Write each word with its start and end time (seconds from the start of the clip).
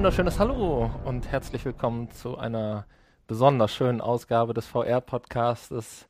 wunderschönes 0.00 0.38
Hallo 0.38 0.90
und 1.04 1.30
herzlich 1.30 1.62
willkommen 1.66 2.10
zu 2.10 2.38
einer 2.38 2.86
besonders 3.26 3.74
schönen 3.74 4.00
Ausgabe 4.00 4.54
des 4.54 4.64
VR-Podcastes 4.66 6.08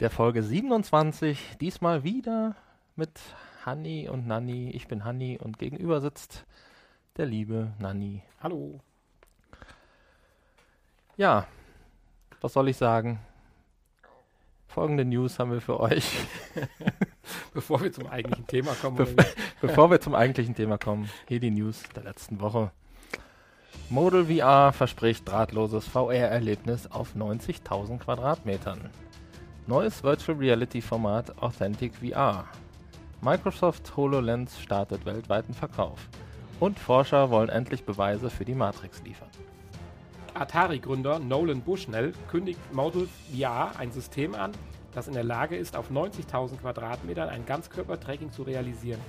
der 0.00 0.10
Folge 0.10 0.42
27. 0.42 1.56
Diesmal 1.60 2.02
wieder 2.02 2.56
mit 2.96 3.20
Hanni 3.64 4.08
und 4.08 4.26
Nanni. 4.26 4.70
Ich 4.70 4.88
bin 4.88 5.04
Hanni 5.04 5.38
und 5.40 5.60
gegenüber 5.60 6.00
sitzt 6.00 6.46
der 7.16 7.26
liebe 7.26 7.74
Nanni. 7.78 8.24
Hallo. 8.42 8.80
Ja, 11.16 11.46
was 12.40 12.54
soll 12.54 12.70
ich 12.70 12.76
sagen? 12.76 13.20
Folgende 14.66 15.04
News 15.04 15.38
haben 15.38 15.52
wir 15.52 15.60
für 15.60 15.78
euch. 15.78 16.26
Bevor 17.54 17.84
wir 17.84 17.92
zum 17.92 18.08
eigentlichen 18.08 18.48
Thema 18.48 18.74
kommen. 18.74 18.96
Be 18.96 19.14
bevor 19.60 19.92
wir 19.92 20.00
zum 20.00 20.16
eigentlichen 20.16 20.56
Thema 20.56 20.76
kommen, 20.76 21.08
hier 21.28 21.38
die 21.38 21.52
News 21.52 21.84
der 21.94 22.02
letzten 22.02 22.40
Woche. 22.40 22.72
Model 23.92 24.24
VR 24.24 24.72
verspricht 24.72 25.28
drahtloses 25.28 25.86
VR-Erlebnis 25.86 26.90
auf 26.90 27.14
90.000 27.14 27.98
Quadratmetern. 27.98 28.88
Neues 29.66 30.02
Virtual 30.02 30.38
Reality 30.38 30.80
Format 30.80 31.36
Authentic 31.42 31.96
VR. 31.96 32.46
Microsoft 33.20 33.94
HoloLens 33.94 34.58
startet 34.58 35.04
weltweiten 35.04 35.52
Verkauf. 35.52 36.08
Und 36.58 36.78
Forscher 36.78 37.28
wollen 37.28 37.50
endlich 37.50 37.84
Beweise 37.84 38.30
für 38.30 38.46
die 38.46 38.54
Matrix 38.54 39.02
liefern. 39.02 39.28
Atari-Gründer 40.32 41.18
Nolan 41.18 41.60
Bushnell 41.60 42.14
kündigt 42.30 42.72
Model 42.72 43.10
VR 43.30 43.72
ein 43.78 43.92
System 43.92 44.34
an, 44.34 44.52
das 44.94 45.06
in 45.06 45.12
der 45.12 45.24
Lage 45.24 45.56
ist, 45.56 45.76
auf 45.76 45.90
90.000 45.90 46.56
Quadratmetern 46.62 47.28
ein 47.28 47.44
Ganzkörpertracking 47.44 48.32
zu 48.32 48.42
realisieren. 48.42 49.00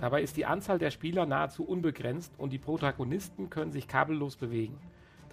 Dabei 0.00 0.22
ist 0.22 0.36
die 0.36 0.46
Anzahl 0.46 0.78
der 0.78 0.90
Spieler 0.90 1.24
nahezu 1.24 1.64
unbegrenzt 1.64 2.32
und 2.38 2.52
die 2.52 2.58
Protagonisten 2.58 3.48
können 3.48 3.72
sich 3.72 3.88
kabellos 3.88 4.36
bewegen. 4.36 4.78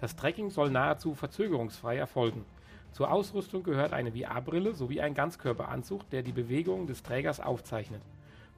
Das 0.00 0.16
Tracking 0.16 0.50
soll 0.50 0.70
nahezu 0.70 1.14
verzögerungsfrei 1.14 1.96
erfolgen. 1.96 2.44
Zur 2.92 3.10
Ausrüstung 3.10 3.62
gehört 3.62 3.92
eine 3.92 4.12
VR-Brille 4.12 4.74
sowie 4.74 5.00
ein 5.00 5.14
Ganzkörperanzug, 5.14 6.08
der 6.10 6.22
die 6.22 6.32
Bewegungen 6.32 6.86
des 6.86 7.02
Trägers 7.02 7.40
aufzeichnet. 7.40 8.02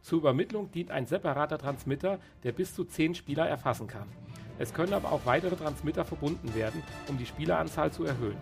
Zur 0.03 0.19
Übermittlung 0.19 0.71
dient 0.71 0.91
ein 0.91 1.07
separater 1.07 1.59
Transmitter, 1.59 2.19
der 2.45 2.53
bis 2.53 2.75
zu 2.75 2.85
10 2.85 3.15
Spieler 3.15 3.49
erfassen 3.49 3.89
kann. 3.89 4.07
Es 4.59 4.73
können 4.73 4.93
aber 4.93 5.11
auch 5.11 5.27
weitere 5.27 5.57
Transmitter 5.57 6.05
verbunden 6.05 6.55
werden, 6.55 6.83
um 7.09 7.19
die 7.19 7.27
Spieleranzahl 7.27 7.91
zu 7.91 8.05
erhöhen. 8.05 8.37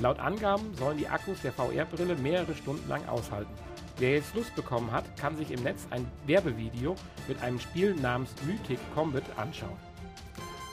Laut 0.00 0.18
Angaben 0.18 0.74
sollen 0.74 0.98
die 0.98 1.08
Akkus 1.08 1.40
der 1.40 1.52
VR-Brille 1.52 2.16
mehrere 2.16 2.54
Stunden 2.54 2.86
lang 2.88 3.08
aushalten. 3.08 3.52
Wer 3.98 4.16
jetzt 4.16 4.34
Lust 4.34 4.54
bekommen 4.54 4.92
hat, 4.92 5.04
kann 5.16 5.36
sich 5.36 5.50
im 5.50 5.62
Netz 5.62 5.86
ein 5.90 6.06
Werbevideo 6.26 6.96
mit 7.28 7.42
einem 7.42 7.58
Spiel 7.58 7.94
namens 7.94 8.30
Mythic 8.44 8.78
Combat 8.94 9.24
anschauen. 9.38 9.76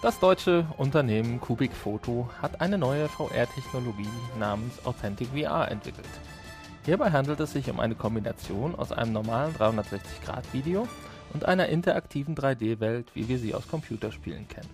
Das 0.02 0.19
deutsche 0.19 0.67
Unternehmen 0.77 1.39
Kubik 1.39 1.71
Photo 1.71 2.29
hat 2.41 2.59
eine 2.59 2.77
neue 2.77 3.07
VR-Technologie 3.07 4.09
namens 4.38 4.85
Authentic 4.85 5.29
VR 5.29 5.71
entwickelt. 5.71 6.09
Hierbei 6.83 7.11
handelt 7.11 7.39
es 7.39 7.53
sich 7.53 7.69
um 7.69 7.79
eine 7.79 7.95
Kombination 7.95 8.75
aus 8.75 8.91
einem 8.91 9.13
normalen 9.13 9.55
360-Grad-Video 9.55 10.85
und 11.33 11.45
einer 11.45 11.67
interaktiven 11.67 12.35
3D-Welt, 12.35 13.07
wie 13.13 13.29
wir 13.29 13.39
sie 13.39 13.55
aus 13.55 13.69
Computerspielen 13.69 14.49
kennen. 14.49 14.69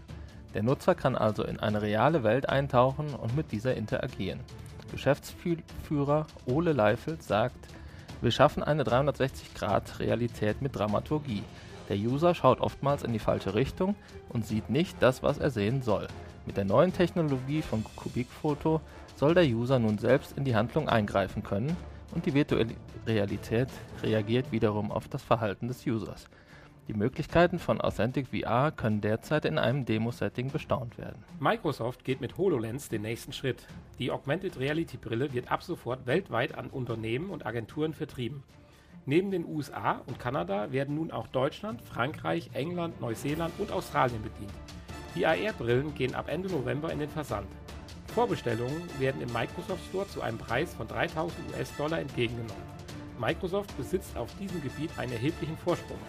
Der 0.56 0.64
Nutzer 0.64 0.96
kann 0.96 1.16
also 1.16 1.44
in 1.44 1.60
eine 1.60 1.84
reale 1.84 2.24
Welt 2.24 2.50
eintauchen 2.50 3.14
und 3.14 3.36
mit 3.36 3.52
dieser 3.52 3.76
interagieren. 3.76 4.40
Geschäftsführer 4.90 6.26
Ole 6.48 6.74
Leifeld 6.74 7.22
sagt, 7.22 7.68
wir 8.22 8.32
schaffen 8.32 8.64
eine 8.64 8.84
360-Grad-Realität 8.84 10.62
mit 10.62 10.76
Dramaturgie. 10.76 11.44
Der 11.88 11.98
User 11.98 12.36
schaut 12.36 12.60
oftmals 12.60 13.04
in 13.04 13.14
die 13.14 13.20
falsche 13.20 13.56
Richtung 13.56 13.96
und 14.30 14.46
sieht 14.46 14.70
nicht 14.70 14.98
das, 15.00 15.24
was 15.24 15.38
er 15.38 15.50
sehen 15.50 15.82
soll. 15.82 16.08
Mit 16.46 16.58
der 16.58 16.66
neuen 16.66 16.92
Technologie 16.92 17.62
von 17.62 17.84
Kubikfoto 17.96 18.82
soll 19.16 19.34
der 19.34 19.46
User 19.46 19.80
nun 19.80 19.98
selbst 19.98 20.38
in 20.38 20.44
die 20.44 20.56
Handlung 20.56 20.90
eingreifen 20.90 21.44
können 21.44 21.76
und 22.14 22.26
die 22.26 22.34
virtuelle 22.34 22.76
Realität 23.08 23.70
reagiert 24.04 24.52
wiederum 24.52 24.92
auf 24.92 25.08
das 25.08 25.24
Verhalten 25.24 25.68
des 25.68 25.86
Users. 25.86 26.28
Die 26.90 26.96
Möglichkeiten 26.96 27.60
von 27.60 27.80
Authentic 27.80 28.30
VR 28.30 28.72
können 28.72 29.00
derzeit 29.00 29.46
in 29.46 29.60
einem 29.60 29.86
Demo-Setting 29.86 30.50
bestaunt 30.50 30.98
werden. 30.98 31.24
Microsoft 31.40 32.04
geht 32.04 32.20
mit 32.20 32.40
HoloLens 32.40 32.90
den 32.90 33.04
nächsten 33.04 33.32
Schritt. 33.32 33.68
Die 34.00 34.10
Augmented 34.10 34.58
Reality 34.58 34.98
Brille 34.98 35.32
wird 35.32 35.52
ab 35.52 35.62
sofort 35.62 36.08
weltweit 36.08 36.58
an 36.58 36.72
Unternehmen 36.72 37.30
und 37.30 37.46
Agenturen 37.46 37.94
vertrieben. 37.94 38.42
Neben 39.06 39.30
den 39.30 39.46
USA 39.46 40.02
und 40.08 40.18
Kanada 40.18 40.72
werden 40.72 40.96
nun 40.96 41.12
auch 41.12 41.28
Deutschland, 41.28 41.80
Frankreich, 41.80 42.50
England, 42.54 43.00
Neuseeland 43.00 43.54
und 43.60 43.72
Australien 43.72 44.24
bedient. 44.24 44.54
Die 45.14 45.28
AR-Brillen 45.28 45.94
gehen 45.94 46.16
ab 46.16 46.28
Ende 46.28 46.50
November 46.50 46.92
in 46.92 46.98
den 46.98 47.10
Versand. 47.10 47.48
Vorbestellungen 48.16 48.82
werden 48.98 49.22
im 49.22 49.32
Microsoft 49.32 49.86
Store 49.90 50.08
zu 50.08 50.24
einem 50.24 50.40
Preis 50.40 50.74
von 50.74 50.88
3000 50.88 51.38
US-Dollar 51.54 52.00
entgegengenommen. 52.00 52.80
Microsoft 53.20 53.78
besitzt 53.78 54.18
auf 54.18 54.34
diesem 54.40 54.64
Gebiet 54.64 54.90
einen 54.98 55.12
erheblichen 55.12 55.58
Vorsprung. 55.58 56.00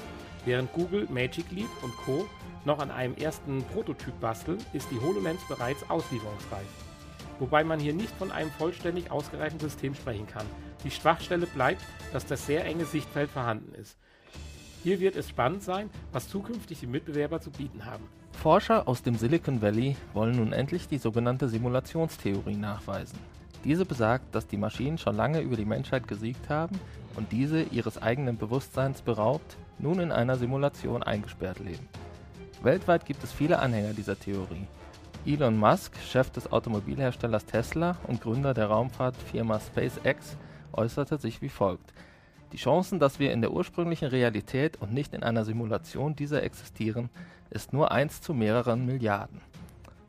Während 0.45 0.73
Google, 0.73 1.07
Magic 1.11 1.51
Leap 1.51 1.69
und 1.83 1.95
Co. 1.99 2.27
noch 2.65 2.79
an 2.79 2.91
einem 2.91 3.15
ersten 3.17 3.63
Prototyp 3.65 4.19
basteln, 4.21 4.59
ist 4.73 4.91
die 4.91 5.01
HoloLens 5.01 5.41
bereits 5.49 5.89
auslieferungsreif. 5.91 6.67
Wobei 7.39 7.65
man 7.65 7.81
hier 7.81 7.95
nicht 7.95 8.15
von 8.17 8.31
einem 8.31 8.51
vollständig 8.51 9.11
ausgereiften 9.11 9.61
System 9.61 9.95
sprechen 9.95 10.27
kann. 10.27 10.47
Die 10.85 10.91
Schwachstelle 10.91 11.47
bleibt, 11.47 11.83
dass 12.13 12.27
das 12.27 12.47
sehr 12.47 12.65
enge 12.65 12.85
Sichtfeld 12.85 13.31
vorhanden 13.31 13.75
ist. 13.75 13.97
Hier 14.83 15.01
wird 15.01 15.17
es 15.17 15.29
spannend 15.29 15.63
sein, 15.63 15.91
was 16.13 16.29
zukünftig 16.29 16.81
die 16.81 16.87
Mitbewerber 16.87 17.41
zu 17.41 17.51
bieten 17.51 17.85
haben. 17.85 18.05
Forscher 18.33 18.89
aus 18.89 19.03
dem 19.03 19.17
Silicon 19.17 19.61
Valley 19.61 19.97
wollen 20.15 20.37
nun 20.37 20.55
endlich 20.55 20.89
die 20.89 20.97
sogenannte 20.97 21.51
Simulationstheorie 21.51 22.57
nachweisen. 22.57 23.19
Diese 23.65 23.85
besagt, 23.85 24.35
dass 24.35 24.47
die 24.47 24.57
Maschinen 24.57 24.97
schon 24.97 25.17
lange 25.17 25.41
über 25.41 25.57
die 25.57 25.67
Menschheit 25.67 26.09
gesiegt 26.09 26.49
haben 26.49 26.81
und 27.17 27.31
diese 27.31 27.63
ihres 27.63 28.01
eigenen 28.01 28.39
Bewusstseins 28.39 29.03
beraubt, 29.03 29.59
nun 29.83 30.01
in 30.01 30.13
einer 30.13 30.37
Simulation 30.37 31.03
eingesperrt 31.03 31.59
leben. 31.59 31.89
Weltweit 32.63 33.07
gibt 33.07 33.25
es 33.25 33.33
viele 33.33 33.59
Anhänger 33.59 33.95
dieser 33.95 34.19
Theorie. 34.19 34.67
Elon 35.27 35.59
Musk, 35.59 35.97
Chef 35.99 36.31
des 36.31 36.51
Automobilherstellers 36.51 37.45
Tesla 37.45 37.97
und 38.07 38.21
Gründer 38.21 38.55
der 38.55 38.67
Raumfahrtfirma 38.67 39.61
SpaceX, 39.61 40.37
äußerte 40.73 41.19
sich 41.19 41.43
wie 41.43 41.49
folgt. 41.49 41.93
Die 42.53 42.57
Chancen, 42.57 42.99
dass 42.99 43.19
wir 43.19 43.33
in 43.33 43.43
der 43.43 43.53
ursprünglichen 43.53 44.09
Realität 44.09 44.81
und 44.81 44.93
nicht 44.93 45.15
in 45.15 45.23
einer 45.23 45.45
Simulation 45.45 46.17
dieser 46.17 46.43
existieren, 46.43 47.11
ist 47.51 47.73
nur 47.73 47.93
1 47.93 48.23
zu 48.23 48.35
mehreren 48.35 48.87
Milliarden. 48.87 49.41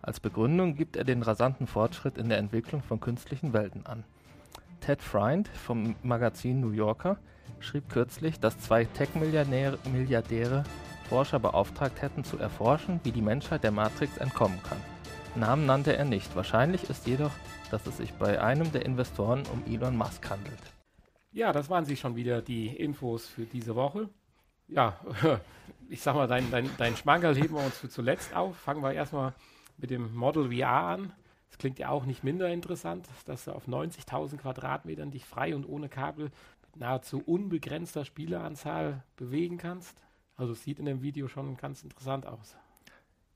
Als 0.02 0.20
Begründung 0.20 0.76
gibt 0.76 0.96
er 0.96 1.04
den 1.04 1.22
rasanten 1.22 1.68
Fortschritt 1.68 2.18
in 2.18 2.30
der 2.30 2.40
Entwicklung 2.40 2.82
von 2.82 3.00
künstlichen 3.00 3.54
Welten 3.54 3.86
an. 3.86 4.04
Ted 4.80 5.02
Freund 5.04 5.48
vom 5.50 5.96
Magazin 6.02 6.60
New 6.60 6.72
Yorker 6.72 7.18
schrieb 7.62 7.90
kürzlich, 7.90 8.40
dass 8.40 8.60
zwei 8.60 8.86
Tech-Milliardäre 8.86 10.64
Forscher 11.10 11.40
beauftragt 11.40 12.02
hätten, 12.02 12.24
zu 12.24 12.38
erforschen, 12.38 13.02
wie 13.04 13.12
die 13.12 13.22
Menschheit 13.22 13.64
der 13.64 13.72
Matrix 13.72 14.18
entkommen 14.18 14.62
kann. 14.64 14.78
Namen 15.36 15.66
nannte 15.66 15.96
er 15.96 16.06
nicht. 16.06 16.36
Wahrscheinlich 16.36 16.90
ist 16.90 17.08
jedoch, 17.08 17.32
dass 17.70 17.86
es 17.88 17.98
sich 17.98 18.14
bei 18.14 18.42
einem 18.42 18.72
der 18.72 18.86
Investoren 18.86 19.44
um 19.52 19.64
Elon 19.66 19.98
Musk 19.98 20.30
handelt. 20.30 20.60
Ja, 21.32 21.54
das 21.54 21.70
waren 21.70 21.86
sie 21.86 21.96
schon 21.96 22.16
wieder, 22.16 22.42
die 22.42 22.68
Infos 22.68 23.28
für 23.28 23.46
diese 23.46 23.76
Woche. 23.76 24.10
Ja, 24.68 25.00
ich 25.90 26.02
sag 26.02 26.16
mal, 26.16 26.28
dein, 26.28 26.50
dein, 26.52 26.70
dein 26.78 26.96
Schmankerl 26.96 27.36
heben 27.36 27.56
wir 27.56 27.64
uns 27.64 27.78
für 27.78 27.90
zuletzt 27.90 28.36
auf. 28.36 28.58
Fangen 28.58 28.84
wir 28.84 28.94
erstmal 28.94 29.34
mit 29.78 29.90
dem 29.90 30.14
Model 30.14 30.52
VR 30.52 30.68
an. 30.68 31.14
Das 31.50 31.58
klingt 31.58 31.80
ja 31.80 31.90
auch 31.90 32.06
nicht 32.06 32.24
minder 32.24 32.50
interessant, 32.50 33.08
dass 33.26 33.46
du 33.46 33.52
auf 33.52 33.68
90.000 33.68 34.38
Quadratmetern 34.38 35.12
dich 35.12 35.26
frei 35.26 35.56
und 35.56 35.66
ohne 35.66 35.90
Kabel 35.90 36.32
nahezu 36.76 37.22
unbegrenzter 37.24 38.06
Spieleranzahl 38.06 39.04
bewegen 39.16 39.58
kannst. 39.58 40.04
Also 40.36 40.54
es 40.54 40.64
sieht 40.64 40.80
in 40.80 40.86
dem 40.86 41.02
Video 41.02 41.28
schon 41.28 41.58
ganz 41.58 41.84
interessant 41.84 42.26
aus. 42.26 42.56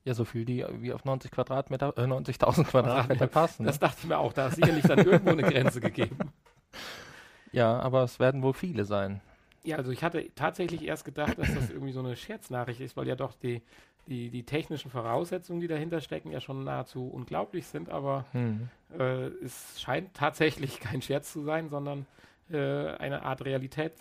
Ja, 0.04 0.14
so 0.14 0.24
viel 0.24 0.46
die 0.46 0.66
wie 0.80 0.94
auf 0.94 1.04
90 1.04 1.32
Quadratmeter, 1.32 1.94
äh, 1.98 2.04
90.000 2.04 2.64
Quadratmeter 2.64 3.28
passen. 3.28 3.66
Das 3.66 3.76
ne? 3.76 3.88
dachte 3.88 3.98
ich 4.04 4.08
mir 4.08 4.18
auch, 4.18 4.34
da 4.34 4.48
ist 4.48 4.56
sicherlich 4.56 4.84
dann 4.84 5.00
irgendwo 5.00 5.32
eine 5.32 5.44
Grenze 5.44 5.82
gegeben. 5.82 6.18
Ja, 7.52 7.80
aber 7.80 8.04
es 8.04 8.20
werden 8.20 8.44
wohl 8.44 8.54
viele 8.54 8.84
sein. 8.84 9.22
Ja, 9.64 9.78
also 9.78 9.90
ich 9.92 10.04
hatte 10.04 10.30
tatsächlich 10.36 10.84
erst 10.84 11.06
gedacht, 11.06 11.40
dass 11.40 11.54
das 11.56 11.70
irgendwie 11.70 11.94
so 11.94 12.02
eine 12.02 12.18
Scherznachricht 12.18 12.82
ist, 12.82 12.98
weil 12.98 13.08
ja 13.08 13.16
doch 13.16 13.34
die, 13.34 13.62
die, 14.08 14.30
die 14.30 14.44
technischen 14.44 14.92
Voraussetzungen, 14.92 15.62
die 15.62 15.68
dahinter 15.68 16.02
stecken, 16.02 16.32
ja 16.32 16.42
schon 16.42 16.66
nahezu 16.66 17.08
unglaublich 17.08 17.66
sind, 17.66 17.90
aber 17.90 18.26
hm. 18.34 18.70
äh, 19.00 19.28
es 19.44 19.80
scheint 19.80 20.14
tatsächlich 20.14 20.82
kein 20.82 21.02
Scherz 21.02 21.32
zu 21.32 21.44
sein, 21.44 21.70
sondern 21.70 22.06
äh, 22.50 22.92
eine 22.98 23.24
Art 23.24 23.44
Realität. 23.46 23.94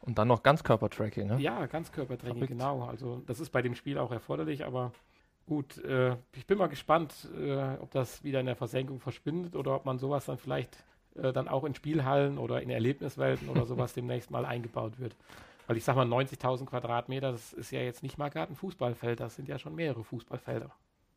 Und 0.00 0.18
dann 0.18 0.28
noch 0.28 0.42
Ganzkörpertracking, 0.42 1.26
ne? 1.26 1.38
Ja, 1.40 1.66
Ganzkörpertracking, 1.66 2.34
Verrückt. 2.34 2.52
genau. 2.52 2.84
Also 2.84 3.22
das 3.26 3.40
ist 3.40 3.50
bei 3.50 3.62
dem 3.62 3.74
Spiel 3.74 3.98
auch 3.98 4.12
erforderlich, 4.12 4.64
aber 4.64 4.92
gut, 5.46 5.78
äh, 5.84 6.16
ich 6.34 6.46
bin 6.46 6.58
mal 6.58 6.68
gespannt, 6.68 7.28
äh, 7.36 7.76
ob 7.80 7.90
das 7.90 8.22
wieder 8.22 8.40
in 8.40 8.46
der 8.46 8.56
Versenkung 8.56 9.00
verschwindet 9.00 9.56
oder 9.56 9.74
ob 9.74 9.86
man 9.86 9.98
sowas 9.98 10.26
dann 10.26 10.36
vielleicht 10.36 10.76
äh, 11.14 11.32
dann 11.32 11.48
auch 11.48 11.64
in 11.64 11.74
Spielhallen 11.74 12.38
oder 12.38 12.60
in 12.60 12.70
Erlebniswelten 12.70 13.48
oder 13.48 13.64
sowas 13.66 13.92
demnächst 13.94 14.30
mal 14.30 14.44
eingebaut 14.44 14.98
wird. 14.98 15.16
Weil 15.66 15.78
ich 15.78 15.84
sag 15.84 15.96
mal, 15.96 16.06
90.000 16.06 16.66
Quadratmeter, 16.66 17.32
das 17.32 17.54
ist 17.54 17.70
ja 17.70 17.80
jetzt 17.80 18.02
nicht 18.02 18.18
mal 18.18 18.28
gerade 18.28 18.52
ein 18.52 18.56
Fußballfeld, 18.56 19.20
das 19.20 19.36
sind 19.36 19.48
ja 19.48 19.58
schon 19.58 19.74
mehrere 19.74 20.04
Fußballfelder. 20.04 20.70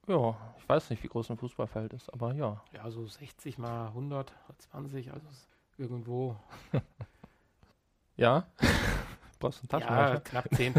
Ja, 0.07 0.37
ich 0.57 0.69
weiß 0.69 0.89
nicht, 0.89 1.03
wie 1.03 1.09
groß 1.09 1.31
ein 1.31 1.37
Fußballfeld 1.37 1.91
ist, 1.93 2.13
aber 2.13 2.33
ja. 2.33 2.63
Ja, 2.73 2.89
so 2.89 3.05
60 3.05 3.57
mal 3.57 3.87
100, 3.87 4.33
20, 4.71 5.11
also 5.11 5.27
irgendwo. 5.77 6.35
Ja? 8.15 8.47
Brauchst 9.39 9.59
du 9.59 9.61
einen 9.61 9.69
Taschenrechner? 9.69 10.13
Ja, 10.13 10.19
knapp 10.19 10.55
10, 10.55 10.73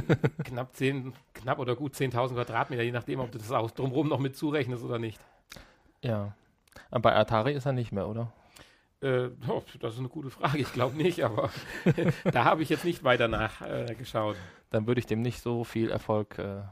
knapp 0.45 0.77
10, 0.77 1.13
knapp 1.35 1.59
oder 1.61 1.77
gut 1.77 1.95
10.000 1.95 2.35
Quadratmeter, 2.35 2.83
je 2.83 2.91
nachdem, 2.91 3.21
ob 3.21 3.31
du 3.31 3.39
das 3.39 3.53
auch 3.53 3.71
drumherum 3.71 4.09
noch 4.09 4.19
mit 4.19 4.37
zurechnest 4.37 4.83
oder 4.83 4.99
nicht. 4.99 5.21
Ja. 6.03 6.35
Aber 6.91 7.03
bei 7.03 7.17
Atari 7.17 7.53
ist 7.53 7.67
er 7.67 7.73
nicht 7.73 7.93
mehr, 7.93 8.09
oder? 8.09 8.33
Äh, 9.01 9.29
oh, 9.47 9.63
das 9.79 9.95
ist 9.95 10.01
eine 10.01 10.09
gute 10.09 10.31
Frage. 10.31 10.59
Ich 10.59 10.73
glaube 10.73 10.97
nicht, 10.97 11.23
aber 11.23 11.51
da 12.25 12.45
habe 12.45 12.63
ich 12.63 12.69
jetzt 12.69 12.85
nicht 12.85 13.05
weiter 13.05 13.29
nachgeschaut. 13.29 14.35
Äh, 14.35 14.39
Dann 14.71 14.89
würde 14.89 14.99
ich 14.99 15.07
dem 15.07 15.23
nicht 15.23 15.41
so 15.41 15.63
viel 15.63 15.91
Erfolg. 15.91 16.37
Äh 16.39 16.63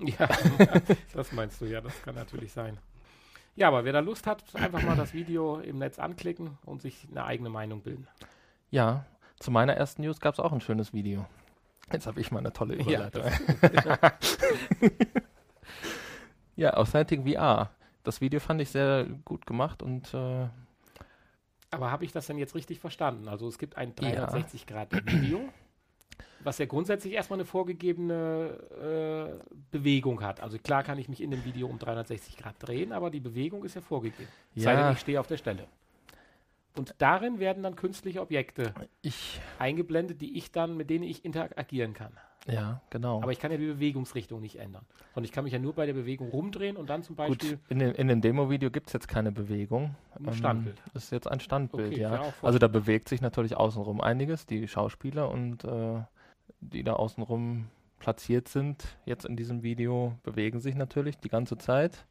ja, 0.00 0.28
das 1.12 1.30
meinst 1.32 1.60
du, 1.60 1.66
ja, 1.66 1.80
das 1.80 2.02
kann 2.02 2.16
natürlich 2.16 2.52
sein. 2.52 2.78
Ja, 3.56 3.68
aber 3.68 3.84
wer 3.84 3.92
da 3.92 4.00
Lust 4.00 4.26
hat, 4.26 4.42
einfach 4.54 4.82
mal 4.82 4.96
das 4.96 5.14
Video 5.14 5.60
im 5.60 5.78
Netz 5.78 5.98
anklicken 5.98 6.58
und 6.64 6.82
sich 6.82 7.06
eine 7.10 7.24
eigene 7.24 7.50
Meinung 7.50 7.82
bilden. 7.82 8.08
Ja, 8.70 9.04
zu 9.38 9.50
meiner 9.50 9.74
ersten 9.74 10.02
News 10.02 10.20
gab 10.20 10.34
es 10.34 10.40
auch 10.40 10.52
ein 10.52 10.60
schönes 10.60 10.92
Video. 10.92 11.26
Jetzt 11.92 12.06
habe 12.06 12.20
ich 12.20 12.32
mal 12.32 12.38
eine 12.40 12.52
tolle 12.52 12.74
Überleitung. 12.74 13.24
Ja, 13.84 14.12
Ja, 16.56 16.74
Authentic 16.74 17.22
VR. 17.28 17.70
Das 18.04 18.20
Video 18.20 18.40
fand 18.40 18.60
ich 18.60 18.70
sehr 18.70 19.06
gut 19.24 19.46
gemacht 19.46 19.82
und 19.82 20.12
äh, 20.14 20.48
aber 21.70 21.90
habe 21.90 22.04
ich 22.04 22.12
das 22.12 22.28
denn 22.28 22.38
jetzt 22.38 22.54
richtig 22.54 22.78
verstanden? 22.78 23.26
Also 23.26 23.48
es 23.48 23.58
gibt 23.58 23.76
ein 23.76 23.94
360-Grad-Video, 23.94 25.40
was 26.42 26.58
ja 26.58 26.66
grundsätzlich 26.66 27.14
erstmal 27.14 27.38
eine 27.38 27.46
vorgegebene 27.46 29.38
äh, 29.40 29.54
Bewegung 29.70 30.22
hat. 30.22 30.40
Also 30.40 30.58
klar 30.58 30.82
kann 30.82 30.98
ich 30.98 31.08
mich 31.08 31.22
in 31.22 31.30
dem 31.30 31.44
Video 31.44 31.66
um 31.66 31.78
360 31.78 32.36
Grad 32.36 32.54
drehen, 32.58 32.92
aber 32.92 33.10
die 33.10 33.20
Bewegung 33.20 33.64
ist 33.64 33.74
ja 33.74 33.80
vorgegeben. 33.80 34.28
Ja. 34.54 34.62
Sei 34.64 34.76
denn, 34.76 34.92
ich 34.92 35.00
stehe 35.00 35.20
auf 35.20 35.26
der 35.26 35.36
Stelle. 35.36 35.66
Und 36.76 36.94
darin 36.98 37.38
werden 37.38 37.62
dann 37.62 37.76
künstliche 37.76 38.20
Objekte 38.20 38.74
ich, 39.00 39.40
eingeblendet, 39.58 40.20
die 40.20 40.36
ich 40.36 40.50
dann, 40.50 40.76
mit 40.76 40.90
denen 40.90 41.04
ich 41.04 41.24
interagieren 41.24 41.94
kann. 41.94 42.12
Ja, 42.46 42.80
genau. 42.90 43.22
Aber 43.22 43.32
ich 43.32 43.38
kann 43.38 43.50
ja 43.50 43.56
die 43.56 43.66
Bewegungsrichtung 43.66 44.40
nicht 44.40 44.56
ändern. 44.56 44.84
Und 45.14 45.24
ich 45.24 45.32
kann 45.32 45.44
mich 45.44 45.52
ja 45.52 45.58
nur 45.58 45.72
bei 45.74 45.86
der 45.86 45.94
Bewegung 45.94 46.28
rumdrehen 46.30 46.76
und 46.76 46.90
dann 46.90 47.02
zum 47.02 47.16
Beispiel 47.16 47.56
Gut, 47.56 47.58
in, 47.70 47.78
dem- 47.78 47.94
in 47.94 48.08
dem 48.08 48.20
Demo-Video 48.20 48.70
gibt 48.70 48.88
es 48.88 48.92
jetzt 48.92 49.08
keine 49.08 49.32
Bewegung. 49.32 49.94
Ein 50.24 50.34
Standbild. 50.34 50.80
Das 50.92 51.04
ist 51.04 51.10
jetzt 51.12 51.26
ein 51.30 51.40
Standbild, 51.40 51.92
Okay, 51.92 52.00
ja. 52.00 52.32
also 52.42 52.58
da 52.58 52.68
bewegt 52.68 53.08
sich 53.08 53.20
natürlich 53.20 53.56
außenrum 53.56 54.00
einiges, 54.00 54.46
die 54.46 54.68
Schauspieler 54.68 55.30
und 55.30 55.64
äh, 55.64 56.02
die 56.60 56.82
da 56.84 56.94
außenrum 56.94 57.68
platziert 57.98 58.48
sind, 58.48 58.98
jetzt 59.06 59.24
in 59.24 59.36
diesem 59.36 59.62
Video, 59.62 60.18
bewegen 60.22 60.60
sich 60.60 60.74
natürlich 60.74 61.16
die 61.18 61.30
ganze 61.30 61.56
Zeit. 61.56 62.04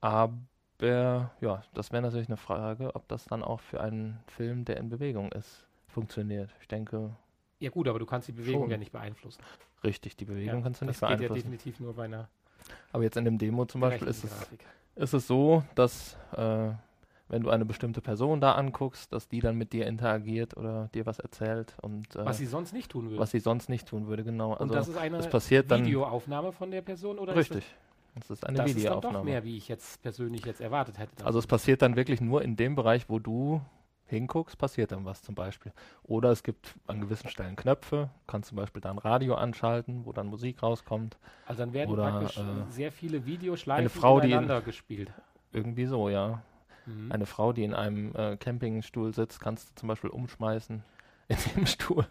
Aber 0.00 1.30
ja, 1.40 1.62
das 1.74 1.92
wäre 1.92 2.02
natürlich 2.02 2.28
eine 2.28 2.36
Frage, 2.36 2.94
ob 2.94 3.06
das 3.08 3.24
dann 3.26 3.42
auch 3.42 3.60
für 3.60 3.80
einen 3.80 4.20
Film, 4.28 4.64
der 4.64 4.76
in 4.78 4.88
Bewegung 4.88 5.30
ist, 5.32 5.66
funktioniert. 5.88 6.50
Ich 6.60 6.68
denke, 6.68 7.10
Ja 7.58 7.68
gut, 7.70 7.86
aber 7.88 7.98
du 7.98 8.06
kannst 8.06 8.28
die 8.28 8.32
Bewegung 8.32 8.62
Schon. 8.62 8.70
ja 8.70 8.76
nicht 8.78 8.92
beeinflussen. 8.92 9.42
Richtig, 9.84 10.16
die 10.16 10.24
Bewegung 10.24 10.58
ja, 10.58 10.62
kannst 10.62 10.80
du 10.82 10.86
das 10.86 11.00
nicht 11.00 11.00
geht 11.00 11.10
ja 11.10 11.16
beeinflussen. 11.28 11.50
definitiv 11.50 11.80
nur 11.80 11.94
bei 11.94 12.04
einer 12.04 12.28
Aber 12.92 13.02
jetzt 13.02 13.16
in 13.16 13.24
dem 13.24 13.38
Demo 13.38 13.64
zum 13.66 13.80
Beispiel 13.80 14.08
ist 14.08 14.24
es 14.24 14.32
ist 14.96 15.14
es 15.14 15.26
so, 15.26 15.62
dass 15.74 16.16
äh, 16.36 16.70
wenn 17.28 17.42
du 17.42 17.50
eine 17.50 17.64
bestimmte 17.64 18.00
Person 18.00 18.40
da 18.40 18.52
anguckst, 18.52 19.12
dass 19.12 19.28
die 19.28 19.40
dann 19.40 19.56
mit 19.56 19.72
dir 19.72 19.86
interagiert 19.86 20.56
oder 20.56 20.88
dir 20.94 21.06
was 21.06 21.20
erzählt 21.20 21.74
und 21.80 22.14
äh, 22.16 22.24
Was 22.24 22.38
sie 22.38 22.46
sonst 22.46 22.72
nicht 22.72 22.90
tun 22.90 23.04
würde. 23.06 23.18
was 23.18 23.30
sie 23.30 23.38
sonst 23.38 23.68
nicht 23.68 23.86
tun 23.86 24.08
würde, 24.08 24.24
genau. 24.24 24.50
und 24.52 24.62
Also 24.62 24.74
das 24.74 24.88
ist 24.88 24.96
eine 24.96 25.16
das 25.18 25.30
passiert 25.30 25.70
dann 25.70 25.84
Videoaufnahme 25.84 26.52
von 26.52 26.70
der 26.72 26.82
Person 26.82 27.18
oder 27.18 27.34
richtig. 27.36 27.64
Das 28.16 28.28
ist 28.30 28.44
eine 28.44 28.56
das, 28.58 28.66
das 28.66 28.74
ist 28.76 28.84
dann 28.84 28.94
doch 28.94 28.98
Videoaufnahme. 29.00 29.24
mehr, 29.24 29.44
wie 29.44 29.56
ich 29.56 29.68
jetzt 29.68 30.02
persönlich 30.02 30.44
jetzt 30.44 30.60
erwartet 30.60 30.98
hätte. 30.98 31.12
dann. 31.16 31.26
Also 31.26 31.38
es 31.38 31.46
passiert 31.46 31.80
dann 31.82 31.94
wirklich 31.94 32.20
nur 32.20 32.42
in 32.42 32.56
dem 32.56 32.74
Bereich, 32.74 33.08
wo 33.08 33.20
du 33.20 33.60
hinguckst, 34.10 34.58
passiert 34.58 34.92
dann 34.92 35.04
was 35.04 35.22
zum 35.22 35.34
Beispiel. 35.34 35.72
Oder 36.02 36.30
es 36.30 36.42
gibt 36.42 36.74
an 36.86 37.00
gewissen 37.00 37.28
Stellen 37.28 37.56
Knöpfe, 37.56 38.10
kannst 38.26 38.50
zum 38.50 38.56
Beispiel 38.56 38.82
da 38.82 38.90
ein 38.90 38.98
Radio 38.98 39.34
anschalten, 39.36 40.04
wo 40.04 40.12
dann 40.12 40.26
Musik 40.26 40.62
rauskommt. 40.62 41.16
Also 41.46 41.62
dann 41.62 41.72
werden 41.72 41.90
oder, 41.90 42.10
praktisch 42.10 42.38
äh, 42.38 42.70
sehr 42.70 42.92
viele 42.92 43.24
Videoschleifen 43.24 43.80
eine 43.80 43.88
Frau, 43.90 44.20
die 44.20 44.32
in- 44.32 44.64
gespielt. 44.64 45.12
Irgendwie 45.52 45.86
so, 45.86 46.08
ja. 46.08 46.42
Mhm. 46.86 47.10
Eine 47.10 47.26
Frau, 47.26 47.52
die 47.52 47.64
in 47.64 47.74
einem 47.74 48.14
äh, 48.14 48.36
Campingstuhl 48.36 49.14
sitzt, 49.14 49.40
kannst 49.40 49.70
du 49.70 49.74
zum 49.74 49.88
Beispiel 49.88 50.10
umschmeißen 50.10 50.82
in 51.30 51.36
dem 51.54 51.66
Stuhl. 51.66 52.06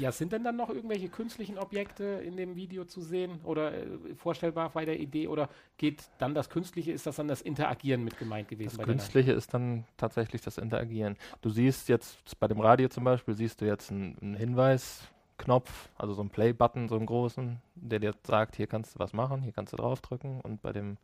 Ja, 0.00 0.10
sind 0.10 0.32
denn 0.32 0.42
dann 0.42 0.56
noch 0.56 0.68
irgendwelche 0.68 1.08
künstlichen 1.08 1.58
Objekte 1.58 2.04
in 2.04 2.36
dem 2.36 2.56
Video 2.56 2.84
zu 2.84 3.00
sehen 3.00 3.40
oder 3.44 3.72
äh, 3.72 4.14
vorstellbar 4.16 4.70
bei 4.70 4.84
der 4.84 4.98
Idee 4.98 5.28
oder 5.28 5.48
geht 5.76 6.02
dann 6.18 6.34
das 6.34 6.50
Künstliche, 6.50 6.90
ist 6.90 7.06
das 7.06 7.16
dann 7.16 7.28
das 7.28 7.40
Interagieren 7.40 8.02
mit 8.02 8.18
gemeint 8.18 8.48
gewesen? 8.48 8.76
Das 8.76 8.84
Künstliche 8.84 9.32
ist 9.32 9.54
dann 9.54 9.84
tatsächlich 9.96 10.42
das 10.42 10.58
Interagieren. 10.58 11.16
Du 11.40 11.50
siehst 11.50 11.88
jetzt 11.88 12.18
bei 12.40 12.48
dem 12.48 12.60
Radio 12.60 12.88
zum 12.88 13.04
Beispiel, 13.04 13.34
siehst 13.34 13.60
du 13.60 13.64
jetzt 13.64 13.92
einen, 13.92 14.18
einen 14.20 14.34
Hinweisknopf, 14.34 15.88
also 15.96 16.14
so 16.14 16.22
einen 16.22 16.30
Play-Button, 16.30 16.88
so 16.88 16.96
einen 16.96 17.06
großen, 17.06 17.62
der 17.76 18.00
dir 18.00 18.14
sagt, 18.26 18.56
hier 18.56 18.66
kannst 18.66 18.96
du 18.96 18.98
was 18.98 19.12
machen, 19.12 19.40
hier 19.42 19.52
kannst 19.52 19.72
du 19.72 19.76
draufdrücken. 19.76 20.40
Und 20.40 20.62
bei 20.62 20.72
dem, 20.72 20.96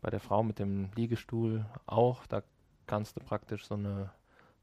bei 0.00 0.08
der 0.08 0.20
Frau 0.20 0.42
mit 0.42 0.58
dem 0.58 0.88
Liegestuhl 0.96 1.66
auch, 1.84 2.26
da 2.26 2.42
kannst 2.86 3.16
du 3.16 3.20
praktisch 3.20 3.66
so 3.66 3.74
eine 3.74 4.10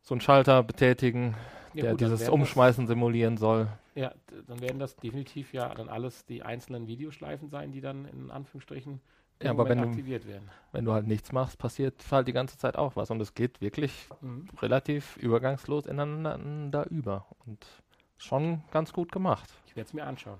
so 0.01 0.13
einen 0.13 0.21
Schalter 0.21 0.63
betätigen, 0.63 1.35
Ja, 1.73 1.83
der 1.83 1.91
gut, 1.91 2.01
dieses 2.01 2.27
Umschmeißen 2.29 2.87
simulieren 2.87 3.37
soll. 3.37 3.65
Das, 3.95 4.03
ja, 4.03 4.13
dann 4.47 4.61
werden 4.61 4.79
das 4.79 4.95
definitiv 4.95 5.53
ja 5.53 5.73
dann 5.73 5.89
alles 5.89 6.25
die 6.25 6.41
einzelnen 6.43 6.87
Videoschleifen 6.87 7.49
sein, 7.49 7.71
die 7.71 7.81
dann 7.81 8.05
in 8.05 8.31
Anführungsstrichen 8.31 9.01
Ja, 9.41 9.51
aber 9.51 9.63
Moment 9.63 9.81
wenn 9.81 9.83
du- 9.83 9.89
aktiviert 9.91 10.27
werden. 10.27 10.49
Wenn 10.71 10.85
du 10.85 10.93
halt 10.93 11.07
nichts 11.07 11.31
machst, 11.31 11.57
passiert 11.57 12.03
halt 12.11 12.27
die 12.27 12.33
ganze 12.33 12.57
Zeit 12.57 12.75
auch 12.77 12.95
was. 12.95 13.09
Und 13.11 13.21
es 13.21 13.33
geht 13.33 13.61
wirklich 13.61 14.07
Mhm. 14.21 14.47
relativ 14.61 15.17
übergangslos 15.17 15.85
ineinander 15.85 16.89
über. 16.89 17.25
Und 17.45 17.65
schon 18.17 18.63
ganz 18.71 18.91
gut 18.93 19.11
gemacht. 19.11 19.49
Ich 19.65 19.75
werde 19.75 19.87
es 19.87 19.93
mir 19.93 20.05
anschauen. 20.05 20.37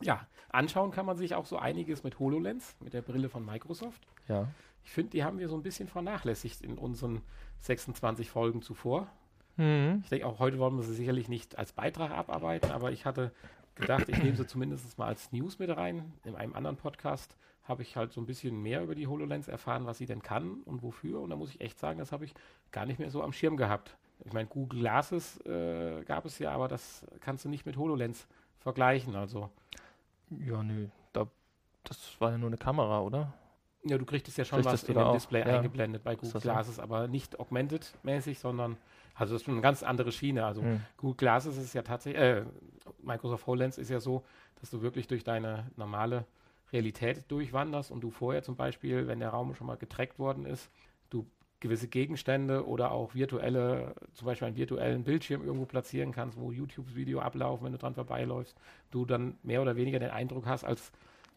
Ja, 0.00 0.26
anschauen 0.50 0.90
kann 0.90 1.06
man 1.06 1.16
sich 1.16 1.34
auch 1.34 1.46
so 1.46 1.56
einiges 1.58 2.02
mit 2.04 2.18
HoloLens, 2.18 2.76
mit 2.80 2.92
der 2.92 3.02
Brille 3.02 3.28
von 3.28 3.44
Microsoft. 3.44 4.02
Ja. 4.28 4.48
Ich 4.84 4.90
finde, 4.90 5.10
die 5.10 5.24
haben 5.24 5.38
wir 5.38 5.48
so 5.48 5.56
ein 5.56 5.62
bisschen 5.62 5.88
vernachlässigt 5.88 6.62
in 6.62 6.78
unseren 6.78 7.22
26 7.60 8.30
Folgen 8.30 8.62
zuvor. 8.62 9.08
Mhm. 9.56 10.00
Ich 10.02 10.10
denke, 10.10 10.26
auch 10.26 10.38
heute 10.38 10.58
wollen 10.58 10.76
wir 10.76 10.82
sie 10.82 10.94
sicherlich 10.94 11.28
nicht 11.28 11.58
als 11.58 11.72
Beitrag 11.72 12.10
abarbeiten, 12.10 12.70
aber 12.70 12.92
ich 12.92 13.06
hatte 13.06 13.32
gedacht, 13.74 14.08
ich 14.08 14.22
nehme 14.22 14.36
sie 14.36 14.46
zumindest 14.46 14.98
mal 14.98 15.06
als 15.06 15.32
News 15.32 15.58
mit 15.58 15.74
rein. 15.74 16.12
In 16.24 16.34
einem 16.36 16.54
anderen 16.54 16.76
Podcast 16.76 17.36
habe 17.64 17.82
ich 17.82 17.96
halt 17.96 18.12
so 18.12 18.20
ein 18.20 18.26
bisschen 18.26 18.62
mehr 18.62 18.82
über 18.82 18.94
die 18.94 19.06
HoloLens 19.06 19.48
erfahren, 19.48 19.86
was 19.86 19.98
sie 19.98 20.06
denn 20.06 20.22
kann 20.22 20.60
und 20.64 20.82
wofür. 20.82 21.20
Und 21.20 21.30
da 21.30 21.36
muss 21.36 21.50
ich 21.50 21.60
echt 21.60 21.78
sagen, 21.78 21.98
das 21.98 22.12
habe 22.12 22.24
ich 22.24 22.34
gar 22.72 22.84
nicht 22.84 22.98
mehr 22.98 23.10
so 23.10 23.22
am 23.22 23.32
Schirm 23.32 23.56
gehabt. 23.56 23.96
Ich 24.24 24.32
meine, 24.32 24.48
Google 24.48 24.80
Glasses 24.80 25.40
äh, 25.46 26.02
gab 26.04 26.24
es 26.24 26.38
ja, 26.38 26.52
aber 26.52 26.68
das 26.68 27.06
kannst 27.20 27.44
du 27.44 27.48
nicht 27.48 27.64
mit 27.66 27.76
HoloLens 27.76 28.26
vergleichen. 28.58 29.16
Also, 29.16 29.50
Ja, 30.30 30.62
nö. 30.62 30.88
Da, 31.12 31.26
das 31.84 32.20
war 32.20 32.32
ja 32.32 32.38
nur 32.38 32.48
eine 32.48 32.58
Kamera, 32.58 33.00
oder? 33.00 33.32
Ja, 33.84 33.98
du 33.98 34.04
kriegst 34.04 34.28
es 34.28 34.36
ja 34.36 34.44
schon 34.44 34.62
Kriegtest 34.62 34.84
was 34.84 34.88
in 34.88 34.94
dem 34.98 35.06
auch? 35.08 35.12
Display 35.14 35.40
Ja. 35.40 35.56
eingeblendet 35.56 36.02
bei 36.04 36.14
Google 36.14 36.32
so? 36.32 36.38
Glasses, 36.40 36.78
aber 36.78 37.08
nicht 37.08 37.38
augmented-mäßig, 37.38 38.38
sondern, 38.38 38.76
also 39.14 39.34
das 39.34 39.42
ist 39.42 39.46
schon 39.46 39.54
eine 39.54 39.62
ganz 39.62 39.82
andere 39.82 40.12
Schiene. 40.12 40.44
Also, 40.44 40.62
Hm. 40.62 40.80
Google 40.96 41.16
Glasses 41.16 41.56
ist 41.58 41.74
ja 41.74 41.82
tatsächlich, 41.82 42.22
äh, 42.22 42.44
Microsoft 43.02 43.46
HoloLens 43.46 43.78
ist 43.78 43.90
ja 43.90 44.00
so, 44.00 44.24
dass 44.60 44.70
du 44.70 44.82
wirklich 44.82 45.06
durch 45.06 45.24
deine 45.24 45.70
normale 45.76 46.24
Realität 46.72 47.24
durchwanderst 47.28 47.90
und 47.90 48.00
du 48.00 48.10
vorher 48.10 48.42
zum 48.42 48.56
Beispiel, 48.56 49.06
wenn 49.06 49.20
der 49.20 49.28
Raum 49.30 49.54
schon 49.54 49.66
mal 49.66 49.76
getrackt 49.76 50.18
worden 50.18 50.46
ist, 50.46 50.70
du 51.10 51.26
gewisse 51.60 51.88
Gegenstände 51.88 52.66
oder 52.66 52.90
auch 52.90 53.14
virtuelle, 53.14 53.94
zum 54.12 54.26
Beispiel 54.26 54.48
einen 54.48 54.56
virtuellen 54.56 55.04
Bildschirm 55.04 55.44
irgendwo 55.44 55.64
platzieren 55.66 56.12
kannst, 56.12 56.38
wo 56.38 56.52
YouTube-Video 56.52 57.20
ablaufen, 57.20 57.64
wenn 57.64 57.72
du 57.72 57.78
dran 57.78 57.94
vorbeiläufst, 57.94 58.54
du 58.90 59.06
dann 59.06 59.38
mehr 59.42 59.62
oder 59.62 59.76
weniger 59.76 59.98
den 59.98 60.10
Eindruck 60.10 60.46
hast, 60.46 60.64
als 60.64 60.92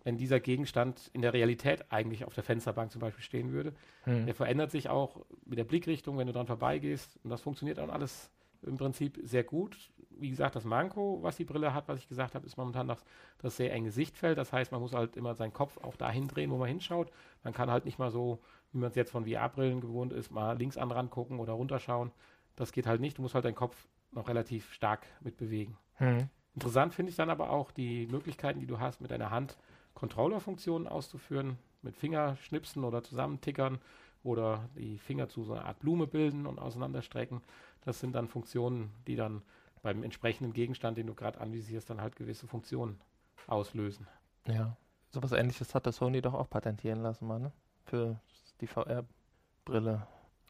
wenn 0.07 0.15
dieser 0.15 0.39
Gegenstand 0.39 1.09
in 1.11 1.21
der 1.21 1.33
Realität 1.33 1.91
eigentlich 1.91 2.23
auf 2.23 2.33
der 2.33 2.45
Fensterbank 2.45 2.93
zum 2.93 3.01
Beispiel 3.01 3.25
stehen 3.25 3.51
würde. 3.51 3.73
Hm. 4.05 4.25
Der 4.25 4.33
verändert 4.33 4.71
sich 4.71 4.87
auch 4.87 5.25
mit 5.43 5.59
der 5.59 5.65
Blickrichtung, 5.65 6.17
wenn 6.17 6.27
du 6.27 6.31
dran 6.31 6.47
vorbeigehst. 6.47 7.19
Und 7.25 7.29
das 7.29 7.41
funktioniert 7.41 7.77
dann 7.77 7.89
alles 7.89 8.31
im 8.61 8.77
Prinzip 8.77 9.19
sehr 9.23 9.43
gut. 9.43 9.91
Wie 10.11 10.29
gesagt, 10.29 10.55
das 10.55 10.63
Manko, 10.63 11.19
was 11.23 11.35
die 11.35 11.43
Brille 11.43 11.73
hat, 11.73 11.89
was 11.89 11.99
ich 11.99 12.07
gesagt 12.07 12.35
habe, 12.35 12.45
ist 12.45 12.55
momentan 12.55 12.87
das, 12.87 13.03
das 13.39 13.57
sehr 13.57 13.73
enge 13.73 13.91
Sichtfeld. 13.91 14.37
Das 14.37 14.53
heißt, 14.53 14.71
man 14.71 14.79
muss 14.79 14.93
halt 14.93 15.17
immer 15.17 15.35
seinen 15.35 15.51
Kopf 15.51 15.77
auch 15.79 15.97
dahin 15.97 16.29
drehen, 16.29 16.51
wo 16.51 16.57
man 16.57 16.69
hinschaut. 16.69 17.11
Man 17.43 17.53
kann 17.53 17.69
halt 17.69 17.83
nicht 17.83 17.99
mal 17.99 18.09
so, 18.09 18.39
wie 18.71 18.77
man 18.77 18.87
es 18.87 18.95
jetzt 18.95 19.11
von 19.11 19.25
VR-Brillen 19.25 19.81
gewohnt 19.81 20.13
ist, 20.13 20.31
mal 20.31 20.57
links 20.57 20.77
an 20.77 20.89
ran 20.89 21.09
gucken 21.09 21.37
oder 21.41 21.51
runterschauen. 21.51 22.13
Das 22.55 22.71
geht 22.71 22.87
halt 22.87 23.01
nicht. 23.01 23.17
Du 23.17 23.23
musst 23.23 23.35
halt 23.35 23.43
deinen 23.43 23.55
Kopf 23.55 23.89
noch 24.13 24.29
relativ 24.29 24.71
stark 24.71 25.05
mit 25.19 25.35
bewegen. 25.35 25.75
Hm. 25.95 26.29
Interessant 26.53 26.93
finde 26.93 27.09
ich 27.09 27.17
dann 27.17 27.29
aber 27.29 27.49
auch 27.49 27.71
die 27.71 28.07
Möglichkeiten, 28.07 28.61
die 28.61 28.67
du 28.67 28.79
hast, 28.79 29.01
mit 29.01 29.11
deiner 29.11 29.31
Hand 29.31 29.57
Controller-Funktionen 29.97 30.87
auszuführen, 30.87 31.57
mit 31.81 31.95
Fingerschnipsen 31.95 32.83
oder 32.83 33.01
zusammentickern 33.01 33.79
oder 34.23 34.69
die 34.75 34.99
Finger 34.99 35.27
zu 35.27 35.43
so 35.43 35.53
einer 35.53 35.65
Art 35.65 35.79
Blume 35.79 36.05
bilden 36.05 36.45
und 36.45 36.59
auseinanderstrecken. 36.59 37.41
Das 37.83 37.99
sind 37.99 38.13
dann 38.13 38.27
Funktionen, 38.27 38.91
die 39.07 39.15
dann 39.15 39.41
beim 39.81 40.03
entsprechenden 40.03 40.53
Gegenstand, 40.53 40.99
den 40.99 41.07
du 41.07 41.15
gerade 41.15 41.41
anvisierst, 41.41 41.89
dann 41.89 41.99
halt 41.99 42.15
gewisse 42.15 42.45
Funktionen 42.45 42.99
auslösen. 43.47 44.05
Ja. 44.45 44.77
Sowas 45.09 45.31
ähnliches 45.31 45.73
hat 45.73 45.87
der 45.87 45.93
Sony 45.93 46.21
doch 46.21 46.35
auch 46.35 46.49
patentieren 46.49 47.01
lassen, 47.01 47.25
mal, 47.25 47.39
ne? 47.39 47.51
für 47.85 48.19
die 48.61 48.67
VR-Brille. 48.67 50.05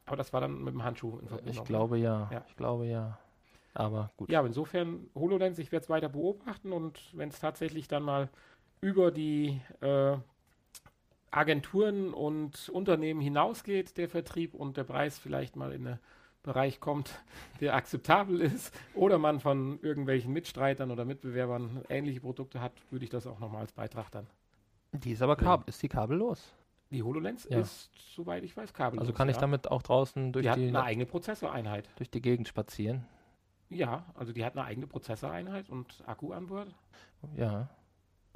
Aber 0.07 0.17
das 0.17 0.33
war 0.33 0.41
dann 0.41 0.61
mit 0.61 0.73
dem 0.73 0.83
Handschuh 0.83 1.19
in 1.19 1.27
Verbindung. 1.29 1.63
Ich 1.63 1.63
glaube 1.63 1.97
ja. 1.97 2.29
Ja. 2.33 2.43
Ich 2.49 2.55
glaube 2.57 2.85
ja. 2.87 3.17
Aber 3.73 4.11
gut. 4.17 4.29
Ja, 4.29 4.39
aber 4.39 4.47
insofern 4.47 5.09
HoloLens, 5.15 5.59
ich 5.59 5.71
werde 5.71 5.83
es 5.83 5.89
weiter 5.89 6.09
beobachten 6.09 6.73
und 6.73 6.99
wenn 7.13 7.29
es 7.29 7.39
tatsächlich 7.39 7.87
dann 7.87 8.03
mal 8.03 8.29
über 8.81 9.11
die 9.11 9.61
äh, 9.81 10.17
Agenturen 11.31 12.13
und 12.13 12.69
Unternehmen 12.69 13.21
hinausgeht, 13.21 13.97
der 13.97 14.09
Vertrieb 14.09 14.53
und 14.53 14.77
der 14.77 14.83
Preis 14.83 15.19
vielleicht 15.19 15.55
mal 15.55 15.71
in 15.71 15.87
einen 15.87 15.99
Bereich 16.43 16.79
kommt, 16.79 17.11
der 17.59 17.75
akzeptabel 17.75 18.41
ist, 18.41 18.73
oder 18.95 19.17
man 19.17 19.39
von 19.39 19.79
irgendwelchen 19.81 20.31
Mitstreitern 20.33 20.91
oder 20.91 21.05
Mitbewerbern 21.05 21.83
ähnliche 21.89 22.21
Produkte 22.21 22.61
hat, 22.61 22.71
würde 22.89 23.03
ich 23.05 23.11
das 23.11 23.27
auch 23.27 23.39
nochmal 23.39 23.61
als 23.61 23.73
Beitrag 23.73 24.09
dann. 24.11 24.27
Die 24.93 25.11
ist 25.11 25.21
aber 25.21 25.35
kab 25.35 25.67
ist 25.67 25.83
die 25.83 25.89
kabellos. 25.89 26.53
Die 26.89 27.03
HoloLens 27.03 27.47
Ja. 27.49 27.59
ist, 27.59 27.89
soweit 28.15 28.43
ich 28.43 28.55
weiß, 28.55 28.73
kabellos. 28.73 29.01
Also 29.01 29.13
kann 29.13 29.27
ich 29.27 29.35
ja. 29.35 29.41
damit 29.41 29.69
auch 29.69 29.83
draußen 29.83 30.31
durch 30.31 30.45
Die 30.45 30.49
hat 30.49 30.57
die, 30.57 30.69
eine 30.69 30.83
eigene 30.83 31.05
Prozessoreinheit. 31.05 31.89
durch 31.97 32.09
die 32.09 32.21
Gegend 32.21 32.47
spazieren. 32.47 33.05
Ja, 33.69 34.05
also 34.15 34.31
die 34.31 34.45
hat 34.45 34.53
eine 34.55 34.63
eigene 34.63 34.87
Prozessoreinheit 34.87 35.69
und 35.69 36.01
Akku 36.05 36.31
an 36.31 36.47
Bord. 36.47 36.73
Ja. 37.35 37.69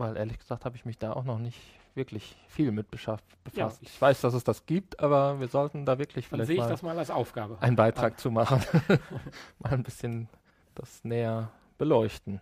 Weil 0.01 0.17
ehrlich 0.17 0.39
gesagt 0.39 0.65
habe 0.65 0.75
ich 0.75 0.85
mich 0.85 0.97
da 0.97 1.13
auch 1.13 1.23
noch 1.23 1.37
nicht 1.39 1.59
wirklich 1.93 2.35
viel 2.47 2.71
mit 2.71 2.89
beschafft, 2.89 3.23
Ja, 3.53 3.65
befasst. 3.65 3.81
ich- 3.83 3.89
ich 3.89 4.01
weiß, 4.01 4.21
dass 4.21 4.33
es 4.33 4.43
das 4.43 4.65
gibt, 4.65 4.99
aber 4.99 5.39
wir 5.39 5.47
sollten 5.47 5.85
da 5.85 5.99
wirklich 5.99 6.27
vielleicht 6.27 6.47
sehe 6.47 6.55
ich 6.55 6.61
mal 6.61 6.69
das 6.69 6.81
mal 6.81 6.97
als 6.97 7.09
Aufgabe. 7.11 7.57
einen 7.61 7.75
Beitrag 7.75 8.19
zu 8.19 8.31
machen. 8.31 8.61
mal 9.59 9.73
ein 9.73 9.83
bisschen 9.83 10.29
das 10.75 11.03
näher 11.03 11.51
beleuchten. 11.77 12.39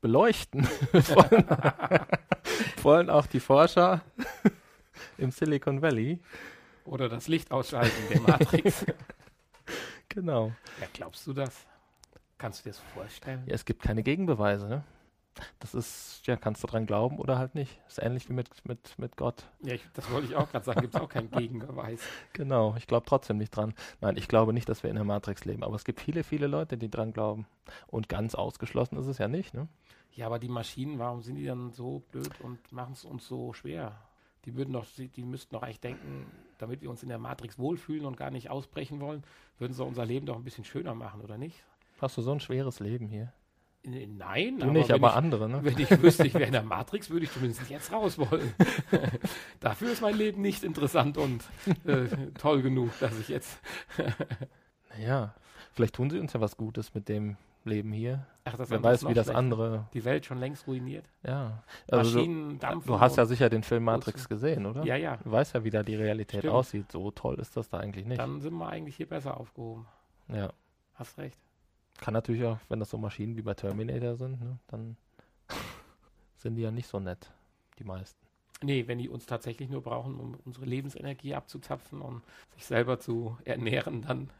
Beleuchten 0.00 0.66
wollen, 0.92 1.46
wollen 2.82 3.10
auch 3.10 3.26
die 3.26 3.40
Forscher 3.40 4.02
im 5.18 5.30
Silicon 5.30 5.80
Valley. 5.80 6.20
Oder 6.84 7.08
das 7.08 7.28
Licht 7.28 7.50
ausschalten 7.50 7.96
der 8.10 8.20
Matrix. 8.20 8.84
Genau. 10.10 10.52
ja, 10.80 10.86
glaubst 10.92 11.26
du 11.26 11.32
das? 11.32 11.64
Kannst 12.38 12.60
du 12.60 12.64
dir 12.64 12.70
das 12.70 12.80
vorstellen? 12.92 13.42
Ja, 13.46 13.54
es 13.54 13.64
gibt 13.64 13.82
keine 13.82 14.02
Gegenbeweise. 14.02 14.68
Ne? 14.68 14.84
Das 15.58 15.74
ist, 15.74 16.26
ja, 16.26 16.36
kannst 16.36 16.62
du 16.62 16.66
dran 16.66 16.86
glauben 16.86 17.18
oder 17.18 17.38
halt 17.38 17.54
nicht. 17.54 17.80
Ist 17.88 17.98
ähnlich 18.02 18.28
wie 18.28 18.32
mit, 18.32 18.48
mit, 18.66 18.98
mit 18.98 19.16
Gott. 19.16 19.44
Ja, 19.62 19.74
ich, 19.74 19.82
das 19.94 20.10
wollte 20.10 20.28
ich 20.28 20.36
auch 20.36 20.50
gerade 20.50 20.64
sagen. 20.64 20.82
Gibt 20.82 20.94
es 20.94 21.00
auch 21.00 21.08
keinen 21.08 21.30
Gegenbeweis. 21.30 22.00
Genau, 22.32 22.74
ich 22.76 22.86
glaube 22.86 23.06
trotzdem 23.06 23.38
nicht 23.38 23.50
dran. 23.50 23.74
Nein, 24.00 24.16
ich 24.16 24.28
glaube 24.28 24.52
nicht, 24.52 24.68
dass 24.68 24.82
wir 24.82 24.90
in 24.90 24.96
der 24.96 25.04
Matrix 25.04 25.44
leben, 25.44 25.62
aber 25.62 25.76
es 25.76 25.84
gibt 25.84 26.00
viele, 26.00 26.24
viele 26.24 26.46
Leute, 26.46 26.76
die 26.76 26.90
dran 26.90 27.12
glauben. 27.12 27.46
Und 27.86 28.08
ganz 28.08 28.34
ausgeschlossen 28.34 28.96
ist 28.98 29.06
es 29.06 29.18
ja 29.18 29.28
nicht, 29.28 29.54
ne? 29.54 29.68
Ja, 30.12 30.26
aber 30.26 30.38
die 30.38 30.48
Maschinen, 30.48 30.98
warum 30.98 31.22
sind 31.22 31.36
die 31.36 31.44
dann 31.44 31.72
so 31.72 32.02
blöd 32.10 32.30
und 32.40 32.72
machen 32.72 32.92
es 32.92 33.04
uns 33.04 33.26
so 33.26 33.52
schwer? 33.52 33.96
Die 34.44 34.54
würden 34.56 34.72
doch, 34.72 34.86
die 34.96 35.08
die 35.08 35.24
müssten 35.24 35.54
doch 35.54 35.62
eigentlich 35.62 35.80
denken, 35.80 36.26
damit 36.58 36.82
wir 36.82 36.90
uns 36.90 37.02
in 37.02 37.08
der 37.08 37.18
Matrix 37.18 37.58
wohlfühlen 37.58 38.04
und 38.04 38.16
gar 38.16 38.30
nicht 38.30 38.50
ausbrechen 38.50 39.00
wollen, 39.00 39.24
würden 39.58 39.72
sie 39.72 39.84
unser 39.84 40.04
Leben 40.04 40.26
doch 40.26 40.36
ein 40.36 40.44
bisschen 40.44 40.64
schöner 40.64 40.94
machen, 40.94 41.20
oder 41.20 41.38
nicht? 41.38 41.64
Hast 42.00 42.16
du 42.16 42.22
so 42.22 42.32
ein 42.32 42.40
schweres 42.40 42.80
Leben 42.80 43.08
hier? 43.08 43.32
N- 43.84 44.16
Nein, 44.16 44.58
Du 44.58 44.70
nicht, 44.70 44.88
wenn 44.88 44.94
aber 44.96 45.08
ich, 45.10 45.14
andere, 45.14 45.48
ne? 45.48 45.60
Wenn 45.62 45.78
ich 45.78 46.02
wüsste, 46.02 46.26
ich 46.26 46.34
wäre 46.34 46.44
in 46.44 46.52
der 46.52 46.62
Matrix, 46.74 47.10
würde 47.10 47.24
ich 47.26 47.32
zumindest 47.32 47.68
jetzt 47.68 47.92
raus 47.92 48.16
wollen. 48.18 48.52
Dafür 49.60 49.92
ist 49.92 50.00
mein 50.02 50.16
Leben 50.16 50.40
nicht 50.42 50.64
interessant 50.64 51.18
und 51.18 51.44
äh, 51.84 52.06
toll 52.38 52.62
genug, 52.62 52.90
dass 53.00 53.18
ich 53.18 53.28
jetzt. 53.28 53.58
Naja, 54.96 55.34
vielleicht 55.72 55.94
tun 55.96 56.08
sie 56.10 56.18
uns 56.20 56.32
ja 56.34 56.40
was 56.40 56.56
Gutes 56.56 56.94
mit 56.94 57.08
dem 57.08 57.36
Leben 57.64 57.92
hier. 57.92 58.26
Ach, 58.44 58.56
das 58.56 58.70
Wer 58.70 58.82
weiß, 58.82 59.08
wie 59.08 59.14
das 59.14 59.28
andere, 59.28 59.88
Die 59.92 60.04
Welt 60.04 60.24
schon 60.26 60.38
längst 60.38 60.66
ruiniert. 60.68 61.04
ja. 61.26 61.62
Also 61.90 62.10
du, 62.12 62.16
Maschinen 62.18 62.58
dampfen. 62.60 62.86
du 62.88 63.00
hast 63.00 63.16
ja 63.16 63.24
sicher 63.26 63.48
den 63.50 63.62
Film 63.64 63.84
Matrix 63.84 64.28
gesehen, 64.28 64.66
oder? 64.66 64.84
Ja, 64.84 64.96
ja. 64.96 65.16
Du 65.16 65.32
weißt 65.32 65.54
ja, 65.54 65.64
wie 65.64 65.70
da 65.70 65.82
die 65.82 65.96
Realität 65.96 66.40
Stimmt. 66.40 66.54
aussieht. 66.54 66.92
So 66.92 67.10
toll 67.10 67.36
ist 67.40 67.56
das 67.56 67.68
da 67.70 67.78
eigentlich 67.78 68.06
nicht. 68.06 68.20
Dann 68.20 68.40
sind 68.40 68.54
wir 68.54 68.68
eigentlich 68.68 68.96
hier 68.96 69.08
besser 69.08 69.36
aufgehoben. 69.38 69.86
ja. 70.28 70.50
Hast 70.94 71.18
recht. 71.18 71.40
Kann 72.00 72.14
natürlich 72.14 72.44
auch, 72.44 72.58
wenn 72.68 72.80
das 72.80 72.90
so 72.90 72.98
Maschinen 72.98 73.36
wie 73.36 73.42
bei 73.42 73.54
Terminator 73.54 74.16
sind, 74.16 74.40
ne, 74.40 74.58
dann 74.68 74.96
sind 76.36 76.56
die 76.56 76.62
ja 76.62 76.70
nicht 76.70 76.88
so 76.88 77.00
nett, 77.00 77.30
die 77.78 77.84
meisten. 77.84 78.18
Nee, 78.62 78.86
wenn 78.86 78.98
die 78.98 79.08
uns 79.08 79.26
tatsächlich 79.26 79.68
nur 79.68 79.82
brauchen, 79.82 80.18
um 80.18 80.38
unsere 80.44 80.64
Lebensenergie 80.64 81.34
abzuzapfen 81.34 82.00
und 82.00 82.22
sich 82.54 82.64
selber 82.64 82.98
zu 82.98 83.36
ernähren, 83.44 84.02
dann. 84.02 84.30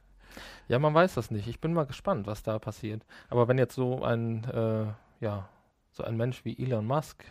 Ja, 0.68 0.78
man 0.78 0.94
weiß 0.94 1.14
das 1.14 1.30
nicht. 1.30 1.46
Ich 1.46 1.60
bin 1.60 1.74
mal 1.74 1.86
gespannt, 1.86 2.26
was 2.26 2.42
da 2.42 2.58
passiert. 2.58 3.04
Aber 3.28 3.48
wenn 3.48 3.58
jetzt 3.58 3.74
so 3.74 4.02
ein, 4.02 4.44
äh, 4.44 4.86
ja, 5.20 5.48
so 5.92 6.04
ein 6.04 6.16
Mensch 6.16 6.44
wie 6.44 6.58
Elon 6.58 6.86
Musk, 6.86 7.24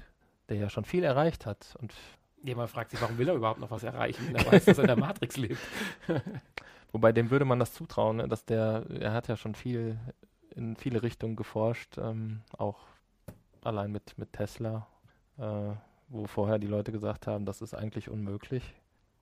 der 0.49 0.57
ja 0.57 0.69
schon 0.69 0.85
viel 0.85 1.03
erreicht 1.03 1.45
hat 1.45 1.75
und 1.81 1.93
Jemand 2.43 2.69
fragt 2.69 2.91
sich, 2.91 3.01
warum 3.01 3.17
will 3.17 3.29
er 3.29 3.35
überhaupt 3.35 3.61
noch 3.61 3.71
was 3.71 3.83
erreichen, 3.83 4.27
wenn 4.27 4.35
er 4.35 4.51
weiß, 4.51 4.65
dass 4.65 4.77
er 4.77 4.83
in 4.83 4.87
der 4.87 4.97
Matrix 4.97 5.37
lebt. 5.37 5.57
wobei 6.93 7.11
dem 7.11 7.29
würde 7.29 7.43
man 7.43 7.59
das 7.59 7.73
zutrauen, 7.73 8.17
ne, 8.17 8.27
dass 8.29 8.45
der, 8.45 8.85
er 8.89 9.11
hat 9.11 9.27
ja 9.27 9.35
schon 9.35 9.55
viel 9.55 9.99
in 10.55 10.77
viele 10.77 11.03
Richtungen 11.03 11.35
geforscht, 11.35 11.97
ähm, 11.97 12.41
auch 12.57 12.79
allein 13.63 13.91
mit, 13.91 14.17
mit 14.17 14.31
Tesla, 14.33 14.87
äh, 15.37 15.71
wo 16.07 16.27
vorher 16.27 16.59
die 16.59 16.67
Leute 16.67 16.91
gesagt 16.91 17.27
haben, 17.27 17.45
das 17.45 17.61
ist 17.61 17.73
eigentlich 17.73 18.09
unmöglich 18.09 18.63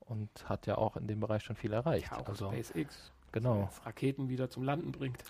und 0.00 0.28
hat 0.48 0.66
ja 0.66 0.76
auch 0.76 0.96
in 0.96 1.06
dem 1.06 1.20
Bereich 1.20 1.42
schon 1.42 1.56
viel 1.56 1.72
erreicht. 1.72 2.10
Ja, 2.10 2.18
auch 2.18 2.28
also, 2.28 2.52
SpaceX. 2.52 3.12
genau. 3.32 3.70
Raketen 3.84 4.28
wieder 4.28 4.50
zum 4.50 4.62
Landen 4.62 4.92
bringt. 4.92 5.22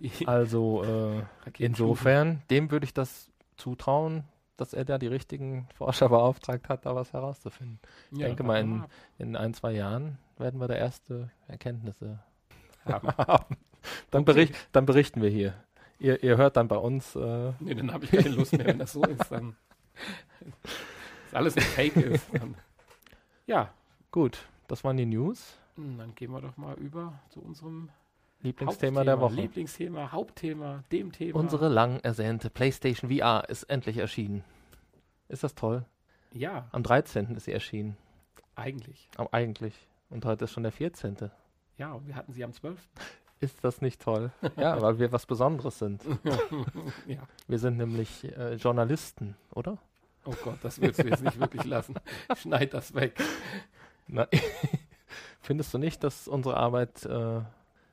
Also 0.26 0.82
äh, 0.82 1.22
insofern, 1.58 2.40
dem 2.48 2.70
würde 2.70 2.84
ich 2.84 2.94
das 2.94 3.30
zutrauen, 3.58 4.24
dass 4.56 4.72
er 4.72 4.86
da 4.86 4.96
die 4.96 5.08
richtigen 5.08 5.68
Forscher 5.74 6.08
beauftragt 6.08 6.70
hat, 6.70 6.86
da 6.86 6.94
was 6.94 7.12
herauszufinden. 7.12 7.78
Ja, 8.12 8.28
denke 8.28 8.44
mal, 8.44 8.62
ab. 8.64 8.90
In 9.18 9.36
ein, 9.36 9.52
zwei 9.52 9.72
Jahren 9.72 10.16
werden 10.40 10.60
wir 10.60 10.68
da 10.68 10.74
erste 10.74 11.30
Erkenntnisse 11.46 12.18
Haben. 12.84 13.08
Dann, 14.10 14.22
Okay. 14.22 14.24
bericht, 14.24 14.54
dann 14.72 14.84
berichten 14.86 15.22
wir 15.22 15.30
hier. 15.30 15.54
Ihr, 15.98 16.22
ihr 16.22 16.36
hört 16.36 16.56
dann 16.56 16.68
bei 16.68 16.76
uns, 16.76 17.14
äh, 17.14 17.52
Nee, 17.60 17.74
dann 17.74 17.92
habe 17.92 18.04
ich 18.04 18.10
keine 18.10 18.28
Lust 18.30 18.52
mehr, 18.52 18.66
wenn 18.66 18.78
das 18.78 18.92
so 18.92 19.02
ist. 19.04 19.30
Dann 19.30 19.54
dass 21.26 21.34
alles 21.34 21.56
ein 21.56 21.62
Fake 21.62 21.96
ist. 21.96 22.26
Dann, 22.34 22.54
ja, 23.46 23.72
gut, 24.10 24.46
das 24.68 24.82
waren 24.84 24.96
die 24.96 25.06
News. 25.06 25.56
hm, 25.76 25.98
dann 25.98 26.14
gehen 26.14 26.30
wir 26.32 26.40
doch 26.40 26.56
mal 26.56 26.74
über 26.76 27.18
zu 27.30 27.40
unserem 27.40 27.90
Lieblingsthema 28.42 29.04
der 29.04 29.20
Woche. 29.20 29.34
Lieblingsthema, 29.34 30.12
Hauptthema, 30.12 30.84
dem 30.92 31.12
Thema. 31.12 31.38
Unsere 31.38 31.68
lang 31.68 32.00
ersehnte 32.00 32.48
PlayStation 32.50 33.10
VR 33.10 33.44
ist 33.48 33.64
endlich 33.64 33.98
erschienen. 33.98 34.42
Ist 35.28 35.44
das 35.44 35.54
toll? 35.54 35.84
ja, 36.32 36.68
Am 36.72 36.82
13. 36.82 37.34
ist 37.36 37.44
sie 37.44 37.52
erschienen. 37.52 37.96
eigentlich. 38.56 39.08
Am, 39.16 39.28
eigentlich. 39.32 39.74
Und 40.10 40.24
heute 40.24 40.44
ist 40.44 40.52
schon 40.52 40.64
der 40.64 40.72
14. 40.72 41.30
Ja, 41.78 41.92
und 41.92 42.06
wir 42.06 42.16
hatten 42.16 42.32
sie 42.32 42.44
am 42.44 42.52
12. 42.52 42.78
Ist 43.38 43.64
das 43.64 43.80
nicht 43.80 44.02
toll? 44.02 44.30
Ja, 44.56 44.80
weil 44.82 44.98
wir 44.98 45.12
was 45.12 45.24
Besonderes 45.24 45.78
sind. 45.78 46.02
ja. 47.06 47.22
Wir 47.46 47.58
sind 47.58 47.78
nämlich 47.78 48.24
äh, 48.36 48.54
Journalisten, 48.54 49.36
oder? 49.54 49.78
Oh 50.24 50.34
Gott, 50.44 50.58
das 50.62 50.80
willst 50.80 51.02
du 51.02 51.08
jetzt 51.08 51.22
nicht 51.22 51.40
wirklich 51.40 51.64
lassen. 51.64 51.94
Schneid 52.36 52.74
das 52.74 52.94
weg. 52.94 53.18
Na, 54.06 54.26
findest 55.40 55.72
du 55.72 55.78
nicht, 55.78 56.04
dass 56.04 56.28
unsere 56.28 56.56
Arbeit 56.56 57.06
äh, 57.06 57.40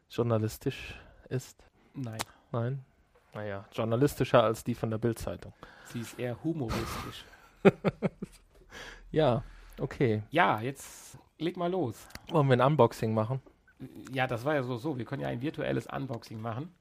journalistisch 0.09 0.95
ist? 1.29 1.63
Nein, 1.93 2.19
Nein? 2.51 2.83
Naja, 3.33 3.65
journalistischer 3.71 4.43
als 4.43 4.63
die 4.63 4.73
von 4.75 4.89
der 4.89 4.97
Bildzeitung. 4.97 5.53
sie 5.85 6.01
ist 6.01 6.17
eher 6.19 6.43
humoristisch. 6.43 7.23
Ja, 9.11 9.43
okay. 9.79 10.23
Ja, 10.31 10.59
jetzt 10.59 11.17
leg 11.39 11.57
mal 11.57 11.71
los. 11.71 12.07
Wollen 12.29 12.47
wir 12.47 12.53
ein 12.53 12.61
Unboxing 12.61 13.13
machen? 13.13 13.41
Ja, 14.11 14.27
das 14.27 14.43
war 14.45 14.55
ja 14.55 14.63
so, 14.63 14.77
so. 14.77 14.97
Wir 14.97 15.05
können 15.05 15.21
ja 15.21 15.27
ein 15.27 15.41
virtuelles 15.41 15.87
Unboxing 15.87 16.41
machen. 16.41 16.73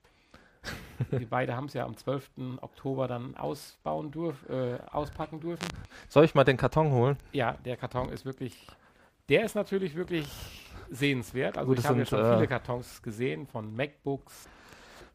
Wir 1.11 1.29
beide 1.29 1.55
haben 1.55 1.67
es 1.67 1.75
ja 1.75 1.85
am 1.85 1.97
12. 1.97 2.31
Oktober 2.61 3.07
dann 3.07 3.37
ausbauen 3.37 4.11
dürf, 4.11 4.49
äh, 4.49 4.79
auspacken 4.91 5.41
dürfen. 5.41 5.69
Soll 6.09 6.25
ich 6.25 6.35
mal 6.35 6.45
den 6.45 6.57
Karton 6.57 6.91
holen? 6.91 7.17
Ja, 7.33 7.57
der 7.65 7.77
Karton 7.77 8.09
ist 8.09 8.25
wirklich, 8.25 8.67
der 9.29 9.45
ist 9.45 9.55
natürlich 9.55 9.95
wirklich 9.95 10.27
sehenswert. 10.91 11.59
Also 11.59 11.69
Gut, 11.69 11.79
ich 11.79 11.85
es 11.85 11.89
habe 11.89 12.01
ja 12.01 12.07
schon 12.07 12.21
äh, 12.21 12.35
viele 12.35 12.49
Kartons 12.49 13.03
gesehen 13.03 13.47
von 13.47 13.75
MacBooks, 13.77 14.49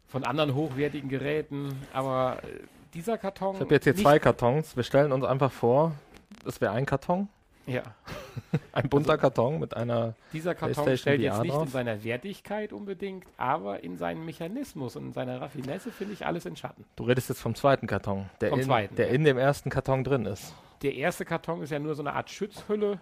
von 0.08 0.24
anderen 0.24 0.54
hochwertigen 0.54 1.10
Geräten, 1.10 1.76
aber 1.94 2.38
äh, 2.44 2.60
dieser 2.94 3.18
Karton. 3.18 3.56
Ich 3.56 3.62
habe 3.62 3.74
jetzt 3.74 3.86
hier 3.86 3.96
zwei 3.96 4.20
Kartons. 4.20 4.76
Wir 4.76 4.84
stellen 4.84 5.12
uns 5.12 5.26
einfach 5.26 5.52
vor, 5.52 5.94
das 6.44 6.62
wäre 6.62 6.74
ein 6.74 6.86
Karton. 6.86 7.28
Ja, 7.66 7.84
Ein 8.72 8.90
bunter 8.90 9.18
Karton 9.18 9.60
mit 9.60 9.76
einer. 9.76 10.16
dieser 10.34 10.56
Karton 10.56 10.98
stellt 10.98 11.22
jetzt 11.22 11.42
nicht 11.42 11.52
in 11.54 11.60
drauf. 11.60 11.70
seiner 11.70 12.04
Wertigkeit 12.04 12.74
unbedingt, 12.74 13.26
aber 13.38 13.84
in 13.84 13.98
seinem 13.98 14.26
Mechanismus 14.26 14.96
und 14.96 15.08
in 15.08 15.14
seiner 15.14 15.42
Raffinesse 15.42 15.92
finde 15.92 16.14
ich 16.14 16.26
alles 16.26 16.46
in 16.46 16.56
Schatten. 16.56 16.86
Du 16.96 17.04
redest 17.04 17.30
jetzt 17.30 17.42
vom 17.42 17.56
zweiten 17.56 17.88
Karton, 17.88 18.30
der, 18.40 18.50
Vom 18.50 18.60
in, 18.60 18.66
zweiten, 18.66 18.96
der 18.96 19.08
ja. 19.08 19.14
in 19.14 19.24
dem 19.24 19.38
ersten 19.38 19.70
Karton 19.70 20.04
drin 20.04 20.26
ist. 20.26 20.54
Der 20.82 20.94
erste 20.96 21.26
Karton 21.26 21.62
ist 21.62 21.70
ja 21.72 21.80
nur 21.80 21.94
so 21.96 22.02
eine 22.02 22.14
Art 22.14 22.30
Schutzhülle 22.30 23.00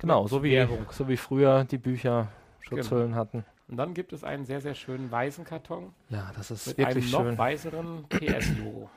Genau, 0.00 0.26
so 0.26 0.42
wie, 0.42 0.52
Werbung. 0.52 0.86
so 0.90 1.08
wie 1.08 1.16
früher 1.16 1.64
die 1.64 1.78
Bücher 1.78 2.28
Schutzhüllen 2.60 3.14
hatten. 3.14 3.44
und 3.68 3.76
dann 3.76 3.94
gibt 3.94 4.12
es 4.12 4.24
einen 4.24 4.44
sehr, 4.44 4.60
sehr 4.60 4.74
schönen 4.74 5.10
weißen 5.10 5.44
Karton 5.44 5.92
Ja, 6.08 6.30
das 6.36 6.50
ist 6.50 6.66
mit 6.66 6.78
wirklich 6.78 7.04
einem 7.04 7.10
noch 7.12 7.22
schön. 7.22 7.38
weißeren 7.38 8.04
PS-Logo. 8.08 8.90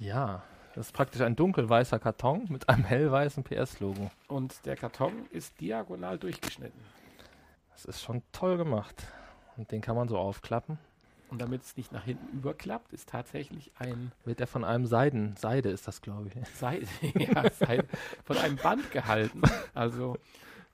Ja, 0.00 0.42
Das 0.78 0.86
ist 0.86 0.92
praktisch 0.92 1.22
ein 1.22 1.34
dunkelweißer 1.34 1.98
Karton 1.98 2.46
mit 2.50 2.68
einem 2.68 2.84
hellweißen 2.84 3.42
PS-Logo. 3.42 4.12
Und 4.28 4.64
der 4.64 4.76
Karton 4.76 5.26
ist 5.32 5.60
diagonal 5.60 6.18
durchgeschnitten. 6.18 6.80
Das 7.72 7.84
ist 7.84 8.00
schon 8.00 8.22
toll 8.30 8.58
gemacht. 8.58 8.94
Und 9.56 9.72
den 9.72 9.80
kann 9.80 9.96
man 9.96 10.06
so 10.06 10.16
aufklappen. 10.16 10.78
Und 11.30 11.42
damit 11.42 11.64
es 11.64 11.76
nicht 11.76 11.90
nach 11.90 12.04
hinten 12.04 12.28
überklappt, 12.28 12.92
ist 12.92 13.08
tatsächlich 13.08 13.72
ein 13.80 14.12
Wird 14.24 14.40
er 14.40 14.46
von 14.46 14.62
einem 14.62 14.86
Seiden, 14.86 15.34
Seide 15.36 15.68
ist 15.70 15.88
das, 15.88 16.00
glaube 16.00 16.28
ich. 16.28 16.48
Seide, 16.54 16.86
ja, 17.16 17.50
Seide, 17.50 17.84
von 18.24 18.36
einem 18.38 18.54
Band 18.54 18.92
gehalten. 18.92 19.42
Also, 19.74 20.16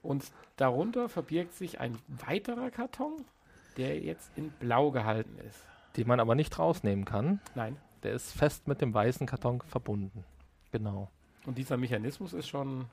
und 0.03 0.31
darunter 0.57 1.09
verbirgt 1.09 1.55
sich 1.55 1.81
ein 1.81 1.97
weiterer 2.09 2.71
Karton, 2.71 3.25
der 3.79 3.99
jetzt 4.01 4.31
in 4.37 4.51
Blau 4.51 4.91
gehalten 4.91 5.39
ist. 5.49 5.61
Die 5.97 6.05
man 6.05 6.21
aber 6.21 6.35
nicht 6.35 6.59
rausnehmen 6.59 7.07
kann. 7.07 7.41
Nein. 7.55 7.79
Der 8.05 8.13
ist 8.13 8.33
fest 8.33 8.69
mit 8.69 8.81
dem 8.81 8.95
weißen 8.95 9.27
Karton 9.27 9.61
verbunden. 9.63 10.25
Genau. 10.73 11.11
Und 11.47 11.59
dieser 11.59 11.77
Mechanismus 11.77 12.33
ist 12.33 12.49
schon. 12.49 12.87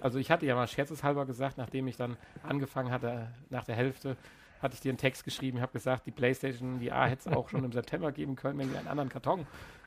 Also 0.00 0.20
ich 0.20 0.30
hatte 0.30 0.46
ja 0.46 0.54
mal 0.54 0.68
scherzeshalber 0.68 1.26
gesagt, 1.26 1.58
nachdem 1.58 1.88
ich 1.88 1.96
dann 1.96 2.16
angefangen 2.44 2.92
hatte, 2.92 3.28
nach 3.50 3.64
der 3.64 3.74
Hälfte, 3.74 4.16
hatte 4.62 4.74
ich 4.74 4.80
dir 4.80 4.90
einen 4.90 4.98
Text 4.98 5.24
geschrieben, 5.24 5.60
habe 5.60 5.72
gesagt, 5.72 6.06
die 6.06 6.12
PlayStation 6.12 6.80
VR 6.80 7.08
hätte 7.08 7.28
es 7.28 7.36
auch 7.36 7.48
schon 7.48 7.64
im 7.64 7.72
September 7.72 8.12
geben 8.12 8.36
können, 8.36 8.58
wenn 8.60 8.70
wir 8.70 8.78
einen 8.78 8.86
anderen 8.86 9.08
Karton 9.08 9.44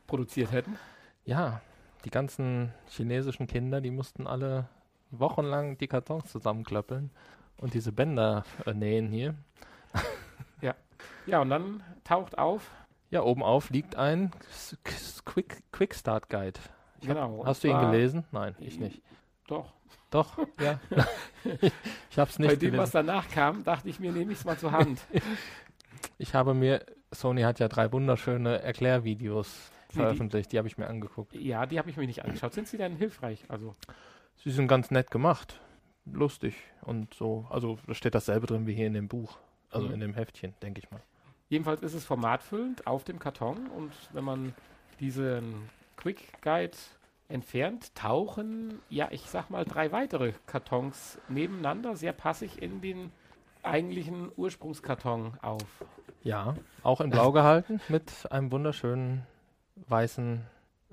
produziert 0.07 0.51
hätten. 0.51 0.77
Ja, 1.23 1.61
die 2.03 2.09
ganzen 2.09 2.73
chinesischen 2.89 3.47
Kinder, 3.47 3.79
die 3.79 3.91
mussten 3.91 4.27
alle 4.27 4.67
wochenlang 5.11 5.77
die 5.77 5.87
Kartons 5.87 6.29
zusammenklöppeln 6.29 7.09
und 7.57 7.73
diese 7.73 7.93
Bänder 7.93 8.43
äh, 8.65 8.73
nähen 8.73 9.09
hier. 9.09 9.35
Ja, 11.25 11.41
und 11.41 11.49
dann 11.49 11.83
taucht 12.03 12.37
auf. 12.37 12.71
Ja, 13.11 13.21
oben 13.23 13.43
auf 13.43 13.69
liegt 13.69 13.95
ein 13.95 14.31
Quick, 15.25 15.61
Quick 15.71 15.93
Start 15.93 16.29
Guide. 16.29 16.59
Ich 17.01 17.07
Genau. 17.07 17.43
Hast 17.45 17.63
du 17.63 17.67
ihn 17.67 17.79
gelesen? 17.79 18.25
Nein, 18.31 18.55
ich 18.59 18.79
nicht. 18.79 19.01
Doch. 19.47 19.73
Doch, 20.09 20.37
ja. 20.59 20.79
ich 22.09 22.17
habe 22.19 22.29
es 22.29 22.37
nicht 22.39 22.49
Bei 22.49 22.55
dem, 22.55 22.75
was 22.77 22.91
gelesen. 22.91 23.07
danach 23.07 23.29
kam, 23.29 23.63
dachte 23.63 23.87
ich 23.89 23.99
mir, 23.99 24.11
nehme 24.11 24.31
ich 24.33 24.39
es 24.39 24.45
mal 24.45 24.57
zur 24.57 24.71
Hand. 24.71 24.99
Ich 26.17 26.33
habe 26.33 26.53
mir, 26.55 26.83
Sony 27.11 27.41
hat 27.43 27.59
ja 27.59 27.67
drei 27.67 27.91
wunderschöne 27.91 28.61
Erklärvideos 28.61 29.71
die- 29.91 29.95
veröffentlicht, 29.97 30.51
die 30.51 30.57
habe 30.57 30.67
ich 30.67 30.77
mir 30.77 30.87
angeguckt. 30.87 31.33
ja, 31.35 31.65
die 31.65 31.77
habe 31.79 31.89
ich 31.91 31.97
mir 31.97 32.07
nicht 32.07 32.23
angeschaut. 32.23 32.53
Sind 32.53 32.67
sie 32.67 32.77
denn 32.77 32.95
hilfreich? 32.95 33.43
Also, 33.49 33.75
Sie 34.35 34.49
sind 34.51 34.67
ganz 34.67 34.89
nett 34.89 35.11
gemacht, 35.11 35.59
lustig 36.05 36.55
und 36.81 37.13
so. 37.13 37.45
Also 37.51 37.77
da 37.85 37.93
steht 37.93 38.15
dasselbe 38.15 38.47
drin 38.47 38.65
wie 38.65 38.73
hier 38.73 38.87
in 38.87 38.93
dem 38.93 39.07
Buch, 39.07 39.37
also 39.69 39.87
Mhm. 39.87 39.93
in 39.93 39.99
dem 39.99 40.13
Heftchen, 40.15 40.53
denke 40.63 40.79
ich 40.79 40.89
mal. 40.89 41.01
Jedenfalls 41.51 41.81
ist 41.83 41.93
es 41.93 42.05
formatfüllend 42.05 42.87
auf 42.87 43.03
dem 43.03 43.19
Karton 43.19 43.67
und 43.67 43.91
wenn 44.13 44.23
man 44.23 44.53
diesen 45.01 45.69
Quick 45.97 46.41
Guide 46.41 46.77
entfernt, 47.27 47.93
tauchen, 47.93 48.79
ja, 48.89 49.09
ich 49.11 49.21
sag 49.29 49.49
mal, 49.49 49.65
drei 49.65 49.91
weitere 49.91 50.33
Kartons 50.47 51.19
nebeneinander, 51.27 51.95
sehr 51.95 52.13
passig 52.13 52.61
in 52.61 52.81
den 52.81 53.11
eigentlichen 53.63 54.31
Ursprungskarton 54.35 55.37
auf. 55.41 55.83
Ja, 56.23 56.55
auch 56.83 57.01
in 57.01 57.09
Blau 57.09 57.31
gehalten 57.31 57.79
mit 57.89 58.31
einem 58.31 58.51
wunderschönen 58.51 59.25
weißen, 59.87 60.41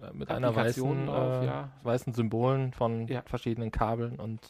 äh, 0.02 0.12
mit 0.12 0.30
einer 0.30 0.54
weißen, 0.54 1.06
drauf, 1.06 1.42
äh, 1.42 1.46
ja. 1.46 1.68
weißen 1.82 2.12
Symbolen 2.14 2.72
von 2.72 3.06
Ja. 3.06 3.22
verschiedenen 3.22 3.70
Kabeln 3.70 4.18
und 4.18 4.40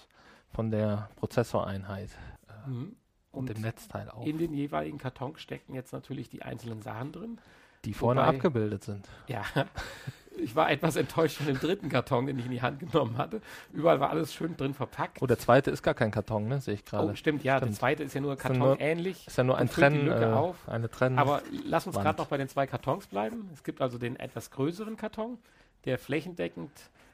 von 0.53 0.71
der 0.71 1.11
Prozessoreinheit 1.17 2.11
äh, 2.49 2.69
Mhm. 2.71 2.97
Und, 3.32 3.49
Und 3.50 3.56
dem 3.56 3.62
Netzteil 3.62 4.08
auch, 4.11 4.26
in 4.26 4.38
den 4.38 4.54
jeweiligen 4.54 4.99
Karton 4.99 5.37
stecken 5.37 5.75
jetzt 5.75 5.92
natürlich 5.92 6.28
die 6.28 6.42
einzelnen 6.42 6.82
Sachen 6.82 7.12
drin. 7.12 7.38
die 7.85 7.94
vorne 7.94 8.20
wobei- 8.23 8.28
abgebildet 8.37 8.85
sind. 8.85 9.06
Ja, 9.28 9.42
ich 10.38 10.54
war 10.56 10.70
etwas 10.70 10.97
enttäuscht 10.97 11.37
von 11.38 11.47
dem 11.47 11.58
dritten 11.58 11.88
Karton, 11.88 12.26
den 12.26 12.38
ich 12.38 12.44
in 12.47 12.52
die 12.52 12.62
Hand 12.62 12.78
genommen 12.80 13.18
hatte. 13.18 13.40
Überall 13.73 14.00
war 14.00 14.10
alles 14.10 14.32
schön 14.32 14.56
drin 14.56 14.73
verpackt. 14.75 15.21
Oh, 15.21 15.26
der 15.26 15.38
zweite 15.38 15.71
ist 15.71 15.82
gar 15.82 15.95
kein 15.95 16.10
Karton, 16.10 16.47
ne? 16.49 16.60
Sehe 16.60 16.75
ich 16.75 16.84
gerade. 16.84 17.08
Oh, 17.10 17.14
stimmt, 17.14 17.45
ja, 17.45 17.58
der 17.58 17.67
Stimmt. 17.67 17.76
zweite 17.78 18.02
ist 18.04 18.14
ja 18.14 18.21
nur 18.21 18.36
kartonähnlich. 18.36 19.26
ist 19.26 19.36
ja 19.36 19.45
nur 19.45 19.58
ein 19.58 19.69
Trenn, 19.69 20.08
äh, 20.08 20.25
auf. 20.26 20.56
eine 20.69 20.88
Trenn. 20.88 21.19
Aber 21.19 21.43
lass 21.64 21.86
uns 21.86 21.97
gerade 21.97 22.19
noch 22.19 22.28
bei 22.28 22.36
den 22.38 22.49
zwei 22.49 22.67
Kartons 22.67 23.06
bleiben. 23.08 23.50
Es 23.52 23.62
gibt 23.64 23.80
also 23.82 23.99
den 23.99 24.17
etwas 24.17 24.50
größeren 24.50 24.97
Karton, 24.97 25.38
der 25.84 25.99
flächendeckend, 25.99 26.71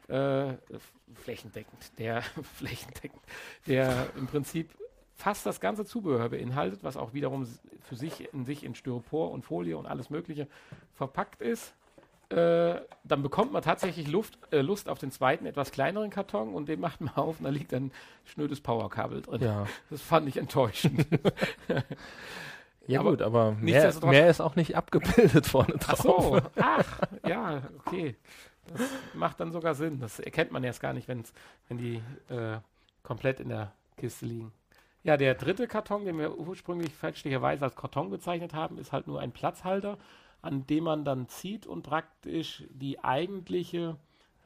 äh, 0.09 0.53
flächendeckend, 1.15 1.99
der 1.99 2.23
flächendeckend, 2.57 3.23
der 3.67 4.07
im 4.17 4.27
Prinzip 4.27 4.71
fast 5.17 5.47
das 5.47 5.61
ganze 5.61 5.85
Zubehör 5.85 6.29
beinhaltet, 6.29 6.83
was 6.83 6.97
auch 6.97 7.13
wiederum 7.15 7.47
für 7.83 7.97
sich 7.97 8.33
in 8.33 8.45
sich 8.45 8.65
in 8.65 8.75
Styropor 8.75 9.31
und 9.31 9.45
Folie 9.45 9.77
und 9.77 9.87
alles 9.87 10.11
Mögliche 10.11 10.49
verpackt 10.95 11.41
ist. 11.41 11.75
Äh, 12.31 12.81
dann 13.05 13.23
bekommt 13.23 13.53
man 13.53 13.63
tatsächlich 13.63 14.09
Luft, 14.09 14.39
äh, 14.51 14.61
Lust 14.63 14.89
auf 14.89 14.99
den 14.99 15.11
zweiten, 15.13 15.47
etwas 15.47 15.71
kleineren 15.71 16.11
Karton 16.11 16.55
und 16.55 16.69
den 16.69 16.81
macht 16.81 17.01
man 17.01 17.15
auf 17.15 17.39
und 17.39 17.45
da 17.45 17.51
liegt 17.51 17.73
ein 17.75 17.93
schnödes 18.25 18.61
Powerkabel 18.61 19.23
drin. 19.23 19.43
ja. 19.43 19.67
Das 19.91 20.01
fand 20.01 20.29
ich 20.29 20.37
enttäuschend. 20.37 21.07
Ja 22.87 23.01
Aber 23.01 23.13
gut, 23.13 23.23
aber 23.23 23.53
mehr, 23.53 23.95
mehr 24.03 24.29
ist 24.29 24.41
auch 24.43 24.57
nicht 24.57 24.77
abgebildet 24.77 25.47
vorne 25.47 25.75
Ach 25.87 25.95
drauf. 25.95 26.25
so, 26.25 26.41
ach, 26.61 27.01
ja, 27.27 27.63
okay. 27.79 28.17
Das 28.67 28.83
macht 29.15 29.41
dann 29.41 29.53
sogar 29.53 29.75
Sinn. 29.75 30.01
Das 30.01 30.19
erkennt 30.21 30.53
man 30.53 30.63
erst 30.65 30.81
gar 30.81 30.93
nicht, 30.93 31.09
wenn's, 31.09 31.33
wenn 31.69 31.79
die 31.79 32.03
äh, 32.29 32.59
komplett 33.03 33.41
in 33.41 33.49
der 33.49 33.73
Kiste 33.97 34.27
liegen. 34.27 34.53
Ja, 35.05 35.17
der 35.19 35.35
dritte 35.35 35.69
Karton, 35.69 36.05
den 36.07 36.19
wir 36.19 36.39
ursprünglich 36.39 36.93
fälschlicherweise 36.93 37.65
als 37.65 37.77
Karton 37.77 38.11
bezeichnet 38.11 38.55
haben, 38.55 38.79
ist 38.79 38.93
halt 38.93 39.07
nur 39.07 39.21
ein 39.21 39.33
Platzhalter, 39.33 39.99
an 40.43 40.67
dem 40.67 40.85
man 40.85 41.05
dann 41.05 41.29
zieht 41.29 41.67
und 41.67 41.83
praktisch 41.83 42.65
die 42.71 43.03
eigentliche 43.05 43.97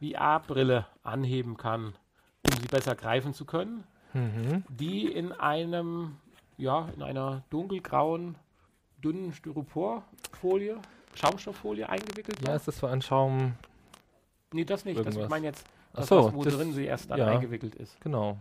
VR-Brille 0.00 0.86
anheben 1.04 1.56
kann, 1.56 1.94
um 2.46 2.52
sie 2.60 2.66
besser 2.66 2.94
greifen 2.96 3.32
zu 3.34 3.44
können. 3.44 3.84
Mhm. 4.14 4.64
Die 4.68 5.06
in 5.10 5.32
einem, 5.32 6.16
ja, 6.56 6.88
in 6.94 7.02
einer 7.02 7.42
dunkelgrauen, 7.50 8.36
dünnen 9.02 9.32
Styroporfolie, 9.32 10.78
Schaumstofffolie 11.14 11.88
eingewickelt 11.88 12.40
Ja, 12.42 12.48
war. 12.48 12.56
ist 12.56 12.66
das 12.68 12.78
so 12.78 12.86
ein 12.86 13.00
Schaum? 13.02 13.54
Nee, 14.52 14.64
das 14.64 14.84
nicht. 14.84 14.98
Das, 14.98 15.06
ich 15.06 15.12
irgendwas. 15.12 15.30
meine 15.30 15.46
jetzt, 15.46 15.66
das, 15.92 16.06
so, 16.08 16.24
was, 16.26 16.34
wo 16.34 16.42
das- 16.42 16.56
drin 16.56 16.72
sie 16.72 16.84
erst 16.84 17.10
dann 17.10 17.18
ja. 17.18 17.26
eingewickelt 17.28 17.74
ist. 17.74 18.00
Genau, 18.00 18.38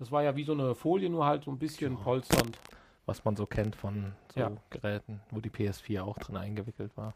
Das 0.00 0.10
war 0.10 0.22
ja 0.24 0.34
wie 0.34 0.42
so 0.44 0.52
eine 0.52 0.74
Folie, 0.74 1.08
nur 1.10 1.26
halt 1.26 1.44
so 1.44 1.50
ein 1.52 1.58
bisschen 1.58 1.92
Ja. 1.96 2.02
polsternd. 2.02 2.58
was 3.06 3.24
man 3.24 3.34
so 3.34 3.44
kennt 3.46 3.74
von 3.74 4.12
so 4.32 4.40
Ja. 4.40 4.52
Geräten, 4.70 5.20
wo 5.30 5.40
die 5.40 5.50
PS4 5.50 6.02
auch 6.02 6.16
drin 6.18 6.36
eingewickelt 6.36 6.96
war. 6.96 7.14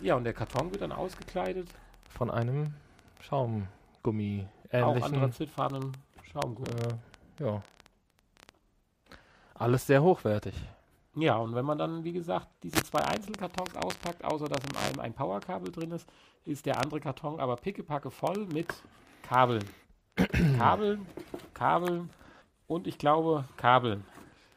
Ja, 0.00 0.16
und 0.16 0.24
der 0.24 0.32
Karton 0.32 0.70
wird 0.72 0.82
dann 0.82 0.90
ausgekleidet, 0.92 1.68
Von 2.08 2.30
einem 2.32 2.74
Schaumgummi 3.20 4.46
auch 4.72 4.72
ähnlichen. 4.72 5.14
anthrazitfarbenen 5.14 5.92
Schaumgummi. 6.32 6.68
Äh, 7.38 7.44
ja. 7.44 7.62
Alles 9.54 9.86
sehr 9.86 10.02
hochwertig. 10.02 10.54
Ja, 11.14 11.36
und 11.36 11.54
wenn 11.54 11.64
man 11.64 11.78
dann, 11.78 12.02
wie 12.04 12.12
gesagt, 12.12 12.48
diese 12.62 12.82
zwei 12.82 13.00
Einzelkartons 13.04 13.76
auspackt, 13.76 14.24
außer 14.24 14.46
dass 14.48 14.64
in 14.64 14.76
einem 14.76 15.00
ein 15.00 15.12
Powerkabel 15.14 15.70
drin 15.70 15.92
ist, 15.92 16.08
ist 16.44 16.66
der 16.66 16.80
andere 16.82 16.98
Karton 17.00 17.38
aber 17.38 17.56
pickepacke 17.56 18.10
voll 18.10 18.46
mit 18.46 18.66
Kabeln. 19.22 19.64
Kabeln, 20.58 21.06
Kabeln 21.54 22.10
und 22.66 22.86
ich 22.86 22.98
glaube 22.98 23.44
Kabeln. 23.56 24.04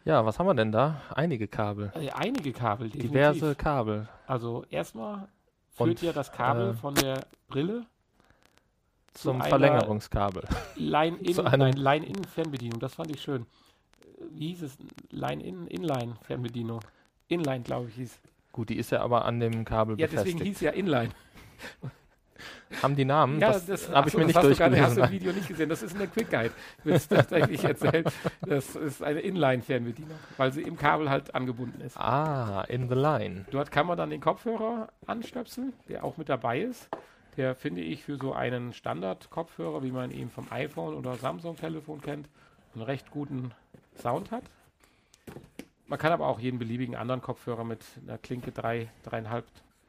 Ja, 0.06 0.26
was 0.26 0.38
haben 0.38 0.46
wir 0.48 0.54
denn 0.54 0.72
da? 0.72 1.02
Einige 1.16 1.48
Kabel. 1.48 1.92
Äh, 1.96 2.12
einige 2.12 2.52
Kabel, 2.54 2.90
definitiv. 2.90 3.12
Diverse 3.12 3.56
Kabel. 3.56 4.08
Also 4.28 4.64
erstmal 4.70 5.28
führt 5.76 5.90
Und, 5.90 6.02
ja 6.02 6.14
das 6.14 6.32
Kabel 6.32 6.72
äh, 6.72 6.74
von 6.76 6.94
der 6.96 7.26
Brille 7.48 7.86
zu 9.14 9.30
Zum 9.30 9.38
einer 9.42 9.50
Verlängerungskabel. 9.50 10.44
Zu 10.76 11.44
einem- 11.46 11.60
nein, 11.60 11.74
Line-In-Fernbedienung. 11.74 12.80
Das 12.80 12.94
fand 12.96 13.10
ich 13.16 13.22
schön. 13.22 13.46
Wie 14.32 14.50
hieß 14.50 14.62
es? 14.64 14.78
Line-In, 15.10 15.68
Inline-Fernbedienung. 15.68 16.82
Inline, 17.28 17.64
glaube 17.64 17.90
ich, 17.90 17.96
hieß. 17.96 18.20
Gut, 18.52 18.70
die 18.70 18.78
ist 18.78 18.92
ja 18.92 19.02
aber 19.02 19.26
an 19.26 19.40
dem 19.40 19.66
Kabel 19.66 20.00
Ja, 20.00 20.08
deswegen 20.08 20.38
befestigt. 20.40 20.46
hieß 20.46 20.62
ja 20.62 20.72
Inline. 20.72 21.10
Haben 22.82 22.96
die 22.96 23.06
Namen? 23.06 23.40
Ja, 23.40 23.52
das 23.54 23.66
das, 23.66 23.90
habe 23.90 24.10
ich 24.10 24.16
mir 24.16 24.22
das 24.22 24.28
nicht 24.28 24.36
hast 24.38 24.50
du 24.50 24.56
gar 24.56 24.70
nicht, 24.70 24.82
hast 24.82 24.98
durchgelesen. 24.98 24.98
du 24.98 25.04
im 25.04 25.12
Video 25.12 25.32
nicht 25.34 25.48
gesehen. 25.48 25.70
Das 25.70 25.84
ist 25.84 25.94
in 25.94 26.00
der 26.00 26.08
Quick 26.08 26.30
Guide. 26.30 26.52
Wird 26.84 27.10
tatsächlich 27.10 27.64
erzählt. 27.64 28.12
Das 28.46 28.76
ist 28.76 29.04
eine 29.04 29.20
Inline-Fernbedienung, 29.22 30.18
weil 30.38 30.52
sie 30.52 30.62
im 30.64 30.78
Kabel 30.78 31.10
halt 31.10 31.34
angebunden 31.36 31.82
ist. 31.82 31.98
ah, 31.98 32.64
in 32.68 32.90
the 32.90 32.96
line. 32.96 33.46
Dort 33.52 33.72
kann 33.72 33.88
man 33.88 33.98
dann 33.98 34.10
den 34.10 34.22
Kopfhörer 34.22 34.90
anstöpseln, 35.06 35.74
der 35.90 36.04
auch 36.04 36.18
mit 36.18 36.30
dabei 36.30 36.62
ist. 36.62 36.90
Der 37.38 37.54
finde 37.56 37.82
ich 37.82 38.04
für 38.04 38.18
so 38.18 38.34
einen 38.34 38.72
Standard-Kopfhörer, 38.74 39.84
wie 39.84 39.92
man 39.92 40.12
ihn 40.12 40.30
vom 40.30 40.48
iPhone 40.52 40.96
oder 40.96 41.16
Samsung-Telefon 41.16 42.02
kennt, 42.02 42.30
einen 42.74 42.84
recht 42.84 43.12
guten 43.12 43.52
Sound 44.02 44.32
hat. 44.32 44.44
Man 45.88 46.00
kann 46.00 46.12
aber 46.12 46.28
auch 46.28 46.40
jeden 46.40 46.58
beliebigen 46.58 46.96
anderen 46.96 47.22
Kopfhörer 47.22 47.64
mit 47.64 47.82
einer 48.08 48.18
Klinke 48.18 48.52
3, 48.52 48.90
3,5 49.10 49.44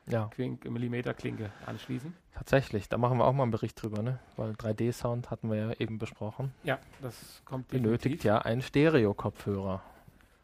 Ja, 0.08 0.30
Quink- 0.36 0.68
Millimeter 0.70 1.14
Klinke 1.14 1.50
anschließen. 1.66 2.14
tatsächlich. 2.32 2.88
Da 2.88 2.96
machen 2.98 3.18
wir 3.18 3.24
auch 3.24 3.32
mal 3.32 3.42
einen 3.42 3.50
Bericht 3.50 3.82
drüber, 3.82 4.02
ne? 4.02 4.20
Weil 4.36 4.52
3D-Sound 4.52 5.30
hatten 5.30 5.50
wir 5.50 5.56
ja 5.56 5.72
eben 5.80 5.98
besprochen. 5.98 6.52
Ja, 6.62 6.78
das 7.02 7.42
kommt 7.44 7.68
Benötigt 7.68 8.04
definitiv. 8.04 8.24
ja 8.24 8.38
einen 8.38 8.62
Stereo-Kopfhörer. 8.62 9.82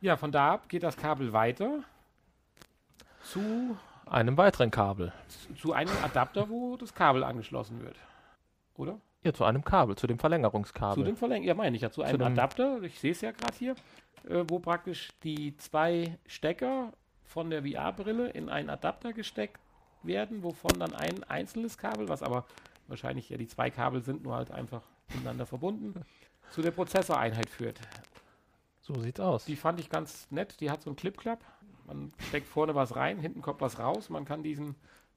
Ja, 0.00 0.16
von 0.16 0.32
da 0.32 0.54
ab 0.54 0.68
geht 0.68 0.82
das 0.82 0.96
Kabel 0.96 1.32
weiter 1.32 1.84
zu 3.22 3.76
einem 4.06 4.36
weiteren 4.36 4.70
Kabel. 4.70 5.12
Zu 5.56 5.72
einem 5.72 5.92
Adapter, 6.02 6.48
wo 6.48 6.76
das 6.76 6.92
Kabel 6.94 7.22
angeschlossen 7.24 7.80
wird. 7.82 7.96
Oder? 8.76 8.98
Ja, 9.22 9.32
zu 9.32 9.44
einem 9.44 9.62
Kabel, 9.62 9.94
zu 9.96 10.08
dem 10.08 10.18
Verlängerungskabel. 10.18 10.96
Zu 10.96 11.04
dem 11.04 11.16
Verlänger 11.16 11.46
ja 11.46 11.54
meine 11.54 11.76
ich 11.76 11.82
ja, 11.82 11.90
zu 11.90 12.02
einem 12.02 12.18
dem- 12.18 12.32
Adapter, 12.32 12.82
ich 12.82 12.98
sehe 12.98 13.12
es 13.12 13.20
ja 13.20 13.30
gerade 13.30 13.54
hier, 13.56 13.76
äh, 14.28 14.44
wo 14.48 14.58
praktisch 14.58 15.10
die 15.22 15.56
zwei 15.56 16.18
Stecker 16.26 16.92
von 17.32 17.50
der 17.50 17.62
VR-Brille 17.62 18.28
in 18.30 18.48
einen 18.48 18.70
Adapter 18.70 19.12
gesteckt 19.12 19.58
werden, 20.02 20.42
wovon 20.42 20.78
dann 20.78 20.94
ein 20.94 21.24
einzelnes 21.24 21.78
Kabel, 21.78 22.08
was 22.08 22.22
aber 22.22 22.44
wahrscheinlich 22.88 23.30
ja 23.30 23.38
die 23.38 23.46
zwei 23.46 23.70
Kabel 23.70 24.02
sind, 24.02 24.22
nur 24.22 24.36
halt 24.36 24.50
einfach 24.50 24.82
miteinander 25.08 25.46
verbunden, 25.46 25.94
zu 26.50 26.60
der 26.60 26.72
Prozessoreinheit 26.72 27.48
führt. 27.48 27.80
so 28.82 29.00
sieht's 29.00 29.20
aus. 29.20 29.46
Die 29.46 29.56
fand 29.56 29.80
ich 29.80 29.88
ganz 29.88 30.30
nett, 30.30 30.60
die 30.60 30.70
hat 30.70 30.82
so 30.82 30.90
einen 30.90 30.96
Clip-Clap, 30.96 31.42
man 31.86 32.12
steckt 32.28 32.48
vorne 32.48 32.74
was 32.74 32.96
rein, 32.96 33.18
hinten 33.18 33.40
kommt 33.40 33.60
was 33.60 33.78
raus, 33.78 34.10
man 34.10 34.24
kann 34.24 34.42
diesen, 34.42 34.74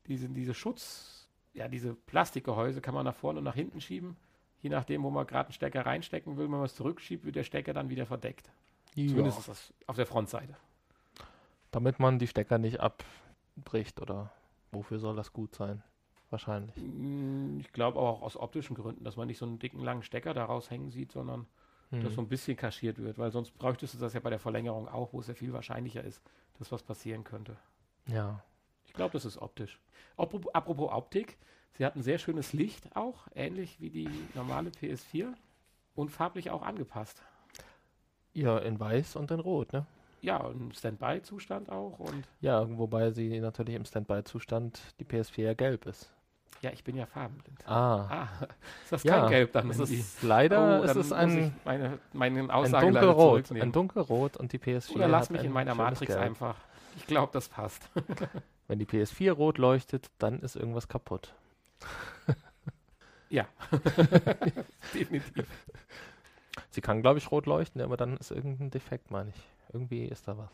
diesen, 0.08 0.34
diese 0.34 0.54
Schutz, 0.54 1.28
ja 1.54 1.68
diese 1.68 1.94
Plastikgehäuse 1.94 2.82
kann 2.82 2.94
man 2.94 3.06
nach 3.06 3.16
vorne 3.16 3.40
und 3.40 3.46
nach 3.46 3.56
hinten 3.56 3.82
schieben, 3.82 4.16
je 4.62 4.70
nachdem, 4.70 5.04
wo 5.04 5.10
man 5.10 5.28
gerade 5.28 5.48
einen 5.48 5.54
Stecker 5.54 5.86
reinstecken 5.86 6.38
will, 6.38 6.46
wenn 6.46 6.52
man 6.52 6.64
es 6.64 6.76
zurückschiebt, 6.76 7.26
wird 7.26 7.36
der 7.36 7.44
Stecker 7.44 7.74
dann 7.74 7.90
wieder 7.90 8.06
verdeckt. 8.06 8.50
Zumindest 8.96 9.40
ist 9.40 9.50
das 9.50 9.74
auf 9.88 9.98
der 9.98 10.06
Frontseite. 10.06 10.56
Damit 11.76 12.00
man 12.00 12.20
die 12.20 12.28
Stecker 12.28 12.58
nicht 12.58 12.80
abbricht 12.80 14.02
oder 14.02 14.32
wofür 14.72 14.98
soll 14.98 15.18
das 15.18 15.34
gut 15.34 15.54
sein? 15.56 15.84
Wahrscheinlich. 16.30 16.74
Mm, 16.78 17.60
Ich 17.60 17.74
glaube 17.74 18.00
auch 18.00 18.22
aus 18.22 18.38
optischen 18.38 18.78
Gründen, 18.78 19.04
dass 19.04 19.18
man 19.18 19.28
nicht 19.28 19.40
so 19.40 19.46
einen 19.46 19.60
dicken 19.60 19.82
langen 19.82 20.02
Stecker 20.02 20.34
da 20.34 20.46
raushängen 20.46 20.90
sieht, 20.90 21.12
sondern 21.12 21.48
Hm. 21.90 22.02
dass 22.02 22.14
so 22.14 22.22
ein 22.22 22.30
bisschen 22.30 22.56
kaschiert 22.56 22.98
wird, 23.00 23.18
weil 23.18 23.30
sonst 23.30 23.52
bräuchtest 23.58 23.94
du 23.94 23.98
das 23.98 24.14
ja 24.14 24.22
bei 24.22 24.30
der 24.30 24.40
Verlängerung 24.40 24.88
auch, 24.88 25.12
wo 25.12 25.20
es 25.20 25.28
ja 25.28 25.34
viel 25.34 25.52
wahrscheinlicher 25.52 26.02
ist, 26.02 26.22
dass 26.60 26.72
was 26.72 26.82
passieren 26.82 27.26
könnte. 27.26 27.58
Ja. 28.08 28.42
Ich 28.86 28.94
glaube, 28.94 29.12
das 29.12 29.26
ist 29.26 29.38
optisch. 29.38 29.78
Apropos, 30.16 30.56
apropos 30.56 30.90
Optik, 30.94 31.38
sie 31.74 31.86
hat 31.86 31.98
ein 31.98 32.04
sehr 32.04 32.20
schönes 32.20 32.54
Licht 32.54 32.96
auch, 32.96 33.28
ähnlich 33.36 33.82
wie 33.82 33.90
die 33.90 34.10
normale 34.34 34.70
PS4 34.70 35.34
und 35.94 36.10
farblich 36.10 36.52
auch 36.52 36.62
angepasst. 36.62 37.22
Ja, 38.34 38.60
in 38.60 38.80
weiß 38.80 39.18
und 39.18 39.30
in 39.30 39.42
rot, 39.42 39.74
ne? 39.74 39.86
Ja, 40.26 40.50
im 40.50 40.72
Standby-Zustand 40.72 41.70
auch 41.70 42.00
und 42.00 42.24
Ja, 42.42 42.66
wobei 42.80 43.12
sie 43.12 43.40
natürlich 43.40 43.76
im 43.76 43.86
Standby-Zustand 43.86 44.80
die 45.00 45.06
PS4 45.06 45.42
ja 45.44 45.54
gelb 45.54 45.86
ist. 45.86 46.12
ja, 46.62 46.72
ich 46.72 46.84
bin 46.84 46.96
ja 46.96 47.06
farbenblind. 47.06 47.60
Ah. 47.68 48.08
Ah, 48.10 48.28
ist 48.84 48.92
das 48.92 49.04
ja, 49.04 49.20
kein 49.20 49.30
Gelb 49.30 49.52
dann? 49.52 49.70
es 49.70 49.78
ist 49.80 50.24
leider 50.24 50.80
Oh, 50.82 50.84
es 50.84 50.92
ist 50.92 50.98
muss 50.98 51.12
ein, 51.12 51.54
meine, 51.64 52.00
meine 52.14 52.40
ein 52.40 52.50
Aussage 52.50 52.88
dunkelrot. 52.88 53.52
Ein 53.52 53.72
dunkelrot 53.72 54.38
und 54.38 54.52
die 54.52 54.58
PS4 54.58 54.96
Oder 54.96 55.08
lass 55.08 55.30
mich 55.30 55.44
in 55.44 55.52
meiner 55.52 55.76
Matrix 55.76 56.08
Gelb. 56.12 56.20
einfach. 56.20 56.56
Ich 56.98 57.06
glaube, 57.06 57.32
das 57.32 57.48
passt. 57.50 57.88
Wenn 58.68 58.80
die 58.80 58.86
PS4 58.88 59.32
rot 59.32 59.60
leuchtet, 59.60 60.10
dann 60.18 60.40
ist 60.40 60.56
irgendwas 60.56 60.88
kaputt. 60.88 61.36
ja. 63.30 63.46
Definitiv. 64.94 65.46
Sie 66.72 66.82
kann, 66.82 67.02
glaube 67.04 67.20
ich, 67.20 67.30
rot 67.30 67.46
leuchten, 67.46 67.82
aber 67.82 67.96
dann 67.96 68.18
ist 68.18 68.32
irgendein 68.32 68.72
Defekt, 68.72 69.12
meine 69.12 69.30
ich. 69.30 69.55
Irgendwie 69.76 70.06
ist 70.06 70.26
da 70.26 70.38
was. 70.38 70.50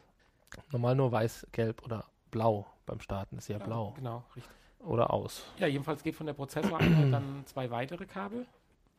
Normal 0.71 0.95
nur 0.95 1.11
weiß, 1.11 1.45
gelb 1.51 1.83
oder 1.83 2.05
blau 2.31 2.65
beim 2.87 2.99
Starten 2.99 3.37
ist 3.37 3.47
ja 3.49 3.59
blau. 3.59 3.93
Genau, 3.95 4.23
richtig. 4.35 4.51
Oder 4.79 5.13
aus. 5.13 5.45
Ja, 5.59 5.67
jedenfalls 5.67 6.01
geht 6.01 6.15
von 6.15 6.25
der 6.25 6.33
Prozessoreinheit 6.33 7.13
dann 7.13 7.43
zwei 7.45 7.69
weitere 7.69 8.07
Kabel. 8.07 8.47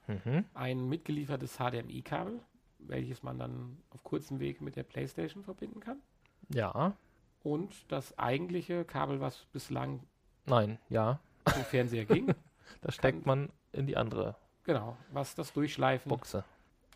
Mhm. 0.07 0.45
Ein 0.55 0.89
mitgeliefertes 0.89 1.57
HDMI-Kabel, 1.57 2.39
welches 2.79 3.25
man 3.25 3.41
dann 3.41 3.83
auf 3.91 4.05
kurzem 4.05 4.39
Weg 4.39 4.61
mit 4.61 4.77
der 4.77 4.85
PlayStation 4.85 5.43
verbinden 5.43 5.81
kann. 5.81 6.01
Ja. 6.51 6.97
Und 7.43 7.91
das 7.91 8.17
eigentliche 8.17 8.85
Kabel, 8.85 9.21
was 9.21 9.45
bislang 9.53 10.05
Nein, 10.47 10.79
ja. 10.89 11.19
zum 11.53 11.65
Fernseher 11.65 12.05
ging. 12.05 12.33
Das 12.81 12.95
steckt 12.95 13.27
man 13.27 13.51
in 13.73 13.87
die 13.87 13.97
andere 13.99 14.35
Genau, 14.65 14.97
was 15.13 15.35
das 15.35 15.53
Durchschleifen 15.53 16.09
Buchse. 16.09 16.43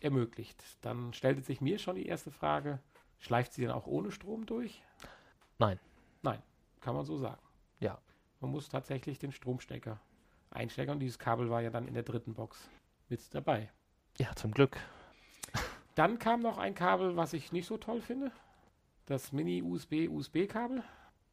ermöglicht. 0.01 0.63
Dann 0.81 1.13
stellte 1.13 1.41
sich 1.43 1.61
mir 1.61 1.77
schon 1.77 1.97
die 1.97 2.07
erste 2.07 2.31
Frage, 2.31 2.79
schleift 3.19 3.53
sie 3.53 3.61
denn 3.61 3.71
auch 3.71 3.87
ohne 3.87 4.11
Strom 4.11 4.45
durch? 4.45 4.83
Nein. 5.59 5.79
Nein, 6.21 6.41
kann 6.81 6.95
man 6.95 7.05
so 7.05 7.17
sagen. 7.17 7.41
Ja. 7.79 7.99
Man 8.39 8.51
muss 8.51 8.69
tatsächlich 8.69 9.17
den 9.17 9.31
Stromstecker 9.31 9.99
einstecken 10.51 10.91
und 10.91 10.99
dieses 10.99 11.19
Kabel 11.19 11.49
war 11.49 11.61
ja 11.61 11.69
dann 11.69 11.87
in 11.87 11.93
der 11.93 12.03
dritten 12.03 12.33
Box 12.33 12.69
mit 13.09 13.21
dabei. 13.33 13.69
Ja, 14.17 14.33
zum 14.35 14.51
Glück. 14.51 14.77
Dann 15.95 16.19
kam 16.19 16.41
noch 16.41 16.57
ein 16.57 16.75
Kabel, 16.75 17.15
was 17.15 17.33
ich 17.33 17.51
nicht 17.51 17.67
so 17.67 17.77
toll 17.77 18.01
finde. 18.01 18.31
Das 19.05 19.31
Mini-USB-USB-Kabel. 19.31 20.83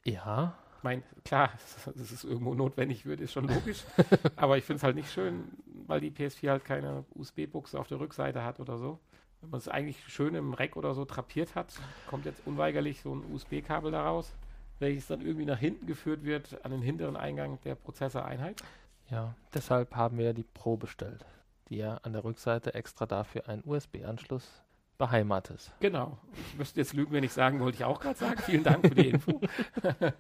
Ja. 0.04 0.56
Ich 0.78 0.82
meine, 0.82 1.02
klar, 1.24 1.50
dass 1.84 2.10
es 2.10 2.24
irgendwo 2.24 2.54
notwendig 2.54 3.06
wird, 3.06 3.20
ist 3.20 3.32
schon 3.32 3.48
logisch. 3.48 3.84
aber 4.36 4.58
ich 4.58 4.64
finde 4.64 4.78
es 4.78 4.82
halt 4.82 4.96
nicht 4.96 5.10
schön, 5.10 5.44
weil 5.86 6.00
die 6.00 6.10
PS4 6.10 6.50
halt 6.50 6.64
keine 6.64 7.04
USB-Buchse 7.14 7.78
auf 7.78 7.88
der 7.88 8.00
Rückseite 8.00 8.42
hat 8.44 8.60
oder 8.60 8.78
so. 8.78 8.98
Wenn 9.44 9.50
man 9.50 9.58
es 9.58 9.68
eigentlich 9.68 10.02
schön 10.08 10.34
im 10.34 10.54
Rack 10.54 10.74
oder 10.76 10.94
so 10.94 11.04
drapiert 11.04 11.54
hat, 11.54 11.74
kommt 12.08 12.24
jetzt 12.24 12.46
unweigerlich 12.46 13.02
so 13.02 13.14
ein 13.14 13.30
USB-Kabel 13.30 13.92
daraus, 13.92 14.32
welches 14.78 15.06
dann 15.06 15.20
irgendwie 15.20 15.44
nach 15.44 15.58
hinten 15.58 15.86
geführt 15.86 16.24
wird 16.24 16.64
an 16.64 16.70
den 16.70 16.80
hinteren 16.80 17.14
Eingang 17.14 17.58
der 17.64 17.74
Prozessoreinheit. 17.74 18.62
Ja. 19.10 19.34
Deshalb 19.52 19.94
haben 19.94 20.16
wir 20.16 20.32
die 20.32 20.44
Pro 20.44 20.78
bestellt, 20.78 21.26
die 21.68 21.76
ja 21.76 21.98
an 21.98 22.14
der 22.14 22.24
Rückseite 22.24 22.72
extra 22.72 23.04
dafür 23.04 23.46
einen 23.50 23.62
USB-Anschluss 23.66 24.62
beheimatet. 24.96 25.72
Genau. 25.80 26.16
Ich 26.48 26.56
müsste 26.56 26.80
jetzt 26.80 26.94
lügen, 26.94 27.12
wenn 27.12 27.24
ich 27.24 27.32
sagen 27.32 27.60
wollte, 27.60 27.76
ich 27.76 27.84
auch 27.84 28.00
gerade 28.00 28.18
sagen. 28.18 28.40
Vielen 28.40 28.64
Dank 28.64 28.86
für 28.86 28.94
die 28.94 29.10
Info. 29.10 29.42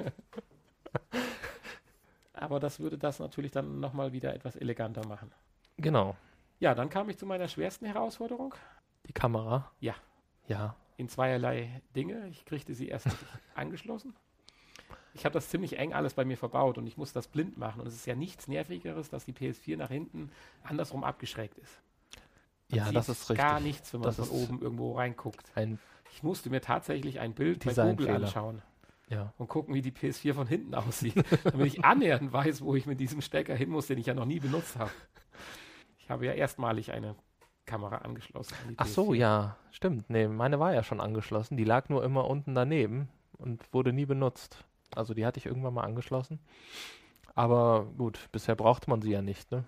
Aber 2.34 2.60
das 2.60 2.78
würde 2.78 2.98
das 2.98 3.20
natürlich 3.20 3.52
dann 3.52 3.80
nochmal 3.80 4.12
wieder 4.12 4.34
etwas 4.34 4.54
eleganter 4.56 5.06
machen. 5.06 5.32
Genau. 5.78 6.14
Ja, 6.60 6.74
dann 6.74 6.90
kam 6.90 7.08
ich 7.08 7.16
zu 7.16 7.24
meiner 7.24 7.48
schwersten 7.48 7.86
Herausforderung 7.86 8.54
Die 9.06 9.12
Kamera. 9.12 9.70
Ja. 9.80 9.94
Ja. 10.46 10.76
in 10.96 11.08
zweierlei 11.08 11.82
Dinge. 11.96 12.28
Ich 12.28 12.44
kriegte 12.44 12.74
sie 12.74 12.88
erst 12.88 13.08
angeschlossen. 13.54 14.14
Ich 15.14 15.24
habe 15.24 15.32
das 15.32 15.48
ziemlich 15.48 15.78
eng 15.78 15.92
alles 15.92 16.14
bei 16.14 16.24
mir 16.24 16.36
verbaut 16.36 16.76
und 16.76 16.86
ich 16.86 16.96
muss 16.96 17.12
das 17.12 17.28
blind 17.28 17.56
machen. 17.56 17.80
Und 17.80 17.86
es 17.86 17.94
ist 17.94 18.06
ja 18.06 18.14
nichts 18.16 18.48
Nervigeres, 18.48 19.10
dass 19.10 19.24
die 19.24 19.32
PS4 19.32 19.76
nach 19.76 19.88
hinten 19.88 20.30
andersrum 20.64 21.04
abgeschrägt 21.04 21.56
ist. 21.58 21.80
Man 22.70 22.78
Ja, 22.78 22.92
das 22.92 23.08
ist 23.08 23.30
richtig. 23.30 23.46
Gar 23.46 23.60
nichts, 23.60 23.92
wenn 23.92 24.00
man 24.00 24.14
Das 24.14 24.28
von 24.28 24.36
oben 24.36 24.60
irgendwo 24.60 24.92
reinguckt. 24.96 25.52
Ein, 25.54 25.78
Ich 26.12 26.22
musste 26.22 26.50
mir 26.50 26.60
tatsächlich 26.60 27.20
ein 27.20 27.32
Bild 27.34 27.64
bei 27.64 27.72
Google 27.72 28.08
anschauen. 28.10 28.62
ja. 29.08 29.32
und 29.38 29.48
gucken, 29.48 29.74
wie 29.74 29.82
die 29.82 29.92
PS4 29.92 30.34
von 30.34 30.46
hinten 30.48 30.74
aussieht, 30.74 31.14
damit 31.44 31.66
ich 31.66 31.84
annähernd 31.84 32.32
weiß, 32.32 32.62
wo 32.62 32.74
ich 32.74 32.86
mit 32.86 32.98
diesem 32.98 33.20
Stecker 33.20 33.54
hin 33.54 33.70
muss, 33.70 33.86
den 33.86 33.98
ich 33.98 34.06
ja 34.06 34.14
noch 34.14 34.26
nie 34.26 34.40
benutzt 34.40 34.76
habe. 34.76 34.90
Ich 35.98 36.10
habe 36.10 36.26
ja 36.26 36.32
erstmalig 36.32 36.92
eine 36.92 37.14
Kamera 37.66 37.98
angeschlossen. 37.98 38.54
Ach 38.76 38.86
so, 38.86 39.10
PS4. 39.10 39.14
ja. 39.16 39.56
Stimmt. 39.70 40.10
Nee, 40.10 40.28
meine 40.28 40.60
war 40.60 40.72
ja 40.72 40.82
schon 40.82 41.00
angeschlossen. 41.00 41.56
Die 41.56 41.64
lag 41.64 41.88
nur 41.88 42.04
immer 42.04 42.28
unten 42.28 42.54
daneben 42.54 43.08
und 43.38 43.72
wurde 43.72 43.92
nie 43.92 44.06
benutzt. 44.06 44.64
Also 44.94 45.14
die 45.14 45.26
hatte 45.26 45.38
ich 45.38 45.46
irgendwann 45.46 45.74
mal 45.74 45.82
angeschlossen. 45.82 46.38
Aber 47.34 47.86
gut, 47.98 48.28
bisher 48.30 48.54
brauchte 48.54 48.88
man 48.88 49.02
sie 49.02 49.10
ja 49.10 49.22
nicht, 49.22 49.50
ne? 49.50 49.64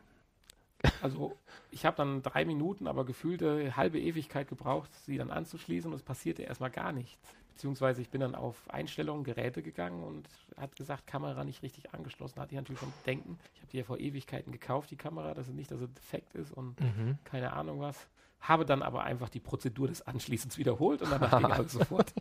Also 1.02 1.36
ich 1.70 1.84
habe 1.84 1.96
dann 1.96 2.22
drei 2.22 2.44
Minuten, 2.44 2.86
aber 2.86 3.04
gefühlte 3.04 3.76
halbe 3.76 3.98
Ewigkeit 3.98 4.46
gebraucht, 4.48 4.92
sie 5.04 5.16
dann 5.16 5.30
anzuschließen 5.30 5.90
und 5.90 5.96
es 5.96 6.04
passierte 6.04 6.42
erstmal 6.42 6.70
gar 6.70 6.92
nichts. 6.92 7.34
Beziehungsweise 7.56 8.02
ich 8.02 8.10
bin 8.10 8.20
dann 8.20 8.34
auf 8.34 8.68
Einstellungen, 8.68 9.24
Geräte 9.24 9.62
gegangen 9.62 10.02
und 10.04 10.28
hat 10.60 10.76
gesagt, 10.76 11.06
Kamera 11.06 11.42
nicht 11.42 11.62
richtig 11.62 11.94
angeschlossen. 11.94 12.38
Hatte 12.38 12.52
ich 12.52 12.56
natürlich 12.60 12.80
schon 12.80 12.92
denken. 13.06 13.38
Ich 13.54 13.62
habe 13.62 13.70
die 13.72 13.78
ja 13.78 13.84
vor 13.84 13.98
Ewigkeiten 13.98 14.52
gekauft, 14.52 14.90
die 14.90 14.96
Kamera, 14.96 15.32
dass 15.32 15.48
es 15.48 15.54
nicht, 15.54 15.70
dass 15.70 15.78
sie 15.80 15.88
defekt 15.88 16.34
ist 16.34 16.52
und 16.52 16.78
Mhm. 16.78 17.16
keine 17.24 17.54
Ahnung 17.54 17.80
was. 17.80 18.08
Habe 18.40 18.66
dann 18.66 18.82
aber 18.82 19.04
einfach 19.04 19.30
die 19.30 19.40
Prozedur 19.40 19.88
des 19.88 20.06
Anschließens 20.06 20.58
wiederholt 20.58 21.00
und 21.00 21.10
danach 21.10 21.38
ging 21.38 21.50
alles 21.50 21.72
sofort. 21.72 22.12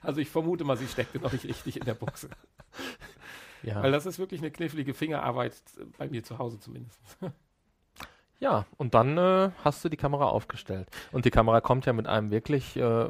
Also 0.00 0.20
ich 0.20 0.30
vermute 0.30 0.62
mal, 0.62 0.76
sie 0.76 0.86
steckte 0.86 1.18
noch 1.18 1.32
nicht 1.32 1.44
richtig 1.44 1.76
in 1.76 1.84
der 1.84 1.94
Buchse. 1.94 2.30
Ja. 3.64 3.82
Weil 3.82 3.90
das 3.90 4.06
ist 4.06 4.20
wirklich 4.20 4.42
eine 4.42 4.52
knifflige 4.52 4.94
Fingerarbeit, 4.94 5.54
bei 5.98 6.08
mir 6.08 6.22
zu 6.22 6.38
Hause 6.38 6.60
zumindest. 6.60 7.00
Ja, 8.38 8.64
und 8.76 8.94
dann 8.94 9.18
äh, 9.18 9.50
hast 9.64 9.84
du 9.84 9.88
die 9.88 9.96
Kamera 9.96 10.26
aufgestellt. 10.28 10.88
Und 11.10 11.24
die 11.24 11.30
Kamera 11.32 11.60
kommt 11.60 11.86
ja 11.86 11.92
mit 11.92 12.06
einem 12.06 12.30
wirklich 12.30 12.76
äh, 12.76 13.08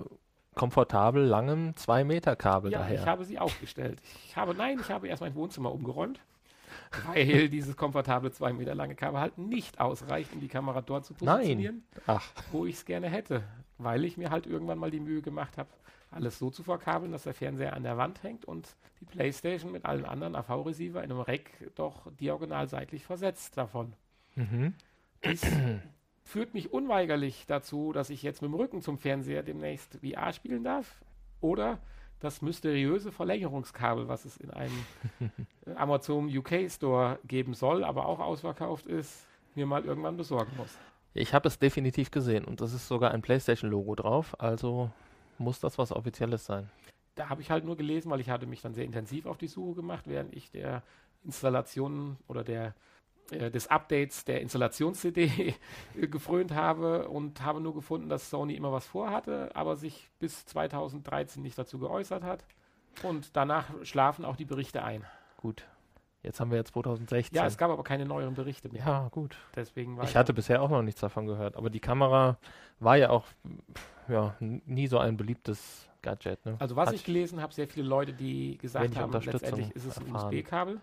komfortabel 0.55 1.25
langen 1.25 1.75
2-Meter-Kabel 1.75 2.73
Ja, 2.73 2.79
daher. 2.81 3.01
ich 3.01 3.07
habe 3.07 3.25
sie 3.25 3.39
aufgestellt. 3.39 4.01
Ich 4.27 4.37
habe, 4.37 4.55
nein, 4.55 4.79
ich 4.81 4.91
habe 4.91 5.09
erst 5.09 5.23
mein 5.23 5.35
Wohnzimmer 5.35 5.73
umgeräumt, 5.73 6.21
weil 7.07 7.49
dieses 7.49 7.77
komfortable 7.77 8.33
zwei 8.33 8.53
Meter 8.53 8.75
lange 8.75 8.95
Kabel 8.95 9.21
halt 9.21 9.39
nicht 9.39 9.81
ausreicht, 9.81 10.33
um 10.33 10.41
die 10.41 10.49
Kamera 10.49 10.81
dort 10.83 11.05
zu 11.05 11.15
positionieren, 11.15 11.85
Ach, 12.07 12.25
wo 12.53 12.67
ich 12.67 12.77
es 12.77 12.85
gerne 12.85 13.09
hätte. 13.09 13.43
Weil 13.79 14.05
ich 14.05 14.17
mir 14.17 14.31
halt 14.31 14.47
irgendwann 14.47 14.79
mal 14.79 14.91
die 14.91 15.01
Mühe 15.01 15.21
gemacht 15.21 15.59
habe, 15.59 15.69
alles 16.13 16.39
so 16.39 16.51
zu 16.51 16.63
verkabeln, 16.63 17.11
dass 17.11 17.25
der 17.25 17.35
Fernseher 17.35 17.73
an 17.75 17.83
der 17.83 17.97
Wand 17.97 18.23
hängt 18.23 18.45
und 18.45 18.77
die 19.01 19.05
Playstation 19.05 19.73
mit 19.73 19.85
allen 19.85 20.05
anderen 20.05 20.37
AV-Receiver 20.37 21.03
in 21.03 21.11
einem 21.11 21.21
Rack 21.21 21.51
doch 21.75 22.11
diagonal 22.21 22.69
seitlich 22.69 23.05
versetzt 23.05 23.57
davon. 23.57 23.95
mhm. 24.37 24.75
Dies 25.25 25.43
führt 26.25 26.55
mich 26.55 26.73
unweigerlich 26.73 27.45
dazu, 27.47 27.93
dass 27.93 28.11
ich 28.11 28.23
jetzt 28.23 28.43
mit 28.43 28.51
dem 28.51 28.55
Rücken 28.55 28.81
zum 28.83 28.99
Fernseher 28.99 29.43
demnächst 29.43 29.99
VR 30.03 30.33
spielen 30.33 30.65
darf 30.65 31.03
oder 31.41 31.79
das 32.21 32.41
mysteriöse 32.41 33.13
Verlängerungskabel, 33.13 34.09
was 34.09 34.25
es 34.25 34.39
in 34.39 34.51
einem 34.51 34.87
Amazon 35.77 36.35
UK 36.35 36.71
Store 36.71 37.19
geben 37.27 37.53
soll, 37.55 37.85
aber 37.85 38.07
auch 38.07 38.19
ausverkauft 38.19 38.87
ist, 38.87 39.27
mir 39.55 39.67
mal 39.67 39.85
irgendwann 39.85 40.17
besorgen 40.17 40.51
muss. 40.57 40.79
Ich 41.13 41.35
habe 41.35 41.47
es 41.47 41.59
definitiv 41.59 42.11
gesehen 42.11 42.45
und 42.45 42.61
das 42.61 42.73
ist 42.73 42.89
sogar 42.89 43.13
ein 43.13 43.23
PlayStation-Logo 43.23 43.95
drauf, 43.95 44.35
also 44.41 44.91
muss 45.39 45.61
das 45.61 45.79
was 45.79 45.93
Offizielles 45.93 46.47
sein. 46.47 46.71
Da 47.15 47.29
habe 47.29 47.43
ich 47.43 47.51
halt 47.51 47.65
nur 47.65 47.77
gelesen, 47.77 48.11
weil 48.11 48.21
ich 48.21 48.31
hatte 48.31 48.47
mich 48.47 48.63
dann 48.63 48.75
sehr 48.75 48.85
intensiv 48.85 49.27
auf 49.27 49.39
die 49.39 49.47
Suche 49.47 49.77
gemacht, 49.77 50.07
während 50.09 50.35
ich 50.35 50.51
der 50.51 50.83
Installation 51.25 52.17
oder 52.27 52.43
der 52.43 52.75
des 53.31 53.69
Updates 53.69 54.25
der 54.25 54.41
Installations-CD 54.41 55.55
gefrönt 55.95 56.55
habe 56.55 57.09
und 57.09 57.43
habe 57.43 57.61
nur 57.61 57.75
gefunden, 57.75 58.09
dass 58.09 58.31
Sony 58.31 58.55
immer 58.55 58.73
was 58.73 58.87
vorhatte, 58.87 59.51
aber 59.55 59.77
sich 59.77 60.11
bis 60.19 60.47
2013 60.47 61.43
nicht 61.43 61.59
dazu 61.59 61.79
geäußert 61.79 62.23
hat. 62.23 62.45
Und 63.03 63.37
danach 63.37 63.67
schlafen 63.83 64.25
auch 64.25 64.37
die 64.37 64.45
Berichte 64.45 64.85
ein. 64.85 65.05
Gut. 65.39 65.67
Jetzt 66.23 66.41
haben 66.41 66.51
wir 66.51 66.57
jetzt 66.57 66.73
2016. 66.73 67.37
Ja, 67.37 67.45
es 67.45 67.59
gab 67.59 67.71
aber 67.71 67.85
keine 67.85 68.07
neueren 68.07 68.35
Berichte 68.35 68.71
mehr. 68.71 68.83
Ja, 68.85 69.09
gut. 69.11 69.37
Deswegen 69.55 70.01
ich 70.03 70.17
hatte 70.17 70.33
bisher 70.33 70.63
auch 70.63 70.71
noch 70.71 70.83
nichts 70.83 71.01
davon 71.01 71.27
gehört, 71.27 71.57
aber 71.57 71.69
die 71.69 71.81
Kamera 71.81 72.39
war 72.81 72.97
ja 72.97 73.11
auch 73.11 73.27
ja, 74.09 74.35
nie 74.41 74.87
so 74.87 74.99
ein 74.99 75.19
beliebtes 75.19 75.89
Gadget. 76.01 76.45
Ne? 76.47 76.57
Also 76.61 76.77
was 76.77 76.89
Hat 76.89 76.95
ich 76.95 77.05
gelesen 77.05 77.43
habe, 77.43 77.53
sehr 77.53 77.69
viele 77.69 77.87
Leute, 77.87 78.15
die 78.15 78.57
gesagt 78.57 78.97
haben, 78.97 79.13
letztendlich 79.13 79.71
ist 79.73 79.85
es 79.85 79.99
ein 79.99 80.15
USB-Kabel 80.15 80.81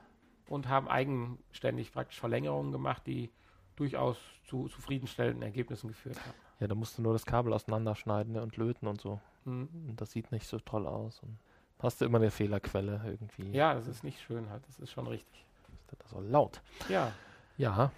und 0.51 0.67
haben 0.67 0.87
eigenständig 0.87 1.91
praktisch 1.93 2.19
Verlängerungen 2.19 2.71
gemacht, 2.71 3.03
die 3.07 3.29
durchaus 3.77 4.17
zu 4.45 4.67
zufriedenstellenden 4.67 5.41
Ergebnissen 5.41 5.87
geführt 5.87 6.19
haben. 6.19 6.37
Ja, 6.59 6.67
da 6.67 6.75
musst 6.75 6.97
du 6.97 7.01
nur 7.01 7.13
das 7.13 7.25
Kabel 7.25 7.53
auseinanderschneiden 7.53 8.33
ne, 8.33 8.41
und 8.41 8.57
löten 8.57 8.87
und 8.87 9.01
so. 9.01 9.19
Mhm. 9.45 9.69
Und 9.89 10.01
das 10.01 10.11
sieht 10.11 10.31
nicht 10.31 10.45
so 10.45 10.59
toll 10.59 10.85
aus. 10.85 11.21
Und 11.23 11.37
hast 11.79 12.01
du 12.01 12.05
immer 12.05 12.17
eine 12.17 12.31
Fehlerquelle 12.31 13.01
irgendwie. 13.05 13.51
Ja, 13.51 13.73
das 13.73 13.87
ist 13.87 14.03
nicht 14.03 14.21
schön 14.21 14.49
halt. 14.49 14.61
Das 14.67 14.77
ist 14.79 14.91
schon 14.91 15.07
richtig. 15.07 15.45
Das 15.87 16.05
ist 16.05 16.11
so 16.11 16.19
laut. 16.19 16.61
Ja. 16.89 17.11
Ja. 17.57 17.91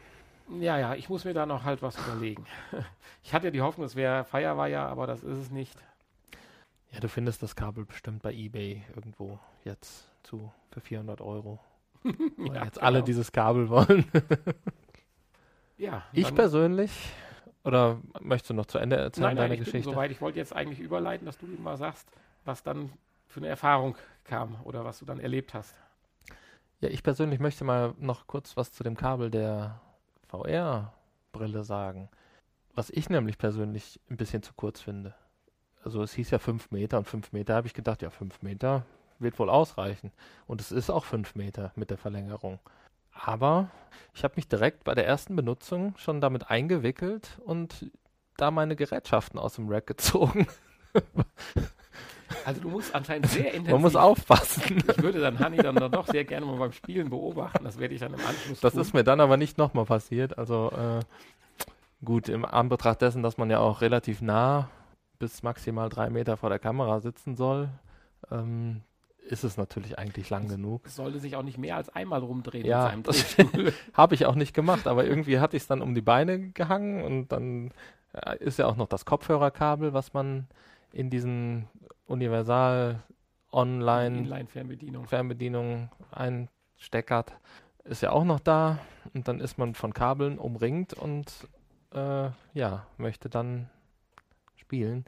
Ja, 0.59 0.77
ja, 0.77 0.93
ich 0.93 1.09
muss 1.09 1.25
mir 1.25 1.33
da 1.33 1.45
noch 1.45 1.63
halt 1.63 1.81
was 1.81 1.97
überlegen. 1.97 2.45
Ich 3.25 3.33
hatte 3.33 3.47
ja 3.47 3.51
die 3.51 3.61
Hoffnung, 3.61 3.85
es 3.85 3.95
wäre 3.95 4.25
Firewire, 4.25 4.81
aber 4.81 5.07
das 5.07 5.23
ist 5.23 5.37
es 5.37 5.49
nicht. 5.49 5.77
Ja, 6.91 6.99
du 6.99 7.07
findest 7.07 7.41
das 7.41 7.55
Kabel 7.55 7.85
bestimmt 7.85 8.21
bei 8.21 8.33
eBay 8.33 8.83
irgendwo 8.93 9.39
jetzt 9.63 10.09
zu 10.23 10.51
für 10.71 10.81
400 10.81 11.21
Euro. 11.21 11.59
Weil 12.37 12.55
ja, 12.55 12.65
jetzt 12.65 12.75
genau. 12.75 12.85
alle 12.85 13.03
dieses 13.03 13.31
Kabel 13.31 13.69
wollen. 13.69 14.05
ja. 15.77 16.03
Ich 16.11 16.33
persönlich, 16.33 16.91
oder 17.63 17.99
möchtest 18.21 18.51
du 18.51 18.53
noch 18.53 18.65
zu 18.65 18.77
Ende 18.77 18.97
erzählen, 18.97 19.27
nein, 19.27 19.35
nein, 19.35 19.43
deine 19.43 19.53
ich 19.55 19.59
Geschichte? 19.59 19.89
Bin 19.89 19.93
soweit. 19.93 20.11
Ich 20.11 20.21
wollte 20.21 20.39
jetzt 20.39 20.55
eigentlich 20.55 20.79
überleiten, 20.79 21.25
dass 21.25 21.37
du 21.37 21.45
mal 21.45 21.77
sagst, 21.77 22.07
was 22.45 22.63
dann 22.63 22.91
für 23.27 23.39
eine 23.39 23.47
Erfahrung 23.47 23.95
kam 24.23 24.57
oder 24.63 24.85
was 24.85 24.99
du 24.99 25.05
dann 25.05 25.19
erlebt 25.19 25.53
hast. 25.53 25.75
Ja, 26.81 26.89
ich 26.89 27.01
persönlich 27.01 27.39
möchte 27.39 27.63
mal 27.63 27.93
noch 27.97 28.27
kurz 28.27 28.57
was 28.57 28.71
zu 28.73 28.83
dem 28.83 28.97
Kabel 28.97 29.31
der 29.31 29.79
VR-Brille 30.27 31.63
sagen. 31.63 32.09
Was 32.75 32.89
ich 32.89 33.09
nämlich 33.09 33.37
persönlich 33.37 34.01
ein 34.09 34.17
bisschen 34.17 34.43
zu 34.43 34.53
kurz 34.53 34.81
finde. 34.81 35.15
Also 35.83 36.01
es 36.01 36.13
hieß 36.13 36.31
ja 36.31 36.39
5 36.39 36.71
Meter 36.71 36.97
und 36.97 37.07
5 37.07 37.31
Meter 37.31 37.55
habe 37.55 37.67
ich 37.67 37.73
gedacht, 37.73 38.01
ja 38.01 38.09
5 38.09 38.41
Meter 38.41 38.85
wird 39.23 39.39
wohl 39.39 39.49
ausreichen. 39.49 40.12
Und 40.47 40.62
es 40.62 40.71
ist 40.71 40.89
auch 40.89 41.05
5 41.05 41.36
Meter 41.36 41.71
mit 41.75 41.89
der 41.89 41.97
Verlängerung. 41.97 42.59
Aber 43.13 43.69
ich 44.13 44.23
habe 44.23 44.33
mich 44.36 44.47
direkt 44.47 44.83
bei 44.83 44.95
der 44.95 45.05
ersten 45.07 45.36
Benutzung 45.36 45.93
schon 45.97 46.21
damit 46.21 46.49
eingewickelt 46.49 47.39
und 47.45 47.91
da 48.38 48.51
meine 48.51 48.75
Gerätschaften 48.75 49.39
aus 49.39 49.55
dem 49.55 49.69
Rack 49.69 49.88
gezogen. 49.88 50.47
Also 52.45 52.62
du 52.62 52.69
musst 52.69 52.93
anscheinend 52.95 53.27
sehr 53.29 53.47
intensiv. 53.53 53.71
Man 53.71 53.81
muss 53.81 53.95
aufpassen. 53.95 54.83
Ich 54.88 55.01
würde 55.01 55.21
dann 55.21 55.39
Hanni 55.39 55.57
dann 55.57 55.75
doch 55.91 56.07
sehr 56.07 56.25
gerne 56.25 56.45
mal 56.45 56.57
beim 56.57 56.71
Spielen 56.71 57.09
beobachten. 57.09 57.63
Das 57.63 57.77
werde 57.79 57.93
ich 57.93 58.01
dann 58.01 58.13
im 58.13 58.19
Anschluss 58.25 58.59
Das 58.59 58.73
tun. 58.73 58.81
ist 58.81 58.93
mir 58.93 59.03
dann 59.03 59.19
aber 59.19 59.38
nicht 59.38 59.57
nochmal 59.57 59.86
passiert. 59.86 60.38
Also 60.38 60.71
äh, 60.71 60.99
gut, 62.03 62.29
im 62.29 62.45
Anbetracht 62.45 63.01
dessen, 63.01 63.23
dass 63.23 63.38
man 63.38 63.49
ja 63.49 63.59
auch 63.59 63.81
relativ 63.81 64.21
nah 64.21 64.69
bis 65.19 65.43
maximal 65.43 65.89
drei 65.89 66.09
Meter 66.09 66.36
vor 66.38 66.49
der 66.49 66.59
Kamera 66.59 66.99
sitzen 66.99 67.36
soll, 67.36 67.69
ähm, 68.31 68.81
ist 69.27 69.43
es 69.43 69.57
natürlich 69.57 69.97
eigentlich 69.97 70.29
lang 70.29 70.47
genug. 70.47 70.86
Es 70.86 70.95
sollte 70.95 71.19
sich 71.19 71.36
auch 71.36 71.43
nicht 71.43 71.57
mehr 71.57 71.75
als 71.77 71.89
einmal 71.89 72.21
rumdrehen 72.21 72.65
ja, 72.65 72.89
in 72.89 73.03
seinem 73.03 73.73
Habe 73.93 74.15
ich 74.15 74.25
auch 74.25 74.36
nicht 74.36 74.53
gemacht, 74.53 74.88
aber 74.88 75.05
irgendwie 75.05 75.39
hatte 75.39 75.57
ich 75.57 75.63
es 75.63 75.67
dann 75.67 75.81
um 75.81 75.95
die 75.95 76.01
Beine 76.01 76.49
gehangen 76.51 77.03
und 77.03 77.29
dann 77.29 77.71
äh, 78.13 78.38
ist 78.38 78.59
ja 78.59 78.67
auch 78.67 78.75
noch 78.75 78.88
das 78.88 79.05
Kopfhörerkabel, 79.05 79.93
was 79.93 80.13
man 80.13 80.47
in 80.91 81.09
diesen 81.09 81.67
Universal 82.05 83.01
Online 83.51 84.17
Inline-Fernbedienung 84.17 85.07
Fernbedienung 85.07 85.89
einsteckert, 86.12 87.33
ist 87.83 88.01
ja 88.01 88.12
auch 88.12 88.23
noch 88.23 88.39
da 88.39 88.79
und 89.13 89.27
dann 89.27 89.39
ist 89.39 89.57
man 89.57 89.75
von 89.75 89.93
Kabeln 89.93 90.38
umringt 90.38 90.93
und 90.93 91.47
äh, 91.93 92.29
ja, 92.53 92.88
möchte 92.97 93.29
dann 93.29 93.69
spielen. 94.55 95.05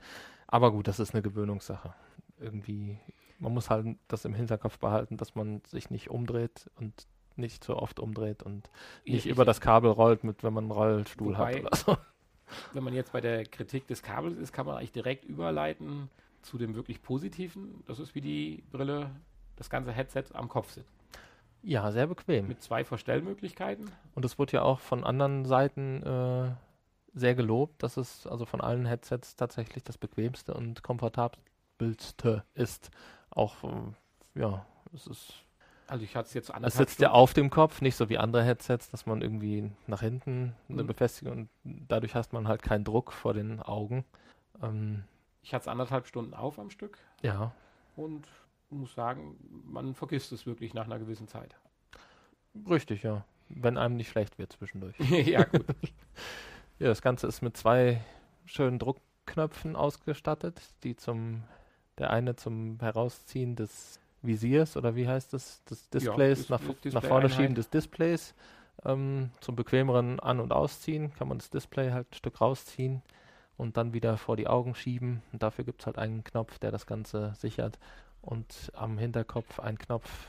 Aber 0.47 0.71
gut, 0.71 0.87
das 0.87 0.99
ist 0.99 1.13
eine 1.13 1.23
Gewöhnungssache. 1.23 1.93
Irgendwie 2.39 2.99
man 3.45 3.53
muss 3.53 3.69
halt 3.69 3.85
das 4.07 4.25
im 4.25 4.33
Hinterkopf 4.33 4.79
behalten, 4.79 5.17
dass 5.17 5.35
man 5.35 5.61
sich 5.67 5.91
nicht 5.91 6.09
umdreht 6.09 6.67
und 6.77 7.07
nicht 7.35 7.63
so 7.63 7.77
oft 7.77 7.99
umdreht 7.99 8.41
und 8.41 8.71
nicht 9.05 9.27
ich, 9.27 9.31
über 9.31 9.45
das 9.45 9.61
Kabel 9.61 9.91
rollt, 9.91 10.23
mit 10.23 10.43
wenn 10.43 10.51
man 10.51 10.63
einen 10.63 10.71
Rollstuhl 10.71 11.35
wobei, 11.35 11.57
hat 11.57 11.61
oder 11.61 11.75
so. 11.75 11.97
Wenn 12.73 12.83
man 12.83 12.95
jetzt 12.95 13.11
bei 13.11 13.21
der 13.21 13.45
Kritik 13.45 13.85
des 13.85 14.01
Kabels 14.01 14.39
ist, 14.39 14.51
kann 14.51 14.65
man 14.65 14.77
eigentlich 14.77 14.93
direkt 14.93 15.25
überleiten 15.25 16.09
zu 16.41 16.57
dem 16.57 16.73
wirklich 16.73 17.03
Positiven. 17.03 17.83
Das 17.85 17.99
ist 17.99 18.15
wie 18.15 18.21
die 18.21 18.63
Brille, 18.71 19.11
das 19.57 19.69
ganze 19.69 19.91
Headset 19.91 20.25
am 20.33 20.49
Kopf 20.49 20.71
sitzt. 20.71 20.95
Ja, 21.61 21.91
sehr 21.91 22.07
bequem. 22.07 22.47
Mit 22.47 22.63
zwei 22.63 22.83
Verstellmöglichkeiten. 22.83 23.91
Und 24.15 24.25
es 24.25 24.39
wurde 24.39 24.53
ja 24.53 24.61
auch 24.63 24.79
von 24.79 25.03
anderen 25.03 25.45
Seiten 25.45 26.01
äh, 26.01 26.51
sehr 27.13 27.35
gelobt, 27.35 27.83
dass 27.83 27.97
es 27.97 28.25
also 28.25 28.45
von 28.45 28.61
allen 28.61 28.87
Headsets 28.87 29.35
tatsächlich 29.35 29.83
das 29.83 29.99
bequemste 29.99 30.55
und 30.55 30.81
komfortabelste 30.81 32.43
ist 32.55 32.89
auch, 33.35 33.63
äh, 33.63 34.39
ja, 34.39 34.65
es 34.93 35.07
ist. 35.07 35.33
Also 35.87 36.03
ich 36.03 36.15
hatte 36.15 36.27
es 36.27 36.33
jetzt 36.33 36.51
anders. 36.51 36.73
Es 36.73 36.77
sitzt 36.79 36.99
ja 36.99 37.11
auf 37.11 37.33
dem 37.33 37.51
Kopf, 37.51 37.81
nicht 37.81 37.95
so 37.95 38.09
wie 38.09 38.17
andere 38.17 38.43
Headsets, 38.43 38.89
dass 38.89 39.05
man 39.05 39.21
irgendwie 39.21 39.71
nach 39.85 40.01
hinten 40.01 40.55
eine 40.67 40.81
mhm. 40.81 40.87
Befestigung 40.87 41.33
und 41.33 41.49
dadurch 41.87 42.15
hast 42.15 42.33
man 42.33 42.47
halt 42.47 42.63
keinen 42.63 42.83
Druck 42.83 43.11
vor 43.11 43.35
den 43.35 43.61
Augen. 43.61 44.03
Ähm, 44.63 45.03
ich 45.43 45.53
hatte 45.53 45.63
es 45.63 45.67
anderthalb 45.67 46.07
Stunden 46.07 46.33
auf 46.33 46.57
am 46.57 46.71
Stück. 46.71 46.97
Ja. 47.21 47.53
Und 47.95 48.27
muss 48.71 48.95
sagen, 48.95 49.37
man 49.63 49.93
vergisst 49.93 50.31
es 50.31 50.47
wirklich 50.47 50.73
nach 50.73 50.85
einer 50.85 50.97
gewissen 50.97 51.27
Zeit. 51.27 51.55
Richtig, 52.67 53.03
ja. 53.03 53.23
Wenn 53.49 53.77
einem 53.77 53.95
nicht 53.95 54.09
schlecht 54.09 54.39
wird 54.39 54.53
zwischendurch. 54.53 54.97
ja, 54.99 55.43
gut. 55.43 55.65
ja, 56.79 56.87
das 56.87 57.03
Ganze 57.03 57.27
ist 57.27 57.43
mit 57.43 57.55
zwei 57.57 58.01
schönen 58.45 58.79
Druckknöpfen 58.79 59.75
ausgestattet, 59.75 60.61
die 60.83 60.95
zum 60.95 61.43
der 61.97 62.09
eine 62.09 62.35
zum 62.35 62.77
Herausziehen 62.79 63.55
des 63.55 63.99
Visiers 64.21 64.75
oder 64.77 64.95
wie 64.95 65.07
heißt 65.07 65.33
das, 65.33 65.63
des 65.65 65.89
Displays, 65.89 66.49
ja, 66.49 66.57
nach, 66.57 66.67
Display 66.67 66.91
nach, 66.93 67.03
vorne 67.03 67.29
schieben 67.29 67.55
des 67.55 67.69
Displays. 67.69 68.33
Ähm, 68.83 69.31
zum 69.39 69.55
bequemeren 69.55 70.19
An- 70.19 70.39
und 70.39 70.51
Ausziehen 70.51 71.13
kann 71.13 71.27
man 71.27 71.37
das 71.37 71.49
Display 71.49 71.91
halt 71.91 72.11
ein 72.11 72.15
Stück 72.15 72.41
rausziehen 72.41 73.01
und 73.57 73.77
dann 73.77 73.93
wieder 73.93 74.17
vor 74.17 74.35
die 74.35 74.47
Augen 74.47 74.75
schieben. 74.75 75.21
Und 75.31 75.43
dafür 75.43 75.63
gibt 75.63 75.81
es 75.81 75.85
halt 75.85 75.97
einen 75.97 76.23
Knopf, 76.23 76.59
der 76.59 76.71
das 76.71 76.85
Ganze 76.85 77.33
sichert. 77.37 77.79
Und 78.21 78.71
am 78.73 78.97
Hinterkopf 78.97 79.59
ein 79.59 79.77
Knopf, 79.77 80.27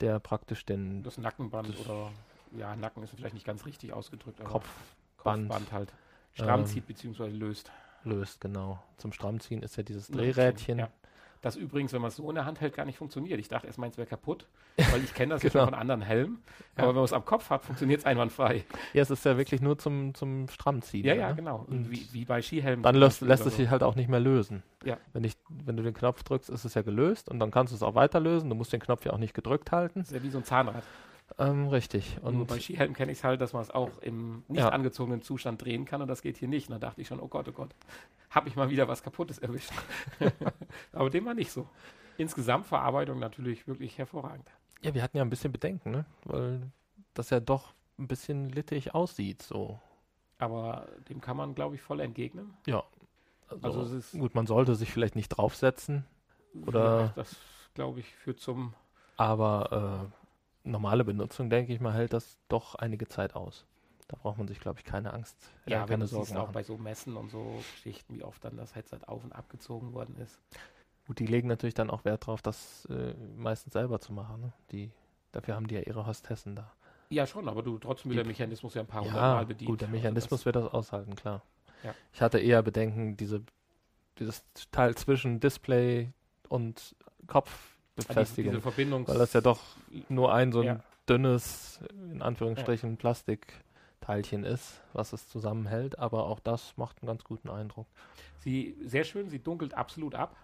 der 0.00 0.18
praktisch 0.18 0.64
den. 0.66 1.02
Das 1.02 1.16
Nackenband 1.16 1.70
das 1.70 1.86
oder 1.86 2.10
ja, 2.56 2.76
Nacken 2.76 3.02
ist 3.02 3.14
vielleicht 3.14 3.34
nicht 3.34 3.46
ganz 3.46 3.64
richtig 3.66 3.92
ausgedrückt, 3.92 4.40
aber 4.40 4.50
Kopfband, 4.50 5.48
Kopfband 5.48 5.72
halt 5.72 5.92
stramm 6.34 6.60
ähm, 6.60 6.66
zieht 6.66 6.86
bzw. 6.86 7.28
löst. 7.28 7.70
Löst, 8.06 8.40
genau. 8.40 8.82
Zum 8.96 9.12
Strammziehen 9.12 9.62
ist 9.62 9.76
ja 9.76 9.82
dieses 9.82 10.08
Drehrädchen. 10.08 10.78
Ja. 10.78 10.90
Das 11.42 11.54
übrigens, 11.54 11.92
wenn 11.92 12.00
man 12.00 12.08
es 12.08 12.16
so 12.16 12.28
in 12.28 12.34
der 12.34 12.44
Hand 12.44 12.60
hält, 12.60 12.74
gar 12.74 12.84
nicht 12.86 12.98
funktioniert. 12.98 13.38
Ich 13.38 13.48
dachte 13.48 13.66
erst, 13.66 13.78
meins 13.78 13.96
wäre 13.96 14.08
kaputt, 14.08 14.46
weil 14.90 15.04
ich 15.04 15.14
kenne 15.14 15.34
das 15.34 15.42
genau. 15.42 15.54
ja 15.54 15.60
schon 15.60 15.70
von 15.70 15.78
anderen 15.78 16.02
Helmen. 16.02 16.42
Ja. 16.76 16.82
Aber 16.82 16.88
wenn 16.88 16.96
man 16.96 17.04
es 17.04 17.12
am 17.12 17.24
Kopf 17.24 17.50
hat, 17.50 17.64
funktioniert 17.64 18.00
es 18.00 18.06
einwandfrei. 18.06 18.64
Ja, 18.94 19.02
es 19.02 19.10
ist 19.10 19.24
ja 19.24 19.36
wirklich 19.36 19.60
nur 19.60 19.78
zum, 19.78 20.14
zum 20.14 20.48
Strammziehen. 20.48 21.04
Ja, 21.04 21.14
ja, 21.14 21.28
ne? 21.28 21.36
genau. 21.36 21.64
wie, 21.68 22.06
wie 22.12 22.24
bei 22.24 22.42
Skihelmen. 22.42 22.82
Dann 22.82 22.96
löst, 22.96 23.20
lässt 23.20 23.46
es 23.46 23.56
sich 23.56 23.70
halt 23.70 23.82
auch 23.82 23.94
nicht 23.94 24.08
mehr 24.08 24.20
lösen. 24.20 24.62
Ja. 24.84 24.96
Wenn, 25.12 25.24
ich, 25.24 25.36
wenn 25.48 25.76
du 25.76 25.82
den 25.82 25.94
Knopf 25.94 26.22
drückst, 26.22 26.50
ist 26.50 26.64
es 26.64 26.74
ja 26.74 26.82
gelöst 26.82 27.28
und 27.28 27.38
dann 27.38 27.50
kannst 27.50 27.72
du 27.72 27.76
es 27.76 27.82
auch 27.82 27.94
weiter 27.94 28.18
lösen. 28.18 28.48
Du 28.48 28.56
musst 28.56 28.72
den 28.72 28.80
Knopf 28.80 29.04
ja 29.04 29.12
auch 29.12 29.18
nicht 29.18 29.34
gedrückt 29.34 29.72
halten. 29.72 30.00
Das 30.00 30.08
ist 30.08 30.16
ja 30.16 30.22
wie 30.22 30.30
so 30.30 30.38
ein 30.38 30.44
Zahnrad. 30.44 30.82
Ähm, 31.38 31.68
richtig. 31.68 32.18
Und 32.22 32.36
Nur 32.36 32.46
bei 32.46 32.58
Skihelm 32.60 32.94
kenne 32.94 33.12
ich 33.12 33.18
es 33.18 33.24
halt, 33.24 33.40
dass 33.40 33.52
man 33.52 33.62
es 33.62 33.70
auch 33.70 33.98
im 33.98 34.44
nicht 34.48 34.60
ja. 34.60 34.68
angezogenen 34.70 35.22
Zustand 35.22 35.62
drehen 35.62 35.84
kann 35.84 36.00
und 36.00 36.08
das 36.08 36.22
geht 36.22 36.36
hier 36.38 36.48
nicht. 36.48 36.68
Und 36.68 36.74
da 36.74 36.78
dachte 36.78 37.00
ich 37.00 37.08
schon, 37.08 37.20
oh 37.20 37.28
Gott, 37.28 37.48
oh 37.48 37.52
Gott, 37.52 37.74
habe 38.30 38.48
ich 38.48 38.56
mal 38.56 38.70
wieder 38.70 38.88
was 38.88 39.02
Kaputtes 39.02 39.38
erwischt. 39.38 39.70
Aber 40.92 41.10
dem 41.10 41.24
war 41.26 41.34
nicht 41.34 41.50
so 41.50 41.68
insgesamt 42.16 42.66
Verarbeitung 42.66 43.18
natürlich 43.18 43.66
wirklich 43.66 43.98
hervorragend. 43.98 44.48
Ja, 44.82 44.94
wir 44.94 45.02
hatten 45.02 45.16
ja 45.16 45.22
ein 45.22 45.30
bisschen 45.30 45.52
Bedenken, 45.52 45.90
ne? 45.90 46.06
weil 46.24 46.70
das 47.14 47.30
ja 47.30 47.40
doch 47.40 47.74
ein 47.98 48.08
bisschen 48.08 48.50
littig 48.50 48.94
aussieht, 48.94 49.42
so. 49.42 49.78
Aber 50.38 50.86
dem 51.08 51.20
kann 51.20 51.36
man, 51.36 51.54
glaube 51.54 51.76
ich, 51.76 51.82
voll 51.82 52.00
entgegnen. 52.00 52.54
Ja. 52.66 52.84
Also, 53.62 53.80
also 53.80 54.18
gut, 54.18 54.34
man 54.34 54.46
sollte 54.46 54.74
sich 54.74 54.92
vielleicht 54.92 55.16
nicht 55.16 55.28
draufsetzen. 55.28 56.04
Oder 56.66 57.00
Ja, 57.00 57.12
das, 57.16 57.36
glaube 57.74 58.00
ich, 58.00 58.14
führt 58.14 58.40
zum. 58.40 58.74
aber 59.16 60.10
äh, 60.12 60.25
normale 60.66 61.04
Benutzung, 61.04 61.50
denke 61.50 61.72
ich 61.72 61.80
mal, 61.80 61.92
hält 61.94 62.12
das 62.12 62.36
doch 62.48 62.74
einige 62.74 63.08
Zeit 63.08 63.34
aus. 63.34 63.64
Da 64.08 64.16
braucht 64.16 64.38
man 64.38 64.46
sich, 64.46 64.60
glaube 64.60 64.78
ich, 64.78 64.84
keine 64.84 65.12
Angst, 65.12 65.36
äh, 65.66 65.72
Ja, 65.72 65.80
wenn 65.80 65.86
keine 65.88 66.04
du 66.04 66.08
Sorgen 66.08 66.26
siehst 66.26 66.36
auch 66.38 66.50
bei 66.52 66.62
so 66.62 66.76
Messen 66.78 67.16
und 67.16 67.30
so 67.30 67.60
Geschichten, 67.74 68.14
wie 68.14 68.22
oft 68.22 68.44
dann 68.44 68.56
das 68.56 68.74
Headset 68.74 69.00
auf 69.06 69.24
und 69.24 69.32
abgezogen 69.32 69.92
worden 69.94 70.16
ist. 70.18 70.38
Gut, 71.06 71.18
die 71.18 71.26
legen 71.26 71.48
natürlich 71.48 71.74
dann 71.74 71.90
auch 71.90 72.04
Wert 72.04 72.26
drauf, 72.26 72.42
das 72.42 72.86
äh, 72.90 73.14
meistens 73.36 73.72
selber 73.72 74.00
zu 74.00 74.12
machen. 74.12 74.40
Ne? 74.42 74.52
Die, 74.70 74.90
dafür 75.32 75.54
haben 75.56 75.66
die 75.66 75.74
ja 75.76 75.80
ihre 75.80 76.06
Hostessen 76.06 76.54
da. 76.56 76.72
Ja, 77.10 77.26
schon, 77.26 77.48
aber 77.48 77.62
du 77.62 77.78
trotzdem 77.78 78.10
wird 78.10 78.18
der 78.18 78.26
Mechanismus 78.26 78.74
ja 78.74 78.80
ein 78.82 78.86
paar 78.86 79.02
hundert 79.02 79.16
Ja, 79.16 79.34
Mal 79.34 79.46
bedient. 79.46 79.70
gut, 79.70 79.80
der 79.80 79.88
Also 79.88 79.96
Mechanismus 79.96 80.44
wird 80.44 80.56
das 80.56 80.72
aushalten, 80.72 81.14
klar. 81.14 81.42
Ja. 81.84 81.94
Ich 82.12 82.20
hatte 82.20 82.38
eher 82.38 82.62
Bedenken, 82.62 83.16
diese, 83.16 83.42
dieses 84.18 84.44
Teil 84.72 84.94
zwischen 84.96 85.38
Display 85.40 86.12
und 86.48 86.96
das, 87.26 87.75
diese, 87.96 88.06
Kopfbefestigung, 88.08 88.52
diese 88.52 88.62
Verbindung. 88.62 89.08
weil 89.08 89.18
das 89.18 89.32
ja 89.32 89.40
doch 89.40 89.60
nur 90.08 90.32
ein 90.32 90.52
so 90.52 90.60
ein 90.60 90.66
Ja. 90.66 90.80
dünnes, 91.08 91.80
in 92.12 92.22
Anführungsstrichen, 92.22 92.96
Plastikteilchen 92.96 94.44
ist, 94.44 94.82
was 94.92 95.12
es 95.12 95.28
zusammenhält, 95.28 95.98
aber 95.98 96.26
auch 96.26 96.40
das 96.40 96.76
macht 96.76 97.00
einen 97.02 97.06
ganz 97.08 97.24
guten 97.24 97.48
Eindruck. 97.48 97.86
Sie, 98.38 98.76
sehr 98.84 99.04
schön, 99.04 99.28
sie 99.28 99.38
dunkelt 99.38 99.74
absolut 99.74 100.14
ab. 100.14 100.36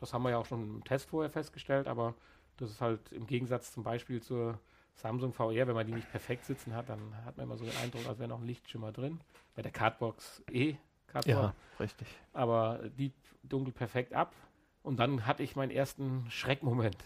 Das 0.00 0.12
haben 0.12 0.22
wir 0.22 0.30
ja 0.30 0.38
auch 0.38 0.46
schon 0.46 0.62
im 0.62 0.84
Test 0.84 1.08
vorher 1.10 1.30
festgestellt, 1.30 1.86
aber 1.86 2.14
das 2.56 2.70
ist 2.70 2.80
halt 2.80 3.12
im 3.12 3.26
Gegensatz 3.26 3.72
zum 3.72 3.82
Beispiel 3.82 4.20
zur 4.22 4.58
Samsung 4.94 5.32
VR, 5.32 5.66
wenn 5.66 5.74
man 5.74 5.86
die 5.86 5.92
nicht 5.94 6.10
perfekt 6.10 6.44
sitzen 6.44 6.74
hat, 6.74 6.88
dann 6.88 7.00
hat 7.24 7.36
man 7.36 7.44
immer 7.46 7.56
so 7.56 7.64
den 7.64 7.76
Eindruck, 7.82 8.06
als 8.06 8.18
wäre 8.18 8.28
noch 8.28 8.40
ein 8.40 8.46
Lichtschimmer 8.46 8.92
drin. 8.92 9.20
Bei 9.56 9.62
der 9.62 9.72
Cardbox 9.72 10.42
eh, 10.50 10.74
Cardbox, 11.06 11.26
Ja, 11.28 11.54
richtig. 11.80 12.06
aber 12.32 12.80
die 12.98 13.12
dunkelt 13.42 13.74
perfekt 13.76 14.12
ab. 14.12 14.34
Und 14.82 14.98
dann 14.98 15.26
hatte 15.26 15.42
ich 15.42 15.56
meinen 15.56 15.70
ersten 15.70 16.26
Schreckmoment. 16.28 16.96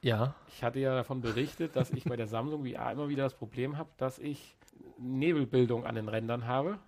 Ja, 0.00 0.34
Ich 0.48 0.64
hatte 0.64 0.80
ja 0.80 0.94
davon 0.96 1.20
berichtet, 1.20 1.76
dass 1.76 1.90
ich 1.92 2.04
bei 2.04 2.16
der 2.16 2.26
Samsung 2.26 2.66
VR 2.66 2.90
immer 2.90 3.08
wieder 3.08 3.22
das 3.22 3.34
Problem 3.34 3.78
habe, 3.78 3.88
dass 3.98 4.18
ich 4.18 4.56
Nebelbildung 4.98 5.86
an 5.86 5.94
den 5.94 6.08
Rändern 6.08 6.46
habe. 6.46 6.78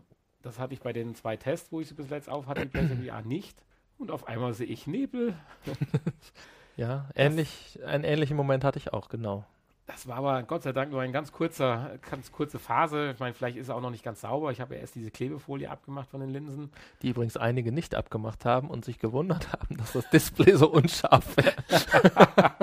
Das 0.43 0.59
hatte 0.59 0.75
ich 0.75 0.81
bei 0.81 0.93
den 0.93 1.15
zwei 1.15 1.37
Tests, 1.37 1.71
wo 1.71 1.81
ich 1.81 1.89
sie 1.89 1.95
bis 1.95 2.11
jetzt 2.11 2.29
auf 2.29 2.47
hatte, 2.47 2.63
die 2.63 2.69
PlayStation 2.69 3.07
VR 3.07 3.23
nicht. 3.23 3.57
Und 3.99 4.11
auf 4.11 4.27
einmal 4.27 4.53
sehe 4.53 4.67
ich 4.67 4.87
Nebel. 4.87 5.35
ja, 6.77 7.09
ähnlich, 7.15 7.79
einen 7.87 8.05
ähnlichen 8.05 8.37
Moment 8.37 8.65
hatte 8.65 8.79
ich 8.79 8.93
auch, 8.93 9.09
genau. 9.09 9.45
Das 9.87 10.09
war 10.09 10.17
aber 10.17 10.43
Gott 10.45 10.63
sei 10.63 10.73
Dank 10.73 10.91
nur 10.91 11.03
eine 11.03 11.13
ganz 11.13 11.31
kurzer, 11.31 11.99
ganz 12.11 12.33
kurze 12.33 12.59
Phase. 12.59 13.11
Ich 13.13 13.21
meine, 13.21 13.35
vielleicht 13.35 13.59
ist 13.59 13.69
er 13.69 13.77
auch 13.77 13.83
noch 13.83 13.91
nicht 13.91 14.03
ganz 14.03 14.23
sauber. 14.23 14.51
Ich 14.51 14.61
habe 14.63 14.75
ja 14.75 14.81
erst 14.81 14.95
diese 14.95 15.11
Klebefolie 15.11 15.71
abgemacht 15.71 16.09
von 16.09 16.21
den 16.21 16.31
Linsen. 16.31 16.71
Die 17.03 17.11
übrigens 17.11 17.37
einige 17.37 17.71
nicht 17.71 17.95
abgemacht 17.95 18.47
haben 18.47 18.71
und 18.71 18.87
sich 18.87 18.99
gewundert 18.99 19.53
haben, 19.53 19.77
dass 19.77 19.93
das 19.93 20.09
Display 20.09 20.57
so 20.57 20.71
unscharf 20.71 21.37
wäre. 21.37 21.55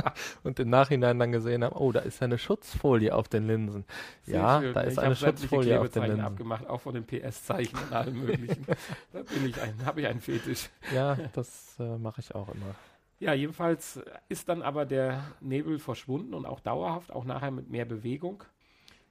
und 0.44 0.60
im 0.60 0.72
Nachhinein 0.72 1.20
dann 1.20 1.32
gesehen 1.32 1.64
haben, 1.64 1.76
oh, 1.76 1.92
da 1.92 2.00
ist 2.00 2.22
ja 2.22 2.26
eine 2.26 2.40
Schutzfolie 2.40 3.14
auf 3.14 3.28
den 3.28 3.46
Linsen. 3.46 3.86
Sehr 4.24 4.36
ja, 4.40 4.60
schön. 4.60 4.74
da 4.74 4.82
ist 4.82 4.94
ich 4.94 5.00
eine 5.00 5.16
Schutzfolie 5.16 5.80
auf 5.80 5.90
den 5.90 6.04
Linsen. 6.04 6.22
abgemacht, 6.22 6.68
auch 6.68 6.82
von 6.82 6.96
den 6.96 7.06
PS-Zeichen 7.06 7.78
und 7.78 7.94
allem 7.94 8.26
möglichen. 8.26 8.66
da 9.14 9.22
bin 9.22 9.46
ich 9.48 9.62
ein, 9.62 9.86
habe 9.86 10.02
ich 10.02 10.08
einen 10.08 10.22
Fetisch. 10.22 10.70
Ja, 10.94 11.18
das 11.34 11.76
äh, 11.80 11.98
mache 12.00 12.22
ich 12.22 12.34
auch 12.34 12.50
immer. 12.50 12.76
Ja, 13.22 13.34
jedenfalls 13.34 14.02
ist 14.30 14.50
dann 14.50 14.64
aber 14.64 14.84
der 14.84 15.24
Nebel 15.42 15.78
verschwunden 15.78 16.34
und 16.34 16.48
auch 16.48 16.60
dauerhaft, 16.60 17.12
auch 17.12 17.24
nachher 17.24 17.52
mit 17.52 17.70
mehr 17.70 17.86
Bewegung. 17.86 18.44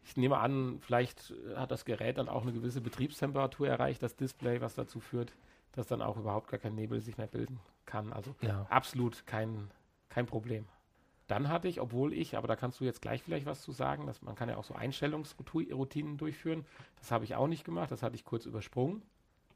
Ich 0.02 0.16
nehme 0.16 0.38
an, 0.38 0.78
vielleicht 0.80 1.32
hat 1.54 1.70
das 1.70 1.84
Gerät 1.84 2.18
dann 2.18 2.28
auch 2.28 2.42
eine 2.42 2.52
gewisse 2.52 2.80
Betriebstemperatur 2.80 3.68
erreicht, 3.68 4.02
das 4.02 4.16
Display, 4.16 4.60
was 4.60 4.74
dazu 4.74 4.98
führt, 4.98 5.32
dass 5.72 5.86
dann 5.86 6.02
auch 6.02 6.16
überhaupt 6.16 6.48
gar 6.50 6.58
kein 6.58 6.74
Nebel 6.74 7.00
sich 7.00 7.18
mehr 7.18 7.28
bilden 7.28 7.60
kann. 7.86 8.12
Also 8.12 8.34
Ja. 8.40 8.66
absolut 8.68 9.24
kein, 9.28 9.70
kein 10.08 10.26
Problem. 10.26 10.66
Dann 11.28 11.48
hatte 11.48 11.68
ich, 11.68 11.80
obwohl 11.80 12.12
ich, 12.12 12.36
aber 12.36 12.48
da 12.48 12.56
kannst 12.56 12.80
du 12.80 12.84
jetzt 12.84 13.02
gleich 13.02 13.22
vielleicht 13.22 13.46
was 13.46 13.62
zu 13.62 13.70
sagen, 13.70 14.06
dass 14.06 14.22
man 14.22 14.34
kann 14.34 14.48
ja 14.48 14.56
auch 14.56 14.64
so 14.64 14.74
Einstellungsroutinen 14.74 16.16
durchführen. 16.16 16.66
Das 16.98 17.12
habe 17.12 17.22
ich 17.22 17.36
auch 17.36 17.46
nicht 17.46 17.62
gemacht, 17.62 17.92
das 17.92 18.02
hatte 18.02 18.16
ich 18.16 18.24
kurz 18.24 18.44
übersprungen, 18.44 19.02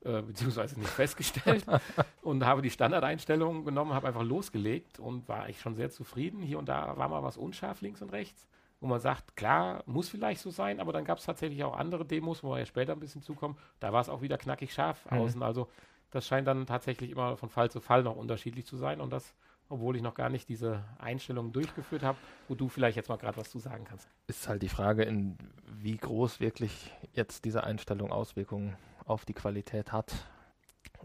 äh, 0.04 0.22
beziehungsweise 0.22 0.78
nicht 0.78 0.90
festgestellt 0.90 1.64
und 2.22 2.44
habe 2.44 2.62
die 2.62 2.70
Standardeinstellungen 2.70 3.64
genommen, 3.64 3.92
habe 3.94 4.06
einfach 4.08 4.22
losgelegt 4.22 4.98
und 4.98 5.28
war 5.28 5.48
ich 5.48 5.60
schon 5.60 5.74
sehr 5.74 5.90
zufrieden. 5.90 6.42
Hier 6.42 6.58
und 6.58 6.68
da 6.68 6.96
war 6.96 7.08
mal 7.08 7.22
was 7.22 7.36
unscharf 7.36 7.80
links 7.80 8.02
und 8.02 8.12
rechts, 8.12 8.46
wo 8.80 8.86
man 8.86 9.00
sagt, 9.00 9.36
klar, 9.36 9.82
muss 9.86 10.08
vielleicht 10.08 10.40
so 10.40 10.50
sein, 10.50 10.80
aber 10.80 10.92
dann 10.92 11.04
gab 11.04 11.18
es 11.18 11.24
tatsächlich 11.24 11.64
auch 11.64 11.76
andere 11.76 12.04
Demos, 12.04 12.42
wo 12.42 12.50
wir 12.52 12.58
ja 12.58 12.66
später 12.66 12.92
ein 12.92 13.00
bisschen 13.00 13.22
zukommen. 13.22 13.56
Da 13.80 13.92
war 13.92 14.00
es 14.00 14.08
auch 14.08 14.20
wieder 14.22 14.38
knackig 14.38 14.72
scharf 14.74 15.04
Mhm. 15.10 15.18
außen. 15.18 15.42
Also 15.42 15.68
das 16.10 16.26
scheint 16.26 16.46
dann 16.46 16.66
tatsächlich 16.66 17.10
immer 17.10 17.36
von 17.36 17.48
Fall 17.48 17.70
zu 17.70 17.80
Fall 17.80 18.02
noch 18.02 18.14
unterschiedlich 18.16 18.66
zu 18.66 18.76
sein 18.76 19.00
und 19.00 19.10
das, 19.12 19.34
obwohl 19.68 19.96
ich 19.96 20.02
noch 20.02 20.14
gar 20.14 20.28
nicht 20.28 20.48
diese 20.48 20.84
Einstellungen 20.98 21.52
durchgeführt 21.52 22.02
habe, 22.02 22.18
wo 22.46 22.54
du 22.54 22.68
vielleicht 22.68 22.96
jetzt 22.96 23.08
mal 23.08 23.16
gerade 23.16 23.36
was 23.38 23.50
zu 23.50 23.58
sagen 23.58 23.84
kannst. 23.84 24.06
Ist 24.26 24.46
halt 24.46 24.62
die 24.62 24.68
Frage, 24.68 25.02
in 25.02 25.36
wie 25.66 25.96
groß 25.96 26.38
wirklich 26.40 26.92
jetzt 27.14 27.44
diese 27.46 27.64
Einstellung 27.64 28.12
Auswirkungen 28.12 28.76
auf 29.04 29.24
die 29.24 29.34
Qualität 29.34 29.92
hat. 29.92 30.12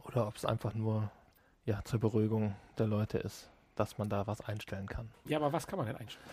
Oder 0.05 0.27
ob 0.27 0.35
es 0.35 0.45
einfach 0.45 0.73
nur 0.73 1.11
ja, 1.65 1.81
zur 1.83 1.99
Beruhigung 1.99 2.55
der 2.77 2.87
Leute 2.87 3.17
ist, 3.17 3.49
dass 3.75 3.97
man 3.97 4.09
da 4.09 4.25
was 4.27 4.41
einstellen 4.41 4.87
kann. 4.87 5.09
Ja, 5.25 5.37
aber 5.37 5.51
was 5.53 5.67
kann 5.67 5.77
man 5.77 5.87
denn 5.87 5.97
einstellen? 5.97 6.25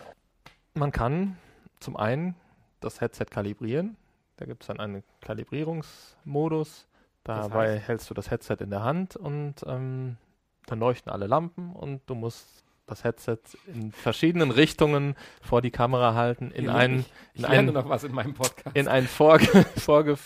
Man 0.73 0.91
kann 0.91 1.37
zum 1.79 1.97
einen 1.97 2.35
das 2.79 3.01
Headset 3.01 3.25
kalibrieren. 3.29 3.97
Da 4.37 4.45
gibt 4.45 4.63
es 4.63 4.67
dann 4.67 4.79
einen 4.79 5.03
Kalibrierungsmodus. 5.21 6.87
Das 7.23 7.47
Dabei 7.49 7.75
heißt? 7.77 7.87
hältst 7.87 8.09
du 8.09 8.13
das 8.13 8.31
Headset 8.31 8.57
in 8.61 8.69
der 8.69 8.83
Hand 8.83 9.15
und 9.15 9.55
ähm, 9.65 10.17
dann 10.65 10.79
leuchten 10.79 11.11
alle 11.11 11.27
Lampen 11.27 11.73
und 11.75 12.01
du 12.07 12.15
musst 12.15 12.63
das 12.85 13.03
Headset 13.03 13.39
in 13.67 13.91
verschiedenen 13.91 14.49
Richtungen 14.51 15.15
vor 15.41 15.61
die 15.61 15.71
Kamera 15.71 16.13
halten, 16.13 16.51
in 16.51 16.65
Ihr 16.65 16.73
ein, 16.75 16.91
Lieben, 16.91 17.05
ich, 17.33 17.39
in 17.39 17.43
ich 17.43 17.49
lerne 17.49 17.67
ein- 17.69 17.73
noch 17.73 17.89
was 17.89 18.03
in 18.05 18.13
meinem 18.13 18.33
Podcast. 18.33 18.75
in 18.77 18.87
ein 18.87 19.07
vorge 19.07 19.45
vorge 19.77 20.17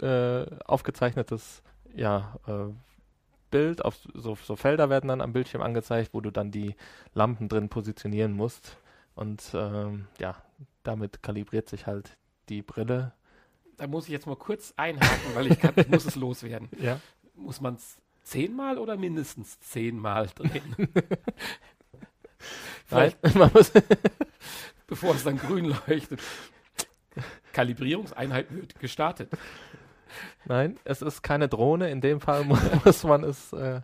äh, 0.00 0.46
aufgezeichnetes 0.64 1.62
ja, 1.94 2.36
äh, 2.46 2.72
Bild. 3.50 3.84
Auf, 3.84 3.96
so, 4.14 4.36
so 4.36 4.56
Felder 4.56 4.90
werden 4.90 5.08
dann 5.08 5.20
am 5.20 5.32
Bildschirm 5.32 5.62
angezeigt, 5.62 6.10
wo 6.12 6.20
du 6.20 6.30
dann 6.30 6.50
die 6.50 6.76
Lampen 7.14 7.48
drin 7.48 7.68
positionieren 7.68 8.32
musst. 8.32 8.76
Und 9.14 9.42
ähm, 9.54 10.06
ja, 10.18 10.36
damit 10.82 11.22
kalibriert 11.22 11.68
sich 11.68 11.86
halt 11.86 12.16
die 12.48 12.62
Brille. 12.62 13.12
da 13.76 13.86
muss 13.86 14.04
ich 14.04 14.10
jetzt 14.10 14.26
mal 14.26 14.36
kurz 14.36 14.74
einhaken, 14.76 15.34
weil 15.34 15.50
ich, 15.50 15.58
kann, 15.58 15.74
ich 15.76 15.88
muss 15.88 16.04
es 16.04 16.16
loswerden. 16.16 16.68
Ja. 16.80 17.00
Muss 17.34 17.60
man 17.60 17.74
es 17.76 17.96
zehnmal 18.22 18.76
oder 18.76 18.96
mindestens 18.96 19.58
zehnmal 19.60 20.28
drehen, 20.34 20.74
Nein, 22.90 23.12
Vielleicht, 23.16 23.34
man 23.36 23.50
muss, 23.52 23.72
bevor 24.86 25.14
es 25.14 25.24
dann 25.24 25.38
grün 25.38 25.74
leuchtet? 25.86 26.20
Kalibrierungseinheit 27.52 28.52
wird 28.54 28.78
gestartet. 28.78 29.30
nein, 30.44 30.78
es 30.84 31.02
ist 31.02 31.22
keine 31.22 31.48
Drohne. 31.48 31.90
In 31.90 32.00
dem 32.00 32.20
Fall 32.20 32.44
mu- 32.44 32.56
muss 32.84 33.04
man 33.04 33.24
es 33.24 33.52
äh, 33.52 33.80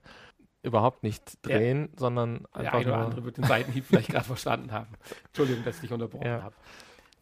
überhaupt 0.62 1.02
nicht 1.02 1.44
drehen, 1.46 1.90
sondern 1.96 2.46
Der 2.54 2.60
einfach 2.62 2.78
eine 2.80 2.86
oder 2.88 2.98
andere 2.98 3.24
wird 3.24 3.36
den 3.36 3.44
Seitenhieb 3.44 3.84
vielleicht 3.86 4.08
gerade 4.10 4.24
verstanden 4.24 4.72
haben. 4.72 4.88
Entschuldigung, 5.28 5.64
dass 5.64 5.76
ich 5.76 5.82
dich 5.82 5.92
unterbrochen 5.92 6.26
Ja. 6.26 6.42
habe. 6.42 6.54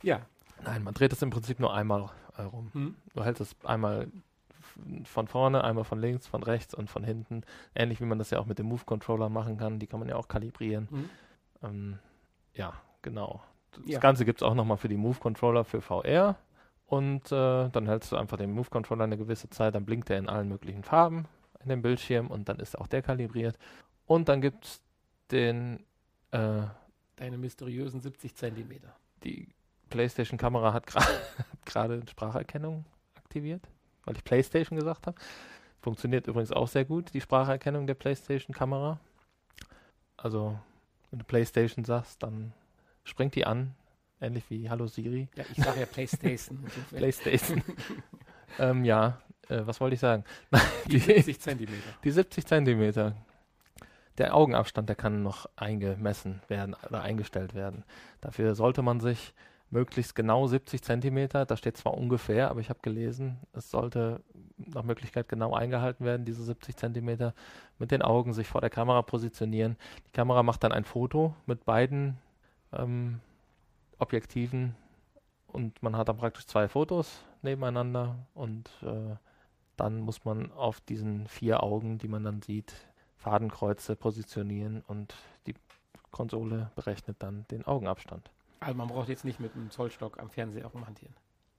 Ja. 0.03 0.21
Nein, 0.65 0.83
man 0.83 0.95
dreht 0.95 1.13
es 1.13 1.21
im 1.21 1.31
Prinzip 1.31 1.61
nur 1.61 1.75
einmal 1.75 2.11
äh, 2.39 2.43
rum. 2.43 2.71
Hm? 2.73 2.95
Du 3.15 3.23
hältst 3.25 3.41
es 3.43 3.55
einmal 3.65 4.09
von 5.05 5.29
vorne, 5.29 5.63
einmal 5.63 5.85
von 5.85 6.01
links, 6.01 6.27
von 6.27 6.43
rechts 6.43 6.75
und 6.75 6.89
von 6.91 7.05
hinten. 7.05 7.43
Ähnlich 7.75 8.01
wie 8.01 8.07
man 8.07 8.19
das 8.19 8.31
ja 8.31 8.39
auch 8.39 8.47
mit 8.47 8.59
dem 8.59 8.67
Move-Controller 8.67 9.29
machen 9.29 9.57
kann. 9.59 9.79
Die 9.79 9.87
kann 9.87 10.01
man 10.01 10.09
ja 10.09 10.17
auch 10.17 10.27
kalibrieren. 10.29 10.89
Hm? 10.91 11.11
Ähm, 11.63 11.99
ja, 12.55 12.73
genau. 13.03 13.43
Das 13.83 13.87
Ja. 13.87 13.99
Ganze 14.01 14.25
gibt 14.25 14.41
es 14.41 14.43
auch 14.43 14.55
nochmal 14.55 14.77
für 14.77 14.89
die 14.89 14.97
Move-Controller 14.97 15.65
für 15.65 15.81
VR. 15.81 16.37
Und 16.87 17.33
äh, 17.33 17.69
dann 17.71 17.87
hältst 17.87 18.13
du 18.13 18.17
einfach 18.17 18.37
den 18.37 18.53
Move-Controller 18.53 19.05
eine 19.05 19.17
gewisse 19.17 19.49
Zeit, 19.51 19.75
dann 19.75 19.85
blinkt 19.85 20.11
er 20.11 20.19
in 20.19 20.29
allen 20.29 20.49
möglichen 20.49 20.83
Farben 20.85 21.27
in 21.63 21.71
dem 21.71 21.81
Bildschirm 21.83 22.27
und 22.29 22.49
dann 22.49 22.59
ist 22.61 22.79
auch 22.79 22.87
der 22.87 23.01
kalibriert. 23.03 23.59
Und 24.07 24.29
dann 24.29 24.41
gibt 24.43 24.65
es 24.67 24.83
den, 25.31 25.83
äh, 26.31 26.63
Deine 27.17 27.39
mysteriösen 27.39 28.01
70 28.01 28.35
Zentimeter. 28.35 28.95
die 29.23 29.49
PlayStation-Kamera 29.89 30.73
hat 30.75 30.87
gerade 31.65 32.03
Spracherkennung 32.11 32.85
aktiviert, 33.15 33.63
weil 34.05 34.17
ich 34.17 34.25
PlayStation 34.25 34.79
gesagt 34.79 35.07
habe. 35.07 35.17
Funktioniert 35.81 36.27
übrigens 36.27 36.51
auch 36.53 36.69
sehr 36.69 36.85
gut, 36.85 37.15
die 37.15 37.21
Spracherkennung 37.21 37.87
der 37.87 37.95
PlayStation-Kamera. 37.95 38.99
Also, 40.17 40.59
wenn 41.11 41.19
du 41.21 41.25
PlayStation 41.25 41.85
sagst, 41.85 42.23
dann 42.23 42.53
springt 43.05 43.35
die 43.35 43.47
an, 43.47 43.75
ähnlich 44.21 44.45
wie 44.51 44.69
Hallo 44.69 44.87
Siri. 44.87 45.29
Ja, 45.37 45.45
ich 45.51 45.63
sage 45.63 45.81
ja 45.81 45.87
Playstation. 45.87 46.65
PlayStation. 46.91 47.63
ähm, 48.59 48.85
ja, 48.85 49.21
äh, 49.49 49.61
was 49.65 49.81
wollte 49.81 49.95
ich 49.95 50.01
sagen? 50.01 50.25
Die 50.87 50.99
70 50.99 51.41
Zentimeter. 51.41 51.89
Die 52.03 52.11
70 52.11 52.47
Zentimeter. 52.47 53.17
Der 54.19 54.35
Augenabstand, 54.35 54.89
der 54.89 54.97
kann 54.97 55.23
noch 55.23 55.47
eingemessen 55.57 56.41
werden 56.49 56.77
oder 56.89 57.03
eingestellt 57.03 57.55
werden. 57.55 57.85
Dafür 58.21 58.55
sollte 58.55 58.81
man 58.81 59.01
sich 59.01 59.35
möglichst 59.71 60.15
genau 60.15 60.47
70 60.47 60.83
Zentimeter, 60.83 61.45
da 61.47 61.57
steht 61.57 61.77
zwar 61.77 61.95
ungefähr, 61.95 62.49
aber 62.49 62.61
ich 62.61 62.71
habe 62.71 62.79
gelesen, 62.81 63.41
es 63.53 63.73
sollte 63.73 64.21
nach 64.57 64.85
Möglichkeit 64.85 65.29
genau 65.29 65.53
eingehalten 65.53 66.05
werden, 66.05 66.25
diese 66.25 66.45
70 66.45 66.77
Zentimeter, 66.77 67.35
mit 67.79 67.91
den 67.91 68.03
Augen 68.03 68.33
sich 68.33 68.47
vor 68.47 68.61
der 68.61 68.71
Kamera 68.71 69.03
positionieren. 69.03 69.77
Die 70.07 70.13
Kamera 70.13 70.45
macht 70.45 70.63
dann 70.63 70.71
ein 70.71 70.85
Foto 70.85 71.35
mit 71.47 71.65
beiden 71.65 72.19
ähm, 72.77 73.21
Objektiven 73.99 74.75
und 75.47 75.83
man 75.83 75.97
hat 75.97 76.09
dann 76.09 76.17
praktisch 76.17 76.47
zwei 76.47 76.69
Fotos 76.69 77.25
nebeneinander 77.43 78.27
und 78.35 78.71
äh, 78.83 79.17
dann 79.77 80.01
muss 80.01 80.25
man 80.25 80.53
auf 80.53 80.81
diesen 80.81 81.27
vier 81.29 81.63
Augen, 81.63 81.99
die 81.99 82.09
man 82.09 82.25
dann 82.25 82.43
sieht, 82.43 82.75
Fadenkreuze 83.17 83.97
positionieren 83.97 84.83
und 84.87 85.15
die 85.47 85.55
Konsole 86.11 86.71
berechnet 86.77 87.17
dann 87.21 87.47
den 87.51 87.67
Augenabstand. 87.67 88.31
Also 88.61 88.77
man 88.77 88.89
braucht 88.89 89.09
jetzt 89.09 89.25
nicht 89.25 89.41
mit 89.41 89.55
einem 89.55 89.71
Zollstock 89.71 90.19
am 90.21 90.31
Fernseher 90.31 90.67
rumhantieren. 90.67 91.15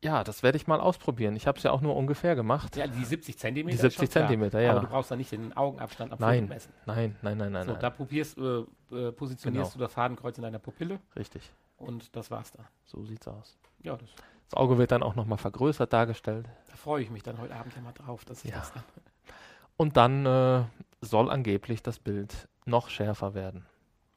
Ja, 0.05 0.23
das 0.23 0.43
werde 0.43 0.55
ich 0.57 0.67
mal 0.67 0.79
ausprobieren. 0.79 1.35
Ich 1.35 1.47
habe 1.47 1.57
es 1.57 1.63
ja 1.63 1.71
auch 1.71 1.81
nur 1.81 1.95
ungefähr 1.95 2.35
gemacht. 2.35 2.75
Ja, 2.75 2.85
die 2.85 3.03
70 3.03 3.39
Zentimeter. 3.39 3.75
Die 3.75 3.81
70 3.81 4.11
Zentimeter, 4.11 4.61
ja. 4.61 4.71
Aber 4.73 4.81
du 4.81 4.87
brauchst 4.87 5.09
da 5.09 5.15
nicht 5.15 5.31
den 5.31 5.51
Augenabstand 5.57 6.11
am 6.13 6.19
nein, 6.19 6.47
messen. 6.47 6.71
Nein, 6.85 7.15
nein, 7.23 7.37
nein, 7.39 7.51
nein. 7.51 7.65
So, 7.65 7.71
nein. 7.71 7.81
da 7.81 7.89
probierst, 7.89 8.37
äh, 8.37 8.59
äh, 8.91 9.11
positionierst 9.11 9.71
Genau. 9.73 9.79
du 9.79 9.85
das 9.85 9.93
Fadenkreuz 9.93 10.37
in 10.37 10.43
deiner 10.43 10.59
Pupille 10.59 10.99
Richtig, 11.15 11.51
und 11.77 12.15
das 12.15 12.29
war's 12.29 12.51
dann. 12.51 12.67
so 12.83 13.03
sieht's 13.03 13.27
aus. 13.27 13.57
Ja, 13.81 13.97
das, 13.97 14.09
Das 14.51 14.53
Auge 14.59 14.77
wird 14.77 14.91
dann 14.91 15.01
auch 15.01 15.15
nochmal 15.15 15.39
vergrößert 15.39 15.91
dargestellt. 15.91 16.47
da 16.69 16.75
freue 16.75 17.01
ich 17.01 17.09
mich 17.09 17.23
dann 17.23 17.39
heute 17.39 17.55
Abend 17.55 17.75
ja 17.75 17.81
mal 17.81 17.91
drauf, 17.93 18.25
dass 18.25 18.45
ich 18.45 18.51
Ja. 18.51 18.57
das 18.59 18.73
dann. 18.73 18.83
Und 19.77 19.97
dann 19.97 20.25
äh, 20.27 20.63
soll 21.01 21.31
angeblich 21.31 21.81
das 21.81 21.97
Bild 21.97 22.47
noch 22.65 22.89
schärfer 22.89 23.33
werden. 23.33 23.65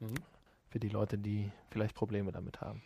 Mhm. 0.01 0.15
Für 0.69 0.81
die 0.81 0.91
Leute, 0.91 1.17
die 1.17 1.51
vielleicht 1.71 1.95
Probleme 1.95 2.31
damit 2.31 2.61
haben. 2.61 2.83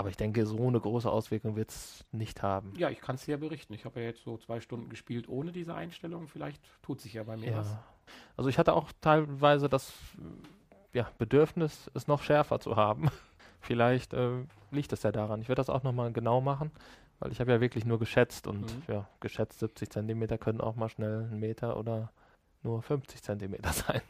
Aber 0.00 0.08
ich 0.10 0.16
denke, 0.16 0.44
so 0.46 0.66
eine 0.66 0.80
große 0.80 1.10
Auswirkung 1.10 1.54
wird 1.56 1.70
es 1.70 2.04
nicht 2.10 2.42
haben. 2.42 2.72
Ja, 2.76 2.90
ich 2.90 3.00
kann 3.00 3.14
es 3.16 3.24
dir 3.26 3.32
ja 3.32 3.36
berichten. 3.36 3.72
Ich 3.74 3.84
habe 3.84 4.00
ja 4.00 4.06
jetzt 4.06 4.22
so 4.24 4.36
zwei 4.38 4.60
Stunden 4.60 4.88
gespielt 4.88 5.28
ohne 5.28 5.52
diese 5.52 5.74
Einstellung. 5.74 6.26
Vielleicht 6.26 6.62
tut 6.82 7.00
sich 7.00 7.12
ja 7.14 7.22
bei 7.22 7.36
mir 7.36 7.50
Ja. 7.52 7.58
was. 7.58 7.76
Also 8.36 8.48
ich 8.50 8.58
hatte 8.58 8.72
auch 8.74 8.90
teilweise 9.00 9.68
das 9.68 9.92
ja, 10.92 11.08
Bedürfnis, 11.18 11.90
es 11.94 12.08
noch 12.08 12.22
schärfer 12.22 12.58
zu 12.60 12.76
haben. 12.76 13.08
Vielleicht 13.60 14.14
äh, 14.14 14.44
liegt 14.70 14.92
es 14.92 15.02
ja 15.02 15.12
daran. 15.12 15.40
Ich 15.42 15.48
werde 15.48 15.60
das 15.60 15.70
auch 15.70 15.82
nochmal 15.82 16.12
genau 16.12 16.40
machen, 16.40 16.70
weil 17.18 17.30
ich 17.30 17.40
habe 17.40 17.52
ja 17.52 17.60
wirklich 17.60 17.84
nur 17.84 17.98
geschätzt 17.98 18.46
und 18.46 18.62
Mhm. 18.62 18.82
ja, 18.88 19.08
geschätzt 19.20 19.60
70 19.60 19.90
Zentimeter 19.90 20.38
können 20.38 20.60
auch 20.60 20.74
mal 20.76 20.88
schnell 20.88 21.24
einen 21.24 21.38
Meter 21.38 21.76
oder 21.76 22.10
nur 22.62 22.82
50 22.82 23.22
Zentimeter 23.22 23.70
sein. 23.72 24.00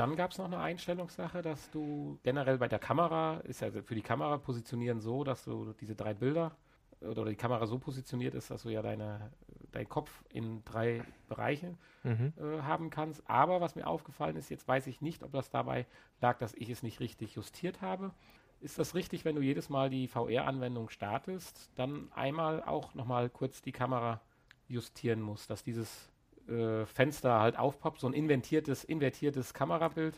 Dann 0.00 0.16
gab 0.16 0.30
es 0.30 0.38
noch 0.38 0.46
eine 0.46 0.60
Einstellungssache, 0.60 1.42
dass 1.42 1.70
du 1.72 2.18
generell 2.22 2.56
bei 2.56 2.68
der 2.68 2.78
Kamera, 2.78 3.36
ist 3.40 3.60
ja 3.60 3.70
für 3.70 3.94
die 3.94 4.00
Kamera 4.00 4.38
positionieren 4.38 4.98
so, 4.98 5.24
dass 5.24 5.44
du 5.44 5.74
diese 5.78 5.94
drei 5.94 6.14
Bilder 6.14 6.56
oder 7.02 7.26
die 7.26 7.36
Kamera 7.36 7.66
so 7.66 7.78
positioniert 7.78 8.34
ist, 8.34 8.50
dass 8.50 8.62
du 8.62 8.70
ja 8.70 8.80
deine, 8.80 9.30
deinen 9.72 9.90
Kopf 9.90 10.24
in 10.32 10.64
drei 10.64 11.02
Bereiche 11.28 11.76
Mhm. 12.02 12.32
äh, 12.38 12.62
haben 12.62 12.88
kannst. 12.88 13.28
Aber 13.28 13.60
was 13.60 13.74
mir 13.74 13.86
aufgefallen 13.86 14.36
ist, 14.36 14.48
jetzt 14.48 14.66
weiß 14.66 14.86
ich 14.86 15.02
nicht, 15.02 15.22
ob 15.22 15.32
das 15.32 15.50
dabei 15.50 15.84
lag, 16.22 16.38
dass 16.38 16.54
ich 16.54 16.70
es 16.70 16.82
nicht 16.82 17.00
richtig 17.00 17.34
justiert 17.34 17.82
habe. 17.82 18.14
Ist 18.62 18.78
das 18.78 18.94
richtig, 18.94 19.26
wenn 19.26 19.36
du 19.36 19.42
jedes 19.42 19.68
Mal 19.68 19.90
die 19.90 20.08
VR-Anwendung 20.08 20.88
startest, 20.88 21.70
dann 21.74 22.10
einmal 22.14 22.62
auch 22.62 22.94
nochmal 22.94 23.28
kurz 23.28 23.60
die 23.60 23.72
Kamera 23.72 24.22
justieren 24.66 25.20
musst, 25.20 25.50
dass 25.50 25.62
dieses 25.62 26.09
äh, 26.50 26.86
Fenster 26.86 27.40
halt 27.40 27.58
aufpoppt, 27.58 28.00
so 28.00 28.06
ein 28.06 28.12
invertiertes, 28.12 28.84
invertiertes 28.84 29.54
Kamerabild? 29.54 30.14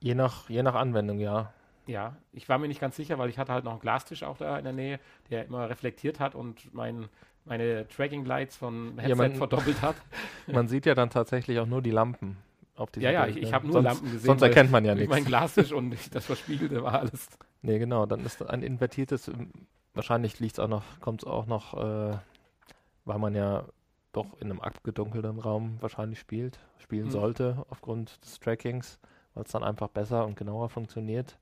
Je, 0.00 0.14
nach, 0.14 0.48
je 0.50 0.62
nach 0.62 0.74
Anwendung, 0.74 1.18
ja. 1.18 1.52
Ja, 1.86 2.16
ich 2.32 2.48
war 2.48 2.58
mir 2.58 2.66
nicht 2.68 2.80
ganz 2.80 2.96
sicher, 2.96 3.16
weil 3.18 3.28
ich 3.30 3.38
hatte 3.38 3.52
halt 3.52 3.64
noch 3.64 3.70
einen 3.72 3.80
Glastisch 3.80 4.22
auch 4.24 4.36
da 4.36 4.58
in 4.58 4.64
der 4.64 4.72
Nähe, 4.72 4.98
der 5.30 5.44
immer 5.44 5.70
reflektiert 5.70 6.18
hat 6.18 6.34
und 6.34 6.74
mein, 6.74 7.08
meine 7.44 7.86
Tracking 7.88 8.24
Lights 8.24 8.56
von 8.56 8.98
Headset 8.98 9.14
man- 9.16 9.34
verdoppelt 9.36 9.80
hat. 9.82 9.94
Man 10.48 10.66
sieht 10.68 10.84
ja 10.86 10.94
dann 10.94 11.10
tatsächlich 11.10 11.58
auch 11.60 11.66
nur 11.66 11.82
die 11.82 11.90
Lampen 11.92 12.36
auf 12.76 12.90
Ja, 12.96 13.10
ja, 13.10 13.24
Bild, 13.24 13.36
ich, 13.36 13.42
ne? 13.42 13.48
ich 13.48 13.54
habe 13.54 13.66
nur 13.66 13.74
sonst, 13.74 13.84
Lampen 13.84 14.10
gesehen. 14.12 14.26
Sonst 14.26 14.42
erkennt 14.42 14.70
man 14.72 14.84
ja 14.84 14.94
nichts. 14.94 15.08
mein 15.10 15.24
Glastisch 15.24 15.72
und 15.72 15.94
ich- 15.94 16.10
das 16.10 16.26
Verspiegelte 16.26 16.82
war 16.82 16.98
alles. 17.00 17.28
Nee, 17.62 17.78
genau, 17.78 18.04
dann 18.06 18.24
ist 18.24 18.42
ein 18.48 18.62
invertiertes, 18.62 19.28
ähm, 19.28 19.50
wahrscheinlich 19.94 20.40
liegt 20.40 20.54
es 20.54 20.58
auch 20.58 20.68
noch, 20.68 20.82
kommt 21.00 21.22
es 21.22 21.26
auch 21.28 21.46
noch, 21.46 21.74
äh, 21.74 22.16
weil 23.04 23.18
man 23.18 23.34
ja 23.34 23.64
doch 24.16 24.40
in 24.40 24.50
einem 24.50 24.60
abgedunkelten 24.60 25.38
Raum 25.38 25.76
wahrscheinlich 25.80 26.18
spielt, 26.18 26.58
spielen 26.78 27.06
Mhm. 27.06 27.10
sollte 27.10 27.64
aufgrund 27.70 28.24
des 28.24 28.38
Trackings, 28.40 28.98
weil 29.34 29.44
es 29.44 29.52
dann 29.52 29.62
einfach 29.62 29.88
besser 29.88 30.24
und 30.26 30.36
genauer 30.36 30.68
funktioniert. 30.70 31.38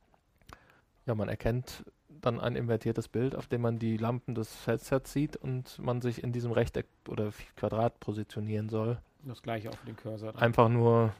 Ja, 1.06 1.14
man 1.14 1.28
erkennt 1.28 1.84
dann 2.08 2.40
ein 2.40 2.56
invertiertes 2.56 3.08
Bild, 3.08 3.34
auf 3.36 3.46
dem 3.46 3.60
man 3.60 3.78
die 3.78 3.96
Lampen 3.98 4.34
des 4.34 4.66
Headsets 4.66 5.12
sieht 5.12 5.36
und 5.36 5.78
man 5.78 6.00
sich 6.00 6.22
in 6.24 6.32
diesem 6.32 6.52
Rechteck 6.52 6.86
oder 7.08 7.30
Quadrat 7.56 8.00
positionieren 8.00 8.68
soll. 8.70 8.98
Das 9.22 9.42
gleiche 9.42 9.70
auch 9.70 9.74
für 9.76 9.86
den 9.86 9.96
Cursor. 9.96 10.32
dann. 10.32 10.42
Einfach 10.42 10.68
nur, 10.68 11.12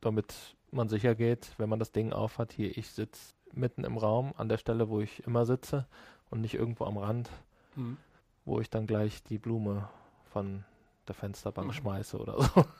damit 0.00 0.56
man 0.70 0.88
sicher 0.88 1.14
geht, 1.16 1.52
wenn 1.58 1.68
man 1.68 1.78
das 1.80 1.90
Ding 1.92 2.12
aufhat, 2.12 2.52
hier, 2.52 2.76
ich 2.78 2.90
sitze 2.90 3.34
mitten 3.52 3.84
im 3.84 3.98
Raum, 3.98 4.32
an 4.36 4.48
der 4.48 4.56
Stelle, 4.58 4.88
wo 4.88 5.00
ich 5.00 5.26
immer 5.26 5.44
sitze 5.44 5.86
und 6.30 6.40
nicht 6.40 6.54
irgendwo 6.54 6.84
am 6.84 6.96
Rand, 6.96 7.28
Mhm. 7.76 7.96
wo 8.44 8.60
ich 8.60 8.70
dann 8.70 8.86
gleich 8.86 9.22
die 9.24 9.38
Blume 9.38 9.88
von 10.32 10.64
der 11.08 11.14
Fensterbank 11.14 11.68
Mhm. 11.68 11.72
schmeiße 11.72 12.18
oder 12.18 12.40
so. 12.42 12.64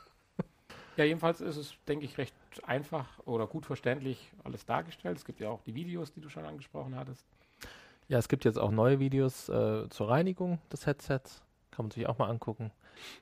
Ja, 0.95 1.05
jedenfalls 1.05 1.41
ist 1.41 1.57
es, 1.57 1.73
denke 1.87 2.05
ich, 2.05 2.19
recht 2.19 2.35
einfach 2.61 3.07
oder 3.25 3.47
gut 3.47 3.65
verständlich 3.65 4.31
alles 4.43 4.63
dargestellt. 4.67 5.17
Es 5.17 5.25
gibt 5.25 5.39
ja 5.39 5.49
auch 5.49 5.63
die 5.63 5.73
Videos, 5.73 6.13
die 6.13 6.21
du 6.21 6.29
schon 6.29 6.45
angesprochen 6.45 6.95
hattest. 6.95 7.25
Ja, 8.09 8.19
es 8.19 8.27
gibt 8.27 8.45
jetzt 8.45 8.59
auch 8.59 8.69
neue 8.69 8.99
Videos 8.99 9.49
äh, 9.49 9.89
zur 9.89 10.09
Reinigung 10.09 10.59
des 10.71 10.85
Headsets. 10.85 11.41
Kann 11.71 11.85
man 11.85 11.91
sich 11.91 12.05
auch 12.07 12.19
mal 12.19 12.29
angucken. 12.29 12.69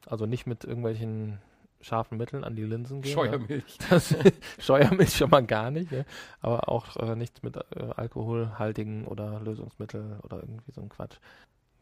Also 0.05 0.25
nicht 0.25 0.47
mit 0.47 0.65
irgendwelchen 0.65 1.39
scharfen 1.79 2.17
Mitteln 2.17 2.43
an 2.43 2.57
die 2.57 2.63
Linsen 2.65 3.01
gehen. 3.01 3.13
Scheuermilch. 3.13 3.77
Das 3.89 4.13
Scheuermilch 4.59 5.15
schon 5.15 5.29
mal 5.29 5.45
gar 5.45 5.71
nicht, 5.71 5.93
ne? 5.93 6.03
aber 6.41 6.67
auch 6.67 6.97
äh, 6.97 7.15
nichts 7.15 7.41
mit 7.41 7.55
äh, 7.55 7.61
alkoholhaltigen 7.95 9.07
oder 9.07 9.39
Lösungsmittel 9.39 10.19
oder 10.23 10.41
irgendwie 10.41 10.71
so 10.71 10.81
ein 10.81 10.89
Quatsch. 10.89 11.15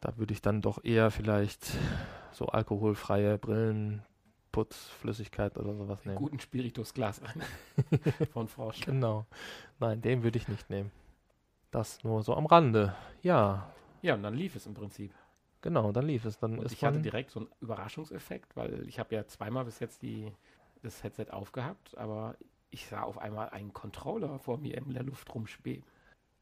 Da 0.00 0.16
würde 0.16 0.32
ich 0.32 0.40
dann 0.42 0.62
doch 0.62 0.82
eher 0.82 1.10
vielleicht 1.10 1.72
so 2.32 2.46
alkoholfreie 2.46 3.36
Brillen, 3.38 4.02
Putzflüssigkeit 4.52 5.56
oder 5.58 5.74
sowas 5.74 6.04
nehmen. 6.04 6.16
guten 6.16 6.40
Spiritusglas. 6.40 7.20
Von 8.32 8.48
Frosch. 8.48 8.80
Genau. 8.80 9.26
Nein, 9.78 10.00
den 10.00 10.22
würde 10.22 10.38
ich 10.38 10.48
nicht 10.48 10.70
nehmen. 10.70 10.90
Das 11.70 12.02
nur 12.02 12.22
so 12.22 12.34
am 12.34 12.46
Rande. 12.46 12.94
Ja, 13.22 13.70
Ja, 14.02 14.14
und 14.14 14.22
dann 14.22 14.34
lief 14.34 14.56
es 14.56 14.66
im 14.66 14.74
Prinzip. 14.74 15.12
genau, 15.60 15.92
dann 15.92 16.06
lief 16.06 16.24
es. 16.24 16.38
Dann 16.38 16.58
Und 16.58 16.64
ist 16.64 16.72
ich 16.72 16.84
hatte 16.84 17.00
direkt 17.00 17.30
so 17.30 17.40
einen 17.40 17.48
Überraschungseffekt, 17.60 18.56
weil 18.56 18.88
ich 18.88 18.98
habe 18.98 19.14
ja 19.14 19.26
zweimal 19.26 19.64
bis 19.66 19.78
jetzt 19.80 20.02
die, 20.02 20.32
das 20.82 21.02
Headset 21.04 21.26
aufgehabt, 21.30 21.96
aber 21.98 22.36
ich 22.70 22.86
sah 22.86 23.02
auf 23.02 23.18
einmal 23.18 23.50
einen 23.50 23.72
Controller 23.72 24.38
vor 24.38 24.58
mir 24.58 24.78
in 24.78 24.94
der 24.94 25.02
Luft 25.02 25.32
rumschweben. 25.34 25.84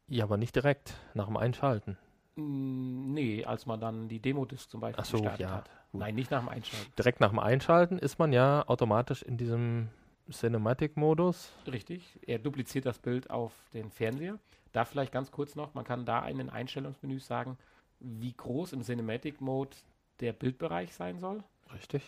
ja, 0.07 0.23
aber 0.23 0.37
nicht 0.37 0.55
direkt 0.55 0.93
nach 1.13 1.25
dem 1.27 1.37
Einschalten. 1.37 1.97
Mm, 2.35 3.13
Nee, 3.13 3.43
als 3.45 3.65
man 3.65 3.79
dann 3.79 4.07
die 4.07 4.19
Demo-Disc 4.19 4.69
zum 4.69 4.81
Beispiel 4.81 5.01
Ach 5.01 5.05
so, 5.05 5.17
gestartet 5.17 5.39
ja, 5.41 5.51
hat. 5.51 5.69
gut. 5.91 6.01
Nein, 6.01 6.15
nicht 6.15 6.31
nach 6.31 6.39
dem 6.41 6.49
Einschalten. 6.49 6.91
Direkt 6.97 7.19
nach 7.19 7.29
dem 7.29 7.39
Einschalten 7.39 7.97
ist 7.97 8.19
man 8.19 8.31
ja 8.31 8.63
automatisch 8.67 9.23
in 9.23 9.37
diesem 9.37 9.89
Cinematic-Modus. 10.31 11.51
Richtig. 11.67 12.19
Er 12.25 12.39
dupliziert 12.39 12.85
das 12.85 12.99
Bild 12.99 13.29
auf 13.29 13.51
den 13.73 13.89
Fernseher. 13.89 14.37
Da 14.71 14.85
vielleicht 14.85 15.11
ganz 15.11 15.31
kurz 15.31 15.55
noch, 15.55 15.73
man 15.73 15.83
kann 15.83 16.05
da 16.05 16.27
in 16.27 16.37
den 16.37 16.49
Einstellungsmenüs 16.49 17.25
sagen, 17.25 17.57
wie 17.99 18.33
groß 18.33 18.73
im 18.73 18.83
Cinematic 18.83 19.41
Mode 19.41 19.75
der 20.19 20.33
Bildbereich 20.33 20.93
sein 20.93 21.19
soll. 21.19 21.43
Richtig. 21.73 22.03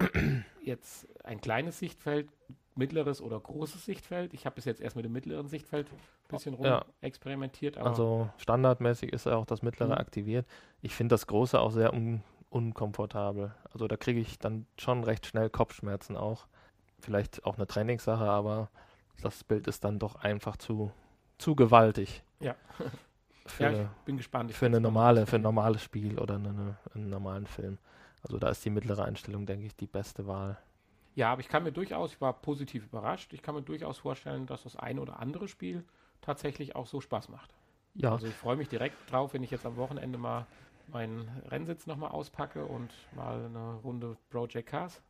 Jetzt 0.62 1.06
ein 1.24 1.40
kleines 1.40 1.78
Sichtfeld, 1.78 2.28
mittleres 2.74 3.20
oder 3.20 3.38
großes 3.38 3.84
Sichtfeld. 3.84 4.32
Ich 4.34 4.46
habe 4.46 4.54
bis 4.54 4.64
jetzt 4.64 4.80
erst 4.80 4.96
mit 4.96 5.04
dem 5.04 5.12
mittleren 5.12 5.48
Sichtfeld 5.48 5.88
ein 5.90 5.98
bisschen 6.28 6.54
rum 6.54 6.66
Ja. 6.66 6.84
experimentiert, 7.00 7.78
Also 7.78 8.30
standardmäßig 8.38 9.12
ist 9.12 9.26
ja 9.26 9.36
auch 9.36 9.46
das 9.46 9.62
mittlere 9.62 9.88
Mhm. 9.94 9.98
aktiviert. 9.98 10.46
Ich 10.80 10.94
finde 10.94 11.14
das 11.14 11.26
große 11.26 11.58
auch 11.60 11.70
sehr 11.70 11.92
un 11.92 12.22
unkomfortabel. 12.50 13.54
Also 13.72 13.86
da 13.86 13.96
kriege 13.96 14.18
ich 14.18 14.38
dann 14.40 14.66
schon 14.76 15.04
recht 15.04 15.24
schnell 15.24 15.48
Kopfschmerzen 15.50 16.16
auch. 16.16 16.46
Vielleicht 16.98 17.44
auch 17.44 17.56
eine 17.56 17.66
Trainingssache, 17.68 18.24
aber 18.24 18.70
das 19.22 19.44
Bild 19.44 19.68
ist 19.68 19.84
dann 19.84 20.00
doch 20.00 20.16
einfach 20.16 20.56
zu, 20.56 20.90
zu 21.38 21.54
gewaltig. 21.54 22.24
Ja. 22.40 22.56
Für, 23.46 23.62
ja, 23.64 23.70
ich 23.72 23.88
bin 24.04 24.16
gespannt. 24.16 24.50
Ich 24.50 24.56
für 24.56 24.66
eine 24.66 24.76
mal 24.80 24.88
normale, 24.88 25.26
für 25.26 25.36
ein 25.36 25.42
normales 25.42 25.82
Spiel 25.82 26.18
oder 26.18 26.34
eine, 26.34 26.76
einen 26.94 27.08
normalen 27.08 27.46
Film. 27.46 27.78
Also 28.22 28.38
da 28.38 28.48
ist 28.50 28.64
die 28.64 28.70
mittlere 28.70 29.04
Einstellung, 29.04 29.46
denke 29.46 29.66
ich, 29.66 29.74
die 29.76 29.86
beste 29.86 30.26
Wahl. 30.26 30.58
Ja, 31.20 31.32
aber 31.32 31.42
ich 31.42 31.48
kann 31.50 31.64
mir 31.64 31.70
durchaus, 31.70 32.14
ich 32.14 32.20
war 32.22 32.32
positiv 32.32 32.86
überrascht, 32.86 33.34
ich 33.34 33.42
kann 33.42 33.54
mir 33.54 33.60
durchaus 33.60 33.98
vorstellen, 33.98 34.46
dass 34.46 34.62
das 34.62 34.76
eine 34.76 35.02
oder 35.02 35.20
andere 35.20 35.48
Spiel 35.48 35.84
tatsächlich 36.22 36.76
auch 36.76 36.86
so 36.86 37.02
Spaß 37.02 37.28
macht. 37.28 37.52
Ja, 37.92 38.12
Also 38.12 38.26
ich 38.26 38.32
freue 38.32 38.56
mich 38.56 38.70
direkt 38.70 38.96
drauf, 39.12 39.34
wenn 39.34 39.42
ich 39.42 39.50
jetzt 39.50 39.66
am 39.66 39.76
Wochenende 39.76 40.16
mal 40.16 40.46
meinen 40.86 41.28
Rennsitz 41.48 41.86
nochmal 41.86 42.12
auspacke 42.12 42.64
und 42.64 42.90
mal 43.14 43.44
eine 43.44 43.74
Runde 43.84 44.16
Project 44.30 44.70
Cars 44.70 45.02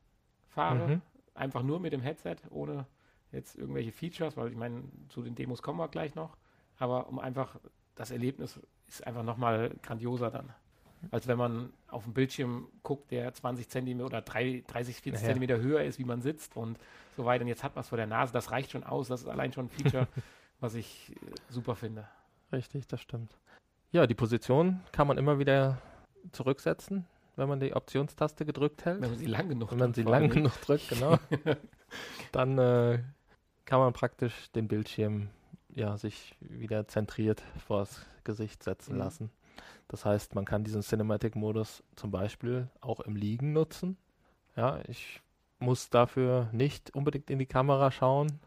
fahre. 0.49 0.89
Mhm. 0.89 1.03
Einfach 1.35 1.63
nur 1.63 1.79
mit 1.79 1.93
dem 1.93 2.01
Headset, 2.01 2.39
ohne 2.51 2.87
jetzt 3.31 3.57
irgendwelche 3.57 3.93
Features, 3.93 4.37
weil 4.37 4.49
ich 4.49 4.57
meine, 4.57 4.83
zu 5.11 5.23
den 5.23 5.37
Demos 5.37 5.63
kommen 5.63 5.79
wir 5.79 5.87
gleich 5.87 6.17
noch. 6.17 6.37
Aber 6.81 7.07
um 7.07 7.21
einfach, 7.21 7.61
das 7.95 8.11
Erlebnis 8.11 8.59
ist 8.89 9.07
einfach 9.07 9.23
nochmal 9.23 9.77
grandioser 9.81 10.33
dann. 10.33 10.53
Als 11.11 11.27
wenn 11.27 11.39
man 11.39 11.73
auf 11.89 12.05
dem 12.05 12.13
Bildschirm 12.15 12.69
guckt, 12.83 13.11
der 13.11 13.33
20 13.33 13.69
Zentimeter 13.69 14.07
oder 14.07 14.23
3, 14.23 14.65
30, 14.67 14.97
40 15.01 15.21
Ja. 15.23 15.27
Zentimeter 15.29 15.59
höher 15.59 15.83
ist, 15.85 15.99
wie 15.99 16.05
man 16.05 16.21
sitzt 16.23 16.57
und 16.57 16.79
so 17.17 17.25
weiter. 17.25 17.43
Und 17.43 17.49
jetzt 17.49 17.65
hat 17.65 17.75
man 17.75 17.83
es 17.83 17.89
vor 17.89 17.97
der 17.99 18.07
Nase. 18.07 18.33
Das 18.33 18.51
reicht 18.51 18.71
schon 18.73 18.85
aus. 18.85 19.09
Das 19.09 19.23
ist 19.23 19.29
allein 19.29 19.53
schon 19.53 19.67
ein 19.67 19.71
Feature, 19.71 20.07
was 20.61 20.75
ich 20.75 21.13
äh, 21.13 21.31
super 21.49 21.75
finde. 21.77 22.07
Richtig, 22.53 22.87
das 22.87 23.01
stimmt. 23.01 23.37
Ja, 23.93 24.07
die 24.07 24.15
Position 24.15 24.81
kann 24.93 25.07
man 25.07 25.19
immer 25.19 25.39
wieder 25.39 25.79
zurücksetzen, 26.33 27.07
wenn 27.37 27.49
man 27.49 27.61
die 27.61 27.75
Optionstaste 27.75 28.45
gedrückt 28.45 28.85
hält. 28.85 29.01
Wenn 29.01 29.11
man 29.11 29.19
sie 29.19 29.27
lang 29.27 29.49
genug 29.49 29.71
Wenn 29.71 29.79
man 29.79 29.93
drückt, 29.93 30.07
sie 30.07 30.11
lang 30.13 30.29
genug 30.31 30.61
drückt, 30.61 30.89
genau. 30.91 31.19
dann 32.33 32.59
äh, 32.59 32.99
kann 33.65 33.81
man 33.81 33.93
praktisch 33.93 34.51
den 34.53 34.69
Bildschirm 34.69 35.29
ja, 35.75 35.97
sich 35.97 36.35
wieder 36.41 36.87
zentriert 36.89 37.43
vors 37.67 38.05
Gesicht 38.25 38.63
setzen 38.63 38.95
Mhm. 38.95 38.99
lassen. 38.99 39.31
Das 39.89 40.05
heißt, 40.05 40.35
man 40.35 40.45
kann 40.45 40.65
diesen 40.65 40.83
Cinematic-Modus 40.83 41.83
zum 41.97 42.11
Beispiel 42.11 42.69
auch 42.81 43.01
im 43.01 43.17
Liegen 43.17 43.53
nutzen. 43.53 43.97
Ja, 44.57 44.81
ich 44.89 45.21
muss 45.59 45.91
dafür 45.91 46.49
nicht 46.53 46.95
unbedingt 46.95 47.31
in 47.31 47.39
die 47.39 47.47
Kamera 47.47 47.91
schauen 47.91 48.41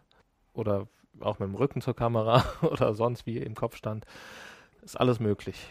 oder 0.53 0.88
auch 1.20 1.39
mit 1.39 1.47
dem 1.47 1.55
Rücken 1.55 1.82
zur 1.82 1.95
Kamera 1.95 2.43
oder 2.61 2.93
sonst 2.93 3.26
wie 3.26 3.38
im 3.38 3.55
Kopfstand. 3.55 4.05
Ist 4.82 4.99
alles 4.99 5.20
möglich. 5.20 5.70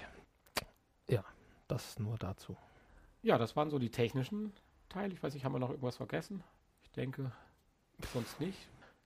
Ja, 1.09 1.25
das 1.69 1.99
nur 1.99 2.17
dazu. 2.19 2.57
Ja, 3.23 3.39
das 3.39 3.57
waren 3.57 3.71
so 3.71 3.79
die 3.79 3.91
technischen 3.91 4.53
Teile. 4.89 5.13
Ich 5.13 5.23
weiß 5.23 5.35
nicht, 5.35 5.45
haben 5.45 5.53
wir 5.53 5.59
noch 5.59 5.71
irgendwas 5.71 5.97
vergessen? 5.97 6.43
Ich 6.83 6.91
denke, 6.93 7.33
sonst 8.13 8.41
nicht. 8.41 8.59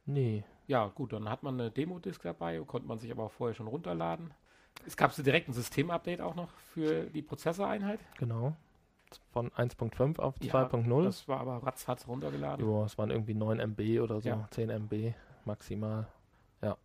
Nee, 0.05 0.45
Ja, 0.69 0.87
gut, 0.89 1.13
dann 1.13 1.29
hat 1.29 1.43
man 1.43 1.61
eine 1.61 1.71
Demo-Disk 1.71 2.23
dabei, 2.23 2.61
konnte 2.61 2.87
man 2.89 2.99
sich 2.99 3.11
aber 3.11 3.25
auch 3.25 3.33
vorher 3.33 3.55
schon 3.55 3.67
runterladen. 3.69 4.33
Es 4.85 4.97
gab 4.97 5.13
so 5.13 5.23
direkt 5.23 5.49
ein 5.49 5.53
Systemupdate 5.53 6.21
auch 6.21 6.35
noch 6.35 6.49
für 6.75 7.05
die 7.05 7.23
Prozessoreinheit. 7.23 8.01
Genau. 8.19 8.55
Von 9.33 9.51
1.5 9.51 10.19
auf 10.19 10.35
Ja, 10.41 10.53
2.0. 10.67 11.05
Das 11.05 11.29
war 11.29 11.41
aber 11.41 11.65
ratzfatz 11.65 12.07
runtergeladen. 12.07 12.69
Ja, 12.69 12.85
es 12.85 12.99
waren 12.99 13.11
irgendwie 13.11 13.35
9 13.35 13.61
MB 13.61 14.01
oder 14.01 14.21
so, 14.21 14.29
Ja. 14.29 14.47
10 14.51 14.69
MB 14.71 15.15
maximal. 15.45 16.07
Ja. 16.63 16.77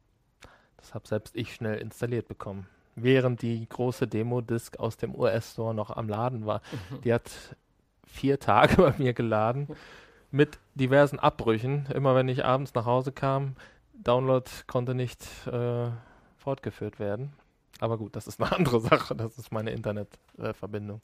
Das 0.77 0.93
habe 0.93 1.07
selbst 1.07 1.35
ich 1.35 1.53
schnell 1.53 1.77
installiert 1.79 2.27
bekommen. 2.27 2.67
Während 2.95 3.41
die 3.41 3.67
große 3.67 4.07
Demo-Disk 4.07 4.79
aus 4.79 4.97
dem 4.97 5.15
US-Store 5.15 5.73
noch 5.73 5.89
am 5.91 6.09
Laden 6.09 6.45
war. 6.45 6.61
Die 7.03 7.13
hat 7.13 7.31
vier 8.05 8.39
Tage 8.39 8.75
bei 8.81 8.93
mir 8.97 9.13
geladen 9.13 9.67
mit 10.29 10.59
diversen 10.75 11.17
Abbrüchen. 11.19 11.87
Immer 11.93 12.15
wenn 12.15 12.27
ich 12.29 12.45
abends 12.45 12.73
nach 12.73 12.85
Hause 12.85 13.11
kam, 13.11 13.55
Download 13.93 14.49
konnte 14.67 14.93
nicht 14.93 15.25
äh, 15.47 15.89
fortgeführt 16.37 16.99
werden. 16.99 17.33
Aber 17.82 17.97
gut, 17.97 18.15
das 18.15 18.27
ist 18.27 18.39
eine 18.39 18.51
andere 18.55 18.79
Sache. 18.79 19.15
Das 19.15 19.38
ist 19.38 19.51
meine 19.51 19.71
Internetverbindung. 19.71 21.01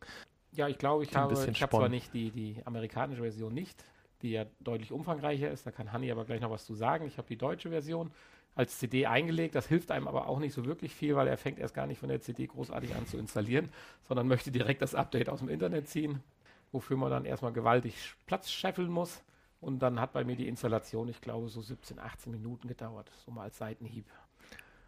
Ja, 0.54 0.70
ich 0.70 0.78
glaube, 0.78 1.04
ich 1.04 1.16
habe, 1.16 1.34
ich 1.34 1.62
habe 1.62 1.76
zwar 1.76 1.90
nicht 1.90 2.14
die, 2.14 2.32
die 2.32 2.62
amerikanische 2.66 3.22
Version 3.22 3.54
nicht, 3.54 3.84
die 4.22 4.32
ja 4.32 4.46
deutlich 4.60 4.92
umfangreicher 4.92 5.52
ist. 5.52 5.66
Da 5.66 5.72
kann 5.72 5.92
Hanni 5.92 6.12
aber 6.12 6.24
gleich 6.24 6.40
noch 6.40 6.52
was 6.52 6.66
zu 6.66 6.76
sagen. 6.76 7.06
Ich 7.08 7.18
habe 7.18 7.28
die 7.28 7.38
deutsche 7.38 7.70
Version 7.70 8.12
als 8.56 8.78
CD 8.78 9.08
eingelegt. 9.08 9.56
Das 9.56 9.68
hilft 9.68 9.92
einem 9.92 10.08
aber 10.08 10.28
auch 10.28 10.40
nicht 10.40 10.54
so 10.54 10.66
wirklich 10.66 10.94
viel, 10.94 11.16
weil 11.16 11.28
er 11.28 11.38
fängt 11.38 11.60
erst 11.60 11.74
gar 11.74 11.88
nicht 11.88 12.00
von 12.00 12.10
der 12.10 12.22
CD 12.22 12.46
großartig 12.46 12.96
an 12.96 13.08
zu 13.08 13.18
installieren, 13.18 13.70
sondern 14.08 14.28
möchte 14.28 14.52
direkt 14.52 14.84
das 14.84 14.96
Update 14.96 15.30
aus 15.30 15.40
dem 15.40 15.50
Internet 15.50 15.90
ziehen, 15.90 16.24
wofür 16.72 16.96
man 16.96 17.10
dann 17.10 17.26
erstmal 17.26 17.54
gewaltig 17.54 18.16
Platz 18.28 18.52
scheffeln 18.52 18.90
muss. 18.90 19.24
Und 19.62 19.80
dann 19.80 20.00
hat 20.00 20.14
bei 20.14 20.24
mir 20.24 20.36
die 20.36 20.48
Installation, 20.48 21.10
ich 21.10 21.22
glaube, 21.22 21.50
so 21.50 21.62
17, 21.62 21.98
18 21.98 22.32
Minuten 22.32 22.68
gedauert, 22.68 23.12
so 23.26 23.32
mal 23.32 23.44
als 23.44 23.58
Seitenhieb 23.58 24.06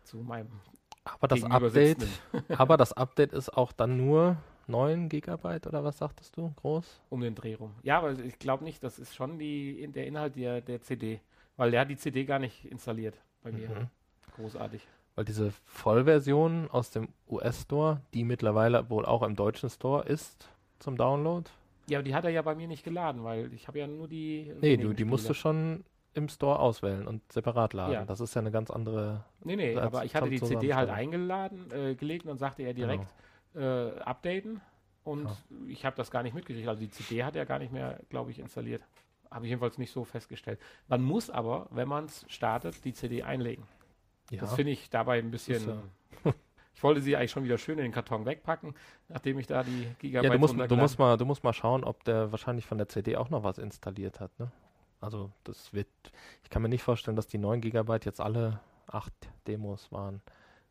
zu 0.04 0.18
meinem 0.18 0.52
Aber 1.04 1.28
das 1.28 1.44
Update, 1.44 2.06
aber 2.50 2.78
das 2.78 2.94
Update 2.94 3.34
ist 3.34 3.50
auch 3.50 3.72
dann 3.72 3.98
nur 3.98 4.38
9 4.68 5.10
Gigabyte 5.10 5.68
oder 5.68 5.84
was 5.84 5.98
sagtest 5.98 6.38
du? 6.38 6.54
Groß? 6.58 7.02
Um 7.10 7.22
den 7.22 7.36
Dreh 7.36 7.56
rum. 7.56 7.74
Ja, 7.84 7.98
aber 7.98 8.18
ich 8.20 8.40
glaube 8.40 8.64
nicht, 8.64 8.84
das 8.84 9.00
ist 9.00 9.16
schon 9.16 9.40
die, 9.40 9.88
der 9.88 10.06
Inhalt 10.08 10.36
der, 10.36 10.62
der 10.62 10.82
CD. 10.82 11.20
Weil 11.58 11.72
der 11.72 11.82
hat 11.82 11.90
die 11.90 11.98
CD 11.98 12.24
gar 12.24 12.40
nicht 12.40 12.66
installiert 12.66 13.16
bei 13.44 13.52
mir. 13.52 13.70
Mhm. 13.70 13.88
Großartig. 14.36 14.88
Weil 15.16 15.26
diese 15.26 15.52
Vollversion 15.66 16.70
aus 16.70 16.92
dem 16.92 17.10
US-Store, 17.28 18.02
die 18.14 18.24
mittlerweile 18.24 18.90
wohl 18.90 19.06
auch 19.06 19.24
im 19.24 19.36
deutschen 19.36 19.70
Store 19.70 20.06
ist 20.06 20.48
zum 20.80 20.96
Download. 20.96 21.50
Ja, 21.88 21.98
aber 21.98 22.06
die 22.06 22.14
hat 22.14 22.24
er 22.24 22.30
ja 22.30 22.42
bei 22.42 22.56
mir 22.56 22.68
nicht 22.68 22.84
geladen, 22.84 23.24
weil 23.24 23.52
ich 23.54 23.68
habe 23.68 23.80
ja 23.80 23.88
nur 23.88 24.08
die. 24.08 24.54
Nee, 24.62 24.78
du, 24.78 24.94
die 24.94 25.04
musst 25.04 25.28
du 25.28 25.34
schon 25.34 25.84
im 26.14 26.28
Store 26.30 26.60
auswählen 26.60 27.08
und 27.08 27.32
separat 27.32 27.74
laden. 27.74 27.94
Ja. 27.94 28.06
Das 28.06 28.20
ist 28.20 28.34
ja 28.34 28.42
eine 28.42 28.52
ganz 28.52 28.72
andere. 28.72 29.26
Nee, 29.44 29.56
nee, 29.56 29.78
aber 29.78 30.06
ich 30.06 30.16
hatte 30.16 30.30
die 30.30 30.42
CD 30.42 30.74
halt 30.74 30.90
eingeladen, 30.90 31.72
äh, 31.72 31.96
gelegt 31.96 32.26
und 32.26 32.38
sagte 32.38 32.64
er 32.64 32.74
direkt 32.74 33.08
äh, 33.56 33.92
updaten. 34.00 34.62
Und 35.04 35.26
Ja. 35.26 35.38
ich 35.68 35.86
habe 35.86 35.96
das 35.96 36.12
gar 36.12 36.24
nicht 36.24 36.34
mitgekriegt. 36.34 36.68
Also 36.68 36.82
die 36.82 36.90
CD 36.90 37.24
hat 37.24 37.36
er 37.36 37.46
gar 37.46 37.60
nicht 37.60 37.72
mehr, 37.72 38.00
glaube 38.10 38.32
ich, 38.32 38.40
installiert. 38.40 38.84
Habe 39.32 39.46
ich 39.46 39.50
jedenfalls 39.50 39.78
nicht 39.78 39.92
so 39.92 40.04
festgestellt. 40.04 40.60
Man 40.88 41.02
muss 41.04 41.30
aber, 41.30 41.68
wenn 41.72 41.88
man 41.88 42.06
es 42.06 42.26
startet, 42.28 42.84
die 42.84 42.94
CD 42.94 43.24
einlegen. 43.24 43.64
Ja, 44.32 44.42
Das 44.42 44.54
finde 44.56 44.72
ich 44.72 44.90
dabei 44.90 45.20
ein 45.20 45.32
ist 45.34 45.48
bisschen. 45.48 45.82
ich 46.74 46.84
wollte 46.84 47.02
sie 47.02 47.16
eigentlich 47.16 47.32
schon 47.32 47.44
wieder 47.44 47.58
schön 47.58 47.78
in 47.78 47.84
den 47.84 47.92
Karton 47.92 48.26
wegpacken, 48.26 48.76
nachdem 49.08 49.40
ich 49.40 49.48
da 49.48 49.64
die 49.64 49.88
Gigabyte 50.00 50.32
ja 50.32 50.34
du, 50.34 50.40
musst, 50.40 50.72
du, 50.72 50.76
musst 50.76 51.00
mal, 51.00 51.18
du 51.18 51.26
musst 51.26 51.44
mal 51.44 51.54
schauen, 51.54 51.84
ob 51.84 52.04
der 52.04 52.32
wahrscheinlich 52.32 52.66
von 52.66 52.78
der 52.78 52.88
CD 52.88 53.18
auch 53.18 53.30
noch 53.30 53.44
was 53.44 53.58
installiert 53.58 54.20
hat. 54.20 54.38
Ne? 54.40 54.52
Also, 55.02 55.32
das 55.44 55.74
wird. 55.74 55.88
Ich 56.44 56.50
kann 56.50 56.62
mir 56.62 56.70
nicht 56.70 56.84
vorstellen, 56.84 57.16
dass 57.16 57.28
die 57.28 57.38
9 57.38 57.62
Gigabyte 57.62 58.06
jetzt 58.06 58.20
alle 58.20 58.60
8 58.88 59.14
Demos 59.48 59.92
waren. 59.92 60.22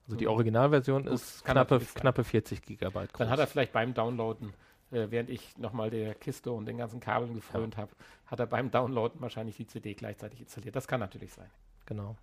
Also, 0.05 0.17
die 0.17 0.25
Mhm. 0.27 0.31
Originalversion 0.33 1.05
Gut, 1.05 1.13
ist 1.13 1.45
knappe, 1.45 1.79
knappe 1.81 2.25
40 2.25 2.63
Gigabyte 2.63 3.13
groß. 3.13 3.19
Dann 3.19 3.31
hat 3.31 3.39
er 3.39 3.47
vielleicht 3.47 3.73
beim 3.73 3.95
Downloaden, 3.95 4.53
äh, 4.91 5.07
während 5.11 5.31
ich 5.31 5.57
nochmal 5.59 5.91
der 5.91 6.15
Kiste 6.15 6.51
und 6.53 6.67
den 6.67 6.77
ganzen 6.79 7.01
Kabeln 7.01 7.35
gefrönt 7.35 7.77
habe, 7.77 7.91
hat 8.27 8.41
er 8.41 8.47
beim 8.47 8.71
Downloaden 8.71 9.21
wahrscheinlich 9.21 9.57
die 9.57 9.67
CD 9.67 9.95
gleichzeitig 9.95 10.41
installiert. 10.41 10.77
Das 10.77 10.87
kann 10.89 11.01
natürlich 11.01 11.33
sein. 11.33 11.51
Genau. 11.87 12.17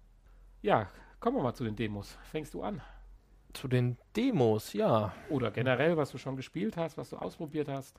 Ja, 0.61 0.89
kommen 1.19 1.37
wir 1.37 1.43
mal 1.43 1.53
zu 1.55 1.63
den 1.63 1.75
Demos. 1.75 2.17
Fängst 2.31 2.53
du 2.53 2.61
an? 2.63 2.81
Zu 3.53 3.67
den 3.67 3.97
Demos, 4.15 4.73
ja. 4.73 5.13
Oder 5.29 5.51
generell, 5.51 5.95
was 5.97 6.11
du 6.11 6.17
schon 6.17 6.35
gespielt 6.35 6.75
hast, 6.77 6.97
was 6.97 7.09
du 7.11 7.17
ausprobiert 7.17 7.67
hast? 7.69 7.95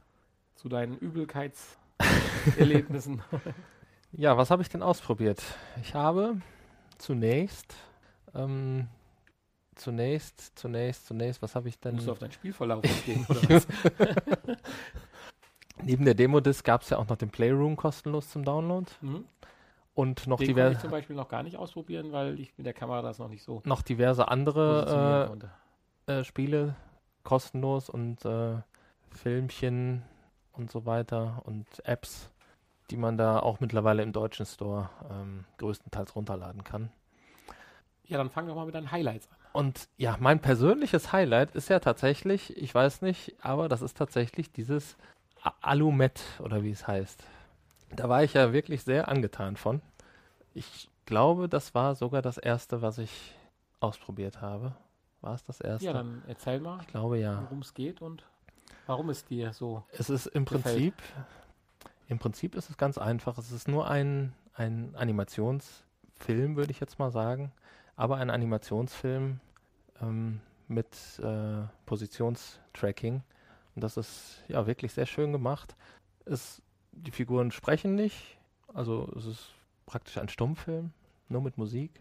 Zu 0.54 0.68
deinen 0.68 0.96
Übelkeitserlebnissen? 0.98 3.22
Ja, 4.12 4.36
was 4.36 4.50
habe 4.50 4.62
ich 4.62 4.68
denn 4.68 4.82
ausprobiert? 4.82 5.42
Ich 5.82 5.94
habe 5.94 6.36
zunächst, 6.98 7.74
ähm, 8.34 8.88
zunächst, 9.74 10.58
zunächst, 10.58 11.06
zunächst, 11.06 11.42
was 11.42 11.54
habe 11.54 11.68
ich 11.68 11.78
denn? 11.78 11.96
Musst 11.96 12.06
du 12.06 12.12
auf 12.12 12.18
deinen 12.18 12.32
Spielverlauf 12.32 12.82
gehen, 13.04 13.26
oder 13.28 13.42
was? 13.50 13.66
Neben 15.82 16.04
der 16.04 16.14
Demo-Disc 16.14 16.64
gab 16.64 16.82
es 16.82 16.90
ja 16.90 16.98
auch 16.98 17.06
noch 17.08 17.16
den 17.16 17.30
Playroom 17.30 17.76
kostenlos 17.76 18.30
zum 18.30 18.44
Download 18.44 18.90
Mhm. 19.02 19.24
und 19.94 20.26
noch, 20.26 20.38
Den 20.38 20.54
konnte 20.54 20.72
ich 20.72 20.78
zum 20.78 20.90
Beispiel 20.90 21.14
noch 21.16 21.28
gar 21.28 21.42
nicht 21.42 21.56
ausprobieren, 21.58 22.12
weil 22.12 22.40
ich 22.40 22.56
mit 22.56 22.64
der 22.66 22.72
Kamera 22.72 23.02
das 23.02 23.18
noch 23.18 23.28
nicht 23.28 23.42
so 23.42 23.60
noch 23.66 23.82
diverse 23.82 24.28
andere 24.28 25.38
äh, 26.08 26.12
äh, 26.20 26.24
Spiele 26.24 26.74
kostenlos 27.24 27.90
und 27.90 28.24
äh, 28.24 28.56
Filmchen 29.10 30.02
und 30.52 30.70
so 30.70 30.86
weiter 30.86 31.42
und 31.44 31.66
Apps, 31.84 32.30
die 32.90 32.96
man 32.96 33.16
da 33.16 33.38
auch 33.40 33.60
mittlerweile 33.60 34.02
im 34.02 34.12
deutschen 34.12 34.46
Store 34.46 34.90
ähm, 35.10 35.44
größtenteils 35.58 36.14
runterladen 36.14 36.64
kann. 36.64 36.90
Ja, 38.04 38.18
dann 38.18 38.30
fang 38.30 38.46
doch 38.46 38.54
mal 38.54 38.66
mit 38.66 38.74
deinen 38.74 38.92
Highlights 38.92 39.28
an. 39.28 39.36
Und 39.52 39.88
ja, 39.96 40.16
mein 40.20 40.40
persönliches 40.40 41.12
Highlight 41.12 41.54
ist 41.54 41.68
ja 41.68 41.80
tatsächlich, 41.80 42.56
ich 42.56 42.74
weiß 42.74 43.02
nicht, 43.02 43.34
aber 43.40 43.68
das 43.68 43.82
ist 43.82 43.96
tatsächlich 43.96 44.52
dieses 44.52 44.96
Alumet 45.60 46.22
oder 46.40 46.62
wie 46.62 46.70
es 46.70 46.86
heißt. 46.86 47.24
Da 47.94 48.08
war 48.08 48.22
ich 48.22 48.34
ja 48.34 48.52
wirklich 48.52 48.82
sehr 48.82 49.08
angetan 49.08 49.56
von. 49.56 49.80
Ich 50.54 50.88
glaube, 51.06 51.48
das 51.48 51.74
war 51.74 51.94
sogar 51.94 52.20
das 52.20 52.36
erste, 52.36 52.82
was 52.82 52.98
ich 52.98 53.34
ausprobiert 53.80 54.40
habe. 54.40 54.74
War 55.20 55.34
es 55.34 55.44
das 55.44 55.60
erste? 55.60 55.86
Ja, 55.86 55.92
dann 55.92 56.22
erzähl 56.26 56.60
mal, 56.60 56.80
ich 56.80 56.88
glaube 56.88 57.18
ja. 57.18 57.42
worum 57.42 57.60
es 57.60 57.74
geht 57.74 58.02
und 58.02 58.24
warum 58.86 59.08
es 59.08 59.24
dir 59.24 59.52
so. 59.52 59.84
Es 59.92 60.10
ist 60.10 60.26
im 60.26 60.44
gefällt. 60.44 60.64
Prinzip, 60.64 60.94
im 62.08 62.18
Prinzip 62.18 62.54
ist 62.54 62.70
es 62.70 62.76
ganz 62.76 62.98
einfach. 62.98 63.38
Es 63.38 63.52
ist 63.52 63.68
nur 63.68 63.88
ein, 63.88 64.32
ein 64.54 64.94
Animationsfilm, 64.94 66.56
würde 66.56 66.70
ich 66.70 66.80
jetzt 66.80 66.98
mal 66.98 67.10
sagen. 67.10 67.52
Aber 67.96 68.16
ein 68.16 68.30
Animationsfilm 68.30 69.40
ähm, 70.00 70.40
mit 70.68 71.18
äh, 71.22 71.62
Positionstracking. 71.86 73.22
Und 73.74 73.84
das 73.84 73.96
ist 73.96 74.42
ja 74.48 74.66
wirklich 74.66 74.92
sehr 74.92 75.06
schön 75.06 75.32
gemacht. 75.32 75.76
Es, 76.24 76.62
die 76.92 77.10
Figuren 77.10 77.50
sprechen 77.50 77.94
nicht. 77.94 78.38
Also 78.72 79.12
es 79.16 79.26
ist 79.26 79.54
praktisch 79.86 80.18
ein 80.18 80.28
Stummfilm, 80.28 80.92
nur 81.28 81.40
mit 81.40 81.58
Musik. 81.58 82.00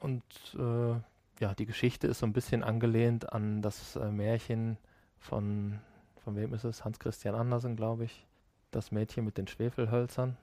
Und 0.00 0.24
äh, 0.58 0.94
ja, 1.40 1.54
die 1.54 1.66
Geschichte 1.66 2.06
ist 2.06 2.20
so 2.20 2.26
ein 2.26 2.32
bisschen 2.32 2.62
angelehnt 2.62 3.32
an 3.32 3.62
das 3.62 3.96
äh, 3.96 4.10
Märchen 4.10 4.78
von 5.18 5.80
von 6.24 6.36
wem 6.36 6.54
ist 6.54 6.64
es? 6.64 6.84
Hans 6.84 6.98
Christian 6.98 7.34
Andersen, 7.34 7.76
glaube 7.76 8.04
ich. 8.04 8.26
Das 8.72 8.90
Mädchen 8.90 9.24
mit 9.24 9.38
den 9.38 9.46
Schwefelhölzern. 9.46 10.36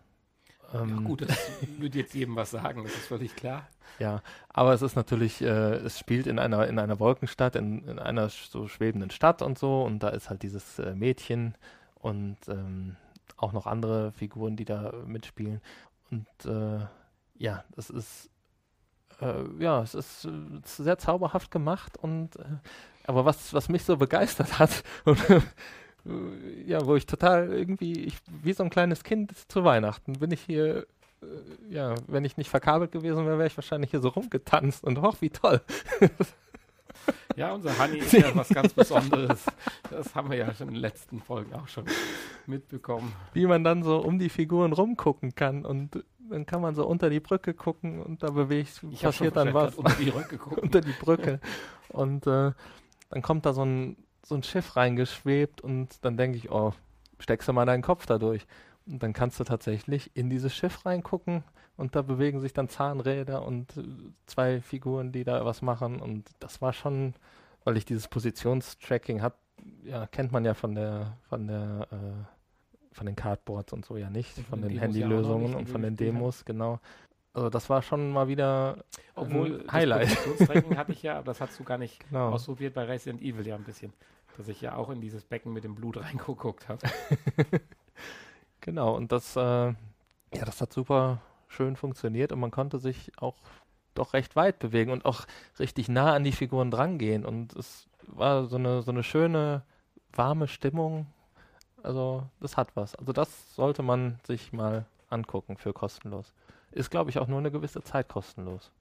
Ähm, 0.74 0.90
ja, 0.90 0.96
gut, 1.02 1.22
das 1.22 1.38
würde 1.78 1.98
jetzt 1.98 2.14
jedem 2.14 2.36
was 2.36 2.52
sagen, 2.52 2.84
das 2.84 2.94
ist 2.94 3.08
völlig 3.08 3.36
klar. 3.36 3.68
Ja, 3.98 4.22
aber 4.50 4.74
es 4.74 4.82
ist 4.82 4.96
natürlich, 4.96 5.42
äh, 5.42 5.76
es 5.76 6.00
spielt 6.00 6.28
in 6.28 6.40
einer, 6.40 6.68
in 6.68 6.80
einer 6.80 7.00
Wolkenstadt, 7.00 7.56
in, 7.56 7.88
in 7.88 8.00
einer 8.00 8.30
so 8.30 8.68
schwebenden 8.68 9.10
Stadt 9.10 9.42
und 9.42 9.58
so, 9.58 9.84
und 9.84 10.00
da 10.00 10.10
ist 10.10 10.30
halt 10.30 10.44
dieses 10.44 10.80
äh, 10.80 10.96
Mädchen 10.96 11.56
und 11.96 12.38
ähm, 12.48 12.96
auch 13.36 13.52
noch 13.52 13.66
andere 13.66 14.12
Figuren, 14.14 14.56
die 14.56 14.66
da 14.66 14.94
mitspielen. 15.06 15.62
Und 16.12 16.28
äh, 16.46 16.86
ja, 17.38 17.64
das 17.76 17.90
ist 17.90 18.30
äh, 19.22 19.44
ja, 19.60 19.82
es 19.82 19.96
ist, 19.96 20.26
äh, 20.26 20.30
sehr 20.64 20.98
zauberhaft 20.98 21.52
gemacht 21.52 21.98
und 21.98 22.36
äh, 22.38 22.44
aber 23.06 23.26
was, 23.26 23.54
was 23.54 23.70
mich 23.70 23.84
so 23.84 23.98
begeistert 23.98 24.60
hat 24.60 24.84
und 25.06 25.20
ja, 26.66 26.86
wo 26.86 26.96
ich 26.96 27.06
total 27.06 27.52
irgendwie, 27.52 28.06
ich, 28.06 28.18
wie 28.44 28.54
so 28.54 28.64
ein 28.64 28.70
kleines 28.70 29.04
Kind 29.04 29.34
zu 29.50 29.64
Weihnachten, 29.64 30.14
bin 30.14 30.32
ich 30.32 30.42
hier, 30.42 30.88
äh, 31.22 31.26
ja, 31.70 31.96
wenn 32.08 32.26
ich 32.26 32.38
nicht 32.38 32.50
verkabelt 32.50 32.92
gewesen 32.92 33.26
wäre, 33.26 33.38
wäre 33.38 33.48
ich 33.48 33.58
wahrscheinlich 33.58 33.92
hier 33.92 34.02
so 34.02 34.10
rumgetanzt 34.10 34.84
und 34.84 35.02
hoch, 35.02 35.18
wie 35.20 35.30
toll. 35.30 35.62
Ja, 37.36 37.54
unser 37.54 37.78
Honey 37.78 37.98
ist 38.00 38.14
ja 38.14 38.36
was 38.36 38.50
ganz 38.50 38.74
Besonderes. 38.74 39.46
Das 39.90 40.14
haben 40.16 40.30
wir 40.30 40.38
ja 40.38 40.54
schon 40.54 40.68
in 40.68 40.74
den 40.74 40.82
letzten 40.82 41.22
Folgen 41.22 41.54
auch 41.54 41.68
schon 41.68 41.86
mitbekommen. 42.48 43.14
Wie 43.34 43.46
man 43.46 43.64
dann 43.64 43.84
so 43.84 43.98
um 44.00 44.20
die 44.20 44.30
Figuren 44.30 44.74
rumgucken 44.74 45.36
kann 45.36 45.66
und 45.66 46.04
dann 46.30 46.46
kann 46.46 46.62
man 46.62 46.76
so 46.76 46.86
unter 46.86 47.10
die 47.10 47.20
Brücke 47.20 47.54
gucken 47.54 48.02
und 48.02 48.24
da 48.24 48.32
bewegt, 48.32 48.82
ich 48.92 49.02
passiert 49.02 49.36
dann 49.36 49.54
was. 49.54 49.76
Unter 49.76 49.96
die 49.96 50.12
Brücke 50.12 50.38
gucken. 50.38 50.60
unter 50.64 50.82
die 50.82 50.92
Brücke. 50.92 51.40
Und 51.90 52.28
äh, 52.28 52.52
dann 53.10 53.22
kommt 53.22 53.46
da 53.46 53.54
so 53.54 53.64
ein, 53.64 53.98
so 54.26 54.36
ein 54.36 54.44
Schiff 54.44 54.76
reingeschwebt 54.76 55.62
und 55.62 56.04
dann 56.04 56.18
denke 56.18 56.38
ich, 56.38 56.52
oh, 56.52 56.74
steckst 57.20 57.48
du 57.48 57.54
mal 57.54 57.66
deinen 57.66 57.84
Kopf 57.84 58.06
da 58.06 58.18
durch. 58.18 58.46
Und 58.86 59.04
dann 59.04 59.14
kannst 59.14 59.40
du 59.40 59.44
tatsächlich 59.44 60.12
in 60.16 60.30
dieses 60.30 60.54
Schiff 60.54 60.86
reingucken 60.86 61.44
und 61.78 61.96
da 61.96 62.02
bewegen 62.02 62.42
sich 62.42 62.54
dann 62.54 62.70
Zahnräder 62.70 63.46
und 63.46 63.78
äh, 63.78 63.84
zwei 64.26 64.62
Figuren, 64.62 65.12
die 65.12 65.24
da 65.24 65.46
was 65.46 65.62
machen. 65.62 66.02
Und 66.02 66.30
das 66.40 66.62
war 66.62 66.74
schon, 66.74 67.14
weil 67.64 67.78
ich 67.78 67.86
dieses 67.86 68.08
Positionstracking 68.08 69.22
habe, 69.22 69.36
ja, 69.84 70.08
kennt 70.08 70.32
man 70.32 70.44
ja 70.44 70.54
von 70.54 70.76
der, 70.76 71.18
von 71.30 71.48
der, 71.48 71.88
äh, 71.92 72.96
von 72.96 73.06
den 73.06 73.16
Cardboards 73.16 73.74
und 73.74 73.86
so 73.86 73.96
ja 73.96 74.10
nicht, 74.10 74.34
von, 74.34 74.44
von 74.46 74.62
den, 74.62 74.72
den 74.72 74.82
Handylösungen 74.82 75.52
ja 75.52 75.58
und 75.58 75.70
von 75.70 75.82
den 75.82 75.96
Demos, 75.96 76.44
genau. 76.46 76.80
Also 77.34 77.50
das 77.50 77.70
war 77.70 77.82
schon 77.82 78.12
mal 78.12 78.28
wieder 78.28 78.84
Obwohl 79.16 79.62
ein 79.62 79.72
Highlight. 79.72 80.08
Positionstracking 80.08 80.78
hatte 80.78 80.92
ich 80.92 81.04
ja, 81.04 81.18
aber 81.18 81.26
das 81.26 81.42
hast 81.42 81.60
du 81.60 81.64
gar 81.64 81.78
nicht 81.78 82.08
genau. 82.10 82.30
ausprobiert 82.30 82.74
bei 82.74 82.86
Resident 82.86 83.22
Evil 83.22 83.46
ja 83.46 83.56
ein 83.56 83.64
bisschen, 83.64 83.94
dass 84.38 84.48
ich 84.48 84.62
ja 84.62 84.76
auch 84.76 84.90
in 84.90 85.00
dieses 85.00 85.24
Becken 85.24 85.54
mit 85.54 85.64
dem 85.64 85.76
Blut 85.76 85.98
reingeguckt 86.04 86.68
habe. 86.68 86.80
Genau, 88.62 88.96
und 88.96 89.12
das, 89.12 89.36
äh, 89.36 89.40
ja, 89.40 89.76
das 90.32 90.62
hat 90.62 90.74
super 90.74 91.22
schön 91.48 91.76
funktioniert 91.76 92.32
und 92.32 92.40
man 92.40 92.52
konnte 92.52 92.78
sich 92.78 93.12
auch 93.18 93.36
doch 93.96 94.14
recht 94.14 94.36
weit 94.36 94.60
bewegen 94.60 94.92
und 94.92 95.06
auch 95.06 95.26
richtig 95.60 95.90
nah 95.90 96.14
an 96.14 96.24
die 96.24 96.32
Figuren 96.32 96.72
drangehen. 96.72 97.26
Und 97.26 97.56
es 97.56 97.88
war 98.06 98.46
so 98.46 98.58
eine, 98.58 98.82
so 98.82 98.92
eine 98.92 99.04
schöne, 99.04 99.64
warme 100.14 100.48
Stimmung. 100.48 101.08
Also, 101.84 102.24
das 102.40 102.58
hat 102.58 102.76
was. 102.76 102.96
Also, 102.96 103.14
das 103.14 103.56
sollte 103.56 103.82
man 103.82 104.20
sich 104.26 104.54
mal 104.54 104.86
angucken 105.10 105.58
für 105.58 105.74
kostenlos. 105.74 106.34
Ist, 106.72 106.92
glaube 106.92 107.10
ich, 107.10 107.20
auch 107.20 107.28
nur 107.28 107.40
eine 107.40 107.52
gewisse 107.52 107.82
Zeit 107.82 108.08
kostenlos. 108.10 108.72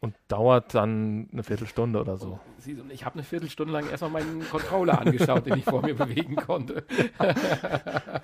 Und 0.00 0.14
dauert 0.28 0.74
dann 0.74 1.28
eine 1.32 1.42
Viertelstunde 1.42 2.00
oder 2.00 2.16
so. 2.16 2.38
Oh, 2.38 2.70
ich 2.90 3.04
habe 3.04 3.14
eine 3.14 3.24
Viertelstunde 3.24 3.72
lang 3.72 3.90
erstmal 3.90 4.12
meinen 4.12 4.48
Controller 4.48 5.00
angeschaut, 5.00 5.46
den 5.46 5.58
ich 5.58 5.64
vor 5.64 5.82
mir 5.82 5.94
bewegen 5.96 6.36
konnte. 6.36 6.84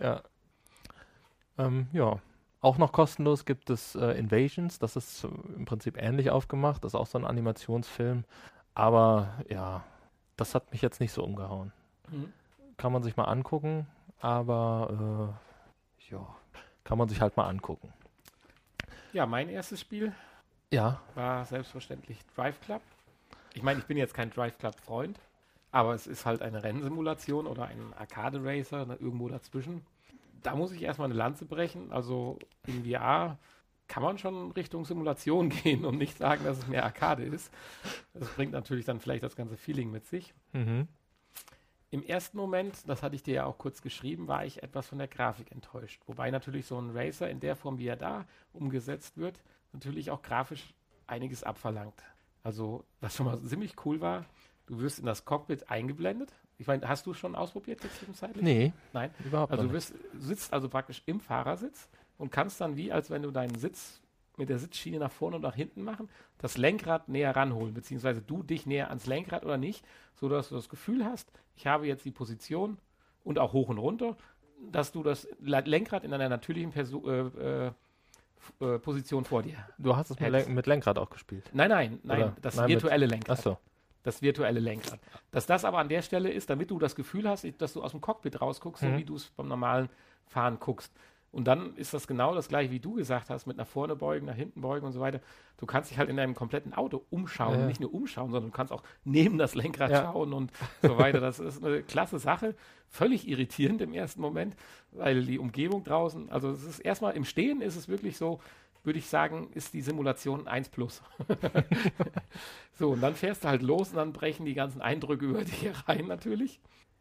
Ja. 0.00 0.22
Ähm, 1.58 1.88
ja. 1.92 2.18
Auch 2.60 2.78
noch 2.78 2.92
kostenlos 2.92 3.44
gibt 3.44 3.70
es 3.70 3.94
äh, 3.94 4.12
Invasions. 4.18 4.78
Das 4.78 4.96
ist 4.96 5.24
äh, 5.24 5.28
im 5.56 5.64
Prinzip 5.64 5.96
ähnlich 5.96 6.30
aufgemacht. 6.30 6.84
Das 6.84 6.92
ist 6.92 7.00
auch 7.00 7.06
so 7.06 7.18
ein 7.18 7.24
Animationsfilm. 7.24 8.24
Aber 8.74 9.34
ja, 9.48 9.84
das 10.36 10.54
hat 10.54 10.72
mich 10.72 10.82
jetzt 10.82 11.00
nicht 11.00 11.12
so 11.12 11.22
umgehauen. 11.22 11.72
Mhm. 12.10 12.32
Kann 12.76 12.92
man 12.92 13.02
sich 13.02 13.16
mal 13.16 13.24
angucken, 13.24 13.86
aber 14.20 15.38
äh, 16.10 16.12
ja, 16.12 16.26
kann 16.84 16.98
man 16.98 17.08
sich 17.08 17.20
halt 17.20 17.36
mal 17.36 17.48
angucken. 17.48 17.92
Ja, 19.16 19.24
mein 19.24 19.48
erstes 19.48 19.80
Spiel 19.80 20.12
ja. 20.70 21.00
war 21.14 21.46
selbstverständlich 21.46 22.18
Drive 22.34 22.60
Club. 22.60 22.82
Ich 23.54 23.62
meine, 23.62 23.78
ich 23.78 23.86
bin 23.86 23.96
jetzt 23.96 24.12
kein 24.12 24.28
Drive 24.28 24.58
Club-Freund, 24.58 25.18
aber 25.72 25.94
es 25.94 26.06
ist 26.06 26.26
halt 26.26 26.42
eine 26.42 26.62
Rennsimulation 26.62 27.46
oder 27.46 27.64
ein 27.64 27.94
Arcade 27.96 28.44
Racer 28.44 28.84
ne, 28.84 28.98
irgendwo 29.00 29.30
dazwischen. 29.30 29.86
Da 30.42 30.54
muss 30.54 30.70
ich 30.70 30.82
erstmal 30.82 31.06
eine 31.06 31.14
Lanze 31.14 31.46
brechen. 31.46 31.92
Also 31.92 32.38
in 32.66 32.84
VR 32.84 33.38
kann 33.88 34.02
man 34.02 34.18
schon 34.18 34.52
Richtung 34.52 34.84
Simulation 34.84 35.48
gehen 35.62 35.86
und 35.86 35.96
nicht 35.96 36.18
sagen, 36.18 36.44
dass 36.44 36.58
es 36.58 36.66
mehr 36.66 36.84
Arcade 36.84 37.22
ist. 37.22 37.50
Das 38.12 38.28
bringt 38.28 38.52
natürlich 38.52 38.84
dann 38.84 39.00
vielleicht 39.00 39.22
das 39.22 39.34
ganze 39.34 39.56
Feeling 39.56 39.90
mit 39.90 40.04
sich. 40.04 40.34
Mhm. 40.52 40.88
Im 41.96 42.02
ersten 42.02 42.36
Moment, 42.36 42.88
das 42.88 43.02
hatte 43.02 43.16
ich 43.16 43.22
dir 43.22 43.34
ja 43.34 43.44
auch 43.46 43.58
kurz 43.58 43.82
geschrieben, 43.82 44.28
war 44.28 44.44
ich 44.44 44.62
etwas 44.62 44.88
von 44.88 44.98
der 44.98 45.08
Grafik 45.08 45.50
enttäuscht. 45.50 46.02
Wobei 46.06 46.30
natürlich 46.30 46.66
so 46.66 46.78
ein 46.78 46.90
Racer 46.94 47.28
in 47.30 47.40
der 47.40 47.56
Form, 47.56 47.78
wie 47.78 47.86
er 47.86 47.96
da 47.96 48.26
umgesetzt 48.52 49.16
wird, 49.16 49.42
natürlich 49.72 50.10
auch 50.10 50.22
grafisch 50.22 50.74
einiges 51.06 51.42
abverlangt. 51.42 52.02
Also, 52.42 52.84
was 53.00 53.16
schon 53.16 53.26
mal 53.26 53.40
ziemlich 53.42 53.74
cool 53.84 54.00
war, 54.00 54.24
Du 54.66 54.80
wirst 54.80 54.98
in 54.98 55.06
das 55.06 55.24
Cockpit 55.24 55.70
eingeblendet. 55.70 56.32
Ich 56.58 56.66
meine, 56.66 56.88
hast 56.88 57.06
du 57.06 57.14
schon 57.14 57.34
ausprobiert 57.36 57.82
jetzt 57.84 57.96
zwischenzeitlich? 57.98 58.42
Nee. 58.42 58.72
Nein? 58.92 59.10
Überhaupt 59.24 59.52
also 59.52 59.64
nicht. 59.64 59.74
Also 59.74 59.94
du 60.12 60.20
sitzt 60.20 60.52
also 60.52 60.68
praktisch 60.68 61.02
im 61.06 61.20
Fahrersitz 61.20 61.88
und 62.18 62.30
kannst 62.30 62.60
dann 62.60 62.76
wie, 62.76 62.90
als 62.90 63.10
wenn 63.10 63.22
du 63.22 63.30
deinen 63.30 63.54
Sitz 63.56 64.00
mit 64.36 64.48
der 64.48 64.58
Sitzschiene 64.58 64.98
nach 64.98 65.10
vorne 65.10 65.36
und 65.36 65.42
nach 65.42 65.54
hinten 65.54 65.82
machen, 65.82 66.08
das 66.38 66.58
Lenkrad 66.58 67.08
näher 67.08 67.34
ranholen, 67.34 67.74
beziehungsweise 67.74 68.20
du 68.20 68.42
dich 68.42 68.66
näher 68.66 68.88
ans 68.88 69.06
Lenkrad 69.06 69.44
oder 69.44 69.56
nicht, 69.56 69.84
sodass 70.14 70.50
du 70.50 70.54
das 70.54 70.68
Gefühl 70.68 71.04
hast, 71.04 71.30
ich 71.56 71.66
habe 71.66 71.86
jetzt 71.86 72.04
die 72.04 72.10
Position 72.10 72.78
und 73.24 73.38
auch 73.38 73.52
hoch 73.52 73.68
und 73.68 73.78
runter, 73.78 74.16
dass 74.70 74.92
du 74.92 75.02
das 75.02 75.26
Lenkrad 75.40 76.04
in 76.04 76.12
einer 76.12 76.28
natürlichen 76.28 76.70
Perso 76.70 77.08
äh, 77.08 77.20
äh, 77.20 77.70
äh 78.60 78.78
Position 78.78 79.24
vor 79.24 79.42
dir. 79.42 79.56
Du 79.78 79.96
hast 79.96 80.10
es 80.10 80.20
mit, 80.20 80.30
Len 80.30 80.54
mit, 80.54 80.66
Lenkrad 80.66 80.98
auch 80.98 81.10
gespielt? 81.10 81.50
Nein, 81.52 81.70
nein, 81.70 81.98
nein, 82.02 82.22
oder? 82.22 82.36
das 82.40 82.56
nein, 82.56 82.68
virtuelle 82.68 83.06
Lenkrad. 83.06 83.38
Achso 83.38 83.58
das 84.06 84.22
virtuelle 84.22 84.60
Lenkrad. 84.60 85.00
Dass 85.32 85.46
das 85.46 85.64
aber 85.64 85.78
an 85.78 85.88
der 85.88 86.00
Stelle 86.00 86.30
ist, 86.30 86.48
damit 86.48 86.70
du 86.70 86.78
das 86.78 86.94
Gefühl 86.94 87.28
hast, 87.28 87.44
dass 87.60 87.72
du 87.72 87.82
aus 87.82 87.90
dem 87.90 88.00
Cockpit 88.00 88.40
rausguckst, 88.40 88.84
mhm. 88.84 88.92
so 88.92 88.98
wie 88.98 89.04
du 89.04 89.16
es 89.16 89.24
beim 89.30 89.48
normalen 89.48 89.88
Fahren 90.26 90.58
guckst. 90.60 90.92
Und 91.36 91.44
dann 91.44 91.76
ist 91.76 91.92
das 91.92 92.06
genau 92.06 92.34
das 92.34 92.48
gleiche, 92.48 92.70
wie 92.70 92.80
du 92.80 92.94
gesagt 92.94 93.28
hast, 93.28 93.46
mit 93.46 93.58
nach 93.58 93.66
vorne 93.66 93.94
beugen, 93.94 94.24
nach 94.24 94.34
hinten 94.34 94.62
beugen 94.62 94.86
und 94.86 94.92
so 94.92 95.00
weiter. 95.00 95.20
Du 95.58 95.66
kannst 95.66 95.90
dich 95.90 95.98
halt 95.98 96.08
in 96.08 96.16
deinem 96.16 96.34
kompletten 96.34 96.72
Auto 96.72 97.04
umschauen, 97.10 97.60
ja. 97.60 97.66
nicht 97.66 97.78
nur 97.78 97.92
umschauen, 97.92 98.30
sondern 98.30 98.50
du 98.50 98.56
kannst 98.56 98.72
auch 98.72 98.82
neben 99.04 99.36
das 99.36 99.54
Lenkrad 99.54 99.90
ja. 99.90 100.00
schauen 100.04 100.32
und 100.32 100.50
so 100.80 100.96
weiter. 100.96 101.20
Das 101.20 101.38
ist 101.38 101.62
eine 101.62 101.82
klasse 101.82 102.18
Sache. 102.18 102.54
Völlig 102.88 103.28
irritierend 103.28 103.82
im 103.82 103.92
ersten 103.92 104.22
Moment, 104.22 104.56
weil 104.92 105.26
die 105.26 105.38
Umgebung 105.38 105.84
draußen, 105.84 106.30
also 106.30 106.48
es 106.48 106.64
ist 106.64 106.78
erstmal 106.78 107.14
im 107.14 107.26
Stehen 107.26 107.60
ist 107.60 107.76
es 107.76 107.86
wirklich 107.86 108.16
so, 108.16 108.40
würde 108.82 108.98
ich 108.98 109.06
sagen, 109.06 109.50
ist 109.52 109.74
die 109.74 109.82
Simulation 109.82 110.48
1 110.48 110.70
plus. 110.70 111.02
so, 112.78 112.92
und 112.92 113.02
dann 113.02 113.14
fährst 113.14 113.44
du 113.44 113.48
halt 113.48 113.60
los 113.60 113.90
und 113.90 113.96
dann 113.96 114.14
brechen 114.14 114.46
die 114.46 114.54
ganzen 114.54 114.80
Eindrücke 114.80 115.26
über 115.26 115.44
dich 115.44 115.64
herein 115.64 116.06
natürlich. 116.06 116.60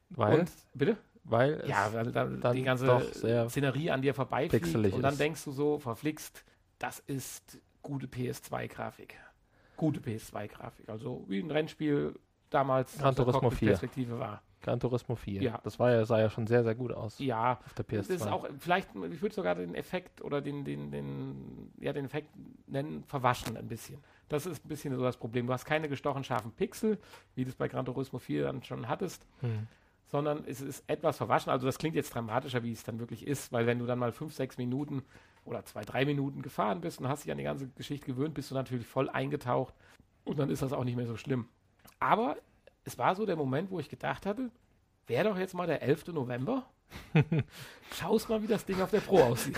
Weil? 0.09 0.41
Und, 0.41 0.51
bitte? 0.73 0.97
Weil 1.27 1.63
ja, 1.67 1.91
weil 1.91 2.11
dann, 2.11 2.39
dann 2.39 2.55
die 2.55 2.61
ganze 2.61 3.01
Szenerie 3.49 3.89
an 3.89 4.01
dir 4.01 4.13
vorbeifliegt 4.13 4.75
und 4.75 5.01
dann 5.01 5.13
ist. 5.13 5.19
denkst 5.19 5.43
du 5.43 5.51
so, 5.51 5.79
verflixt, 5.79 6.45
das 6.77 6.99
ist 6.99 7.59
gute 7.81 8.05
PS2-Grafik. 8.05 9.15
Gute 9.75 9.99
PS2-Grafik. 9.99 10.87
Also 10.87 11.25
wie 11.27 11.39
ein 11.39 11.49
Rennspiel 11.49 12.13
damals 12.49 12.97
Gran 12.97 13.15
Turismo 13.15 13.49
4. 13.49 13.69
Perspektive 13.69 14.19
war. 14.19 14.41
Gran 14.61 14.79
Turismo 14.79 15.15
4. 15.15 15.41
Ja. 15.41 15.59
Das 15.63 15.79
war 15.79 15.91
ja, 15.91 16.05
sah 16.05 16.19
ja 16.19 16.29
schon 16.29 16.47
sehr, 16.47 16.63
sehr 16.63 16.73
gut 16.73 16.91
aus. 16.91 17.19
Ja, 17.19 17.59
auf 17.63 17.73
der 17.73 17.85
PS2. 17.85 17.97
Das 17.97 18.09
ist 18.09 18.27
auch, 18.27 18.47
vielleicht, 18.59 18.89
ich 19.11 19.21
würde 19.21 19.35
sogar 19.35 19.55
den 19.55 19.75
Effekt 19.75 20.21
oder 20.21 20.41
den, 20.41 20.63
den, 20.63 20.91
den, 20.91 21.71
ja, 21.79 21.93
den 21.93 22.05
Effekt 22.05 22.29
nennen, 22.67 23.03
verwaschen 23.03 23.57
ein 23.57 23.67
bisschen. 23.67 23.99
Das 24.27 24.45
ist 24.45 24.65
ein 24.65 24.67
bisschen 24.67 24.95
so 24.95 25.03
das 25.03 25.17
Problem. 25.17 25.45
Du 25.45 25.53
hast 25.53 25.65
keine 25.65 25.87
gestochen 25.87 26.23
scharfen 26.23 26.51
Pixel, 26.51 26.97
wie 27.35 27.43
du 27.43 27.49
es 27.49 27.55
bei 27.55 27.67
Gran 27.67 27.85
Turismo 27.85 28.17
4 28.17 28.45
dann 28.45 28.63
schon 28.63 28.87
hattest, 28.87 29.27
hm. 29.41 29.67
Sondern 30.07 30.43
es 30.45 30.61
ist 30.61 30.83
etwas 30.87 31.17
verwaschen. 31.17 31.51
Also 31.51 31.65
das 31.65 31.77
klingt 31.77 31.95
jetzt 31.95 32.13
dramatischer, 32.13 32.63
wie 32.63 32.71
es 32.71 32.83
dann 32.83 32.99
wirklich 32.99 33.25
ist, 33.25 33.51
weil 33.51 33.65
wenn 33.65 33.79
du 33.79 33.85
dann 33.85 33.99
mal 33.99 34.11
fünf, 34.11 34.33
sechs 34.33 34.57
Minuten 34.57 35.03
oder 35.45 35.63
zwei, 35.65 35.83
drei 35.83 36.05
Minuten 36.05 36.41
gefahren 36.41 36.81
bist 36.81 36.99
und 36.99 37.07
hast 37.07 37.23
dich 37.23 37.31
an 37.31 37.37
die 37.37 37.43
ganze 37.43 37.67
Geschichte 37.69 38.05
gewöhnt, 38.05 38.33
bist 38.33 38.51
du 38.51 38.55
natürlich 38.55 38.87
voll 38.87 39.09
eingetaucht 39.09 39.73
und 40.23 40.39
dann 40.39 40.49
ist 40.49 40.61
das 40.61 40.73
auch 40.73 40.83
nicht 40.83 40.95
mehr 40.95 41.07
so 41.07 41.17
schlimm. 41.17 41.47
Aber 41.99 42.37
es 42.83 42.97
war 42.97 43.15
so 43.15 43.25
der 43.25 43.35
Moment, 43.35 43.71
wo 43.71 43.79
ich 43.79 43.89
gedacht 43.89 44.25
hatte, 44.25 44.51
wäre 45.07 45.29
doch 45.29 45.37
jetzt 45.37 45.53
mal 45.53 45.67
der 45.67 45.81
11. 45.81 46.07
November. 46.07 46.65
Schau's 47.93 48.29
mal, 48.29 48.41
wie 48.41 48.47
das 48.47 48.65
Ding 48.65 48.81
auf 48.81 48.91
der 48.91 49.01
Pro 49.01 49.19
aussieht. 49.21 49.57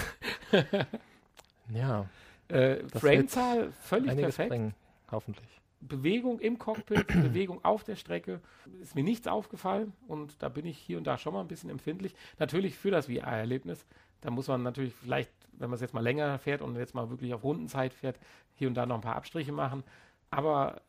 ja. 1.69 2.05
Äh, 2.47 2.87
Framezahl 2.87 3.73
völlig 3.73 4.15
perfekt. 4.15 4.49
Bringen, 4.49 4.73
hoffentlich. 5.11 5.49
Bewegung 5.87 6.39
im 6.39 6.57
Cockpit, 6.57 7.07
Bewegung 7.07 7.63
auf 7.63 7.83
der 7.83 7.95
Strecke, 7.95 8.41
ist 8.81 8.95
mir 8.95 9.03
nichts 9.03 9.27
aufgefallen 9.27 9.93
und 10.07 10.41
da 10.41 10.49
bin 10.49 10.65
ich 10.65 10.77
hier 10.77 10.97
und 10.97 11.05
da 11.05 11.17
schon 11.17 11.33
mal 11.33 11.41
ein 11.41 11.47
bisschen 11.47 11.69
empfindlich. 11.69 12.13
Natürlich 12.39 12.75
für 12.75 12.91
das 12.91 13.07
VR-Erlebnis, 13.07 13.85
da 14.21 14.31
muss 14.31 14.47
man 14.47 14.63
natürlich 14.63 14.93
vielleicht 14.93 15.31
wenn 15.59 15.69
man 15.69 15.75
es 15.75 15.81
jetzt 15.81 15.93
mal 15.93 16.03
länger 16.03 16.37
fährt 16.39 16.61
und 16.61 16.75
jetzt 16.75 16.95
mal 16.95 17.09
wirklich 17.09 17.33
auf 17.33 17.43
Rundenzeit 17.43 17.93
fährt, 17.93 18.19
hier 18.53 18.67
und 18.67 18.75
da 18.75 18.85
noch 18.85 18.95
ein 18.95 19.01
paar 19.01 19.15
Abstriche 19.15 19.51
machen. 19.51 19.83
Aber 20.29 20.81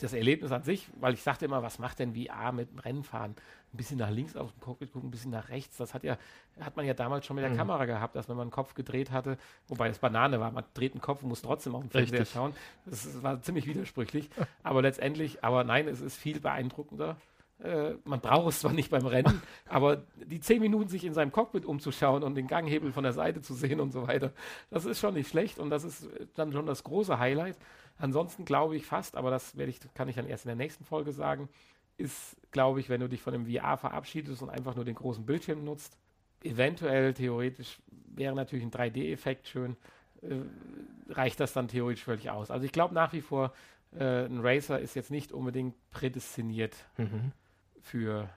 das 0.00 0.12
Erlebnis 0.12 0.50
an 0.50 0.62
sich, 0.64 0.88
weil 0.98 1.14
ich 1.14 1.22
sagte 1.22 1.44
immer, 1.44 1.62
was 1.62 1.78
macht 1.78 2.00
denn 2.00 2.14
VR 2.14 2.52
mit 2.52 2.70
dem 2.70 2.78
Rennfahren? 2.78 3.32
Ein 3.32 3.76
bisschen 3.76 3.98
nach 3.98 4.10
links 4.10 4.36
auf 4.36 4.52
dem 4.52 4.60
Cockpit 4.60 4.92
gucken, 4.92 5.08
ein 5.08 5.10
bisschen 5.10 5.30
nach 5.30 5.48
rechts. 5.48 5.76
Das 5.76 5.94
hat 5.94 6.02
ja, 6.02 6.16
hat 6.60 6.76
man 6.76 6.84
ja 6.84 6.94
damals 6.94 7.26
schon 7.26 7.36
mit 7.36 7.44
der 7.44 7.52
mhm. 7.52 7.56
Kamera 7.56 7.84
gehabt, 7.84 8.16
dass 8.16 8.28
wenn 8.28 8.36
man 8.36 8.48
den 8.48 8.52
Kopf 8.52 8.74
gedreht 8.74 9.10
hatte, 9.10 9.38
wobei 9.68 9.88
das 9.88 9.98
Banane 9.98 10.40
war, 10.40 10.50
man 10.50 10.64
dreht 10.74 10.94
den 10.94 11.00
Kopf 11.00 11.22
und 11.22 11.28
muss 11.28 11.42
trotzdem 11.42 11.74
auf 11.74 11.82
den 11.82 11.90
Fernseher 11.90 12.20
Richtig. 12.20 12.34
schauen. 12.34 12.54
Das, 12.86 13.04
das 13.04 13.22
war 13.22 13.40
ziemlich 13.42 13.66
widersprüchlich. 13.66 14.30
aber 14.62 14.82
letztendlich, 14.82 15.44
aber 15.44 15.64
nein, 15.64 15.86
es 15.86 16.00
ist 16.00 16.16
viel 16.16 16.40
beeindruckender. 16.40 17.16
Äh, 17.62 17.94
man 18.04 18.20
braucht 18.20 18.48
es 18.48 18.60
zwar 18.60 18.72
nicht 18.72 18.90
beim 18.90 19.06
Rennen, 19.06 19.40
aber 19.68 20.04
die 20.16 20.40
zehn 20.40 20.60
Minuten 20.60 20.88
sich 20.88 21.04
in 21.04 21.14
seinem 21.14 21.32
Cockpit 21.32 21.64
umzuschauen 21.64 22.22
und 22.22 22.34
den 22.34 22.46
Ganghebel 22.46 22.92
von 22.92 23.04
der 23.04 23.12
Seite 23.12 23.42
zu 23.42 23.54
sehen 23.54 23.80
und 23.80 23.92
so 23.92 24.06
weiter, 24.06 24.32
das 24.70 24.84
ist 24.84 25.00
schon 25.00 25.14
nicht 25.14 25.28
schlecht 25.28 25.58
und 25.58 25.70
das 25.70 25.84
ist 25.84 26.08
dann 26.34 26.52
schon 26.52 26.66
das 26.66 26.82
große 26.84 27.18
Highlight. 27.18 27.56
Ansonsten 27.96 28.44
glaube 28.44 28.76
ich 28.76 28.84
fast, 28.86 29.16
aber 29.16 29.30
das 29.30 29.56
werde 29.56 29.70
ich, 29.70 29.78
kann 29.94 30.08
ich 30.08 30.16
dann 30.16 30.26
erst 30.26 30.44
in 30.44 30.48
der 30.48 30.56
nächsten 30.56 30.84
Folge 30.84 31.12
sagen, 31.12 31.48
ist, 31.96 32.36
glaube 32.50 32.80
ich, 32.80 32.88
wenn 32.88 33.00
du 33.00 33.08
dich 33.08 33.22
von 33.22 33.32
dem 33.32 33.46
VR 33.46 33.76
verabschiedest 33.76 34.42
und 34.42 34.50
einfach 34.50 34.74
nur 34.74 34.84
den 34.84 34.96
großen 34.96 35.24
Bildschirm 35.24 35.64
nutzt, 35.64 35.96
eventuell 36.42 37.14
theoretisch 37.14 37.78
wäre 38.06 38.34
natürlich 38.34 38.64
ein 38.64 38.72
3D-Effekt 38.72 39.46
schön, 39.46 39.76
äh, 40.22 40.40
reicht 41.08 41.38
das 41.38 41.52
dann 41.52 41.68
theoretisch 41.68 42.04
völlig 42.04 42.30
aus. 42.30 42.50
Also 42.50 42.66
ich 42.66 42.72
glaube 42.72 42.94
nach 42.94 43.12
wie 43.12 43.20
vor, 43.20 43.52
äh, 43.96 44.24
ein 44.24 44.40
Racer 44.40 44.80
ist 44.80 44.96
jetzt 44.96 45.12
nicht 45.12 45.32
unbedingt 45.32 45.74
prädestiniert 45.90 46.74
mhm. 46.96 47.32
Für 47.84 48.28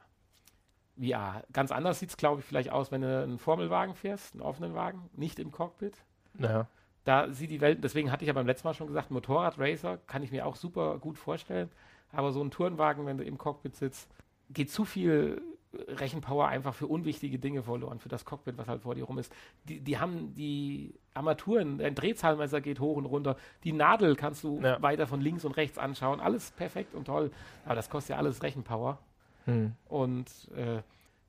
VR. 1.00 1.44
Ganz 1.54 1.72
anders 1.72 2.00
sieht 2.00 2.10
es, 2.10 2.18
glaube 2.18 2.42
ich, 2.42 2.46
vielleicht 2.46 2.70
aus, 2.70 2.92
wenn 2.92 3.02
du 3.02 3.24
einen 3.24 3.40
Formelwagen 3.40 3.96
fährst, 3.96 4.34
einen 4.34 4.42
offenen 4.42 4.76
Wagen, 4.76 5.10
nicht 5.14 5.40
im 5.40 5.52
Cockpit. 5.52 6.04
Ja 6.40 6.68
da 7.08 7.32
sieht 7.32 7.52
die 7.52 7.62
Welt, 7.62 7.84
deswegen 7.84 8.12
hatte 8.12 8.26
ich 8.26 8.28
ja 8.28 8.34
beim 8.34 8.46
letzten 8.46 8.68
Mal 8.68 8.74
schon 8.74 8.88
gesagt, 8.88 9.12
Motorradracer 9.12 9.98
kann 10.08 10.24
ich 10.24 10.32
mir 10.32 10.46
auch 10.46 10.58
super 10.58 10.98
gut 11.00 11.18
vorstellen. 11.18 11.70
Aber 12.12 12.34
so 12.34 12.44
ein 12.44 12.52
Tourenwagen, 12.52 13.06
wenn 13.06 13.18
du 13.18 13.24
im 13.24 13.38
Cockpit 13.38 13.78
sitzt, 13.78 14.10
geht 14.50 14.70
zu 14.70 14.84
viel 14.84 15.42
Rechenpower 15.74 16.48
einfach 16.48 16.74
für 16.74 16.88
unwichtige 16.88 17.40
Dinge 17.40 17.64
verloren, 17.64 18.00
für 18.00 18.10
das 18.10 18.26
Cockpit, 18.26 18.58
was 18.58 18.68
halt 18.68 18.82
vor 18.82 18.96
dir 18.96 19.06
rum 19.06 19.20
ist. 19.20 19.32
Die, 19.70 19.80
die 19.80 20.00
haben 20.00 20.34
die 20.36 20.96
Armaturen, 21.14 21.80
ein 21.80 21.96
Drehzahlmesser 21.96 22.60
geht 22.60 22.82
hoch 22.82 22.98
und 22.98 23.06
runter, 23.06 23.38
die 23.64 23.72
Nadel 23.72 24.18
kannst 24.18 24.44
du 24.44 24.60
ja. 24.62 24.82
weiter 24.82 25.08
von 25.08 25.22
links 25.22 25.46
und 25.46 25.56
rechts 25.56 25.78
anschauen, 25.78 26.20
alles 26.20 26.52
perfekt 26.52 26.94
und 26.94 27.06
toll, 27.06 27.32
aber 27.64 27.76
das 27.76 27.90
kostet 27.90 28.12
ja 28.12 28.18
alles 28.18 28.44
Rechenpower. 28.44 29.00
Hm. 29.48 29.74
Und 29.86 30.30
äh, 30.56 30.82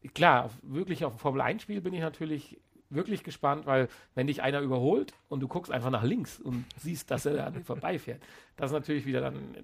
klar, 0.08 0.50
wirklich 0.62 1.04
auf 1.04 1.14
ein 1.14 1.18
Formel-1-Spiel 1.18 1.80
bin 1.80 1.94
ich 1.94 2.00
natürlich 2.00 2.58
wirklich 2.90 3.22
gespannt, 3.22 3.66
weil 3.66 3.88
wenn 4.14 4.26
dich 4.26 4.42
einer 4.42 4.60
überholt 4.60 5.12
und 5.28 5.40
du 5.40 5.48
guckst 5.48 5.72
einfach 5.72 5.90
nach 5.90 6.02
links 6.02 6.40
und 6.40 6.64
siehst, 6.76 7.10
dass 7.10 7.26
er 7.26 7.46
an 7.46 7.54
dir 7.54 7.64
vorbeifährt, 7.64 8.22
das 8.56 8.70
ist 8.70 8.74
natürlich 8.74 9.06
wieder 9.06 9.20
dann 9.20 9.56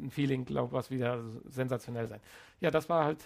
ein 0.00 0.10
Feeling, 0.10 0.44
glaube 0.44 0.68
ich, 0.68 0.72
was 0.72 0.90
wieder 0.90 1.22
sensationell 1.48 2.06
sein. 2.06 2.20
Ja, 2.60 2.70
das 2.70 2.88
war 2.88 3.04
halt 3.04 3.18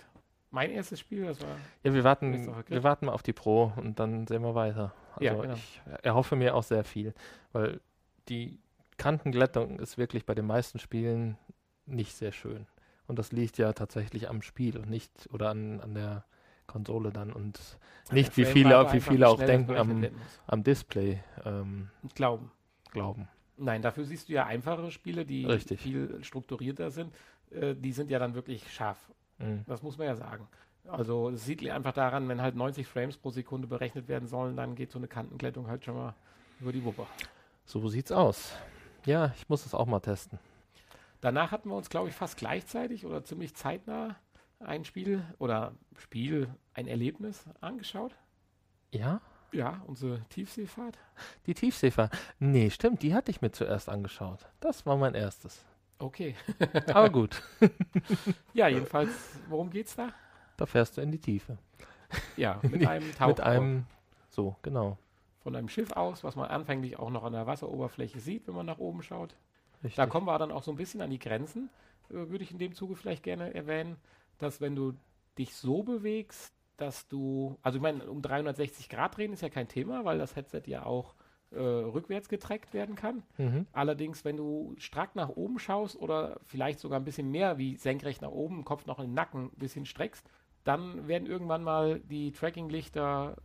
mein 0.50 0.70
erstes 0.70 1.00
Spiel. 1.00 1.26
Das 1.26 1.40
war 1.40 1.56
ja, 1.82 1.94
wir 1.94 2.04
warten, 2.04 2.54
wir 2.66 2.82
warten 2.82 3.06
mal 3.06 3.12
auf 3.12 3.22
die 3.22 3.32
Pro 3.32 3.72
und 3.76 3.98
dann 3.98 4.26
sehen 4.26 4.42
wir 4.42 4.54
weiter. 4.54 4.94
Also 5.14 5.24
ja, 5.24 5.34
genau. 5.34 5.54
ich 5.54 5.80
erhoffe 6.02 6.36
mir 6.36 6.54
auch 6.54 6.62
sehr 6.62 6.84
viel, 6.84 7.14
weil 7.52 7.80
die 8.28 8.58
Kantenglättung 8.96 9.78
ist 9.78 9.98
wirklich 9.98 10.24
bei 10.24 10.34
den 10.34 10.46
meisten 10.46 10.78
Spielen 10.78 11.36
nicht 11.86 12.14
sehr 12.14 12.32
schön. 12.32 12.66
Und 13.06 13.18
das 13.18 13.32
liegt 13.32 13.58
ja 13.58 13.72
tatsächlich 13.72 14.28
am 14.28 14.42
Spiel 14.42 14.76
und 14.76 14.88
nicht 14.88 15.28
oder 15.32 15.50
an, 15.50 15.80
an 15.80 15.94
der 15.94 16.24
Konsole 16.66 17.10
dann 17.10 17.32
und 17.32 17.60
nicht 18.10 18.36
wie 18.36 18.44
viele, 18.44 18.92
wie 18.92 19.00
viele 19.00 19.28
auch 19.28 19.38
denken 19.38 19.76
am, 19.76 20.06
am 20.46 20.62
Display. 20.62 21.22
Ähm, 21.44 21.90
glauben. 22.14 22.50
Glauben. 22.92 23.28
Nein, 23.56 23.82
dafür 23.82 24.04
siehst 24.04 24.28
du 24.28 24.32
ja 24.32 24.46
einfachere 24.46 24.90
Spiele, 24.90 25.24
die 25.24 25.44
Richtig. 25.44 25.80
viel 25.80 26.22
strukturierter 26.22 26.90
sind. 26.90 27.12
Äh, 27.50 27.74
die 27.74 27.92
sind 27.92 28.10
ja 28.10 28.18
dann 28.18 28.34
wirklich 28.34 28.72
scharf. 28.72 28.98
Mhm. 29.38 29.64
Das 29.66 29.82
muss 29.82 29.98
man 29.98 30.06
ja 30.06 30.16
sagen. 30.16 30.48
Also 30.88 31.30
es 31.30 31.44
sieht 31.44 31.68
einfach 31.68 31.92
daran, 31.92 32.28
wenn 32.28 32.42
halt 32.42 32.56
90 32.56 32.86
Frames 32.86 33.16
pro 33.16 33.30
Sekunde 33.30 33.68
berechnet 33.68 34.08
werden 34.08 34.26
sollen, 34.26 34.56
dann 34.56 34.74
geht 34.74 34.90
so 34.90 34.98
eine 34.98 35.06
Kantenglättung 35.06 35.68
halt 35.68 35.84
schon 35.84 35.94
mal 35.94 36.14
über 36.60 36.72
die 36.72 36.84
Wupper. 36.84 37.06
So 37.64 37.86
sieht's 37.88 38.10
aus. 38.10 38.52
Ja, 39.04 39.32
ich 39.36 39.48
muss 39.48 39.64
es 39.64 39.74
auch 39.74 39.86
mal 39.86 40.00
testen. 40.00 40.38
Danach 41.22 41.52
hatten 41.52 41.68
wir 41.68 41.76
uns, 41.76 41.88
glaube 41.88 42.08
ich, 42.08 42.16
fast 42.16 42.36
gleichzeitig 42.36 43.06
oder 43.06 43.24
ziemlich 43.24 43.54
zeitnah 43.54 44.16
ein 44.58 44.84
Spiel 44.84 45.24
oder 45.38 45.72
Spiel, 45.96 46.52
ein 46.74 46.88
Erlebnis 46.88 47.44
angeschaut? 47.60 48.16
Ja? 48.90 49.20
Ja, 49.52 49.82
unsere 49.86 50.20
Tiefseefahrt. 50.30 50.98
Die 51.46 51.54
Tiefseefahrt. 51.54 52.12
Nee, 52.40 52.70
stimmt, 52.70 53.02
die 53.02 53.14
hatte 53.14 53.30
ich 53.30 53.40
mir 53.40 53.52
zuerst 53.52 53.88
angeschaut. 53.88 54.48
Das 54.58 54.84
war 54.84 54.96
mein 54.96 55.14
erstes. 55.14 55.64
Okay. 56.00 56.34
Aber 56.92 57.08
gut. 57.08 57.40
ja, 58.52 58.66
jedenfalls, 58.66 59.12
worum 59.48 59.70
geht's 59.70 59.94
da? 59.94 60.08
Da 60.56 60.66
fährst 60.66 60.96
du 60.96 61.02
in 61.02 61.12
die 61.12 61.20
Tiefe. 61.20 61.56
Ja, 62.36 62.58
mit 62.62 62.84
einem 62.84 63.12
Tauchkopf. 63.12 63.38
mit 63.38 63.40
einem, 63.40 63.86
so, 64.28 64.56
genau. 64.62 64.98
Von 65.38 65.54
einem 65.54 65.68
Schiff 65.68 65.92
aus, 65.92 66.24
was 66.24 66.34
man 66.34 66.48
anfänglich 66.48 66.98
auch 66.98 67.10
noch 67.10 67.22
an 67.22 67.32
der 67.32 67.46
Wasseroberfläche 67.46 68.18
sieht, 68.18 68.48
wenn 68.48 68.56
man 68.56 68.66
nach 68.66 68.78
oben 68.78 69.04
schaut. 69.04 69.36
Richtig. 69.82 69.96
Da 69.96 70.06
kommen 70.06 70.26
wir 70.26 70.38
dann 70.38 70.52
auch 70.52 70.62
so 70.62 70.70
ein 70.70 70.76
bisschen 70.76 71.00
an 71.00 71.10
die 71.10 71.18
Grenzen, 71.18 71.70
äh, 72.10 72.14
würde 72.14 72.44
ich 72.44 72.50
in 72.50 72.58
dem 72.58 72.74
Zuge 72.74 72.96
vielleicht 72.96 73.22
gerne 73.22 73.54
erwähnen 73.54 73.96
dass 74.42 74.60
wenn 74.60 74.74
du 74.74 74.94
dich 75.38 75.54
so 75.54 75.82
bewegst, 75.82 76.52
dass 76.76 77.08
du, 77.08 77.58
also 77.62 77.76
ich 77.76 77.82
meine, 77.82 78.10
um 78.10 78.20
360 78.20 78.88
Grad 78.88 79.16
drehen 79.16 79.32
ist 79.32 79.42
ja 79.42 79.48
kein 79.48 79.68
Thema, 79.68 80.04
weil 80.04 80.18
das 80.18 80.36
Headset 80.36 80.62
ja 80.66 80.84
auch 80.84 81.14
äh, 81.50 81.60
rückwärts 81.60 82.28
getrackt 82.28 82.74
werden 82.74 82.96
kann. 82.96 83.22
Mhm. 83.38 83.66
Allerdings, 83.72 84.24
wenn 84.24 84.36
du 84.36 84.74
strack 84.78 85.14
nach 85.14 85.28
oben 85.28 85.58
schaust 85.58 85.96
oder 85.96 86.40
vielleicht 86.44 86.80
sogar 86.80 86.98
ein 86.98 87.04
bisschen 87.04 87.30
mehr 87.30 87.56
wie 87.58 87.76
senkrecht 87.76 88.20
nach 88.20 88.30
oben, 88.30 88.64
Kopf 88.64 88.86
noch 88.86 88.98
in 88.98 89.06
den 89.06 89.14
Nacken 89.14 89.44
ein 89.44 89.58
bisschen 89.58 89.86
streckst, 89.86 90.28
dann 90.64 91.06
werden 91.06 91.26
irgendwann 91.26 91.62
mal 91.62 92.00
die 92.00 92.32
Tracking-Lichter 92.32 93.36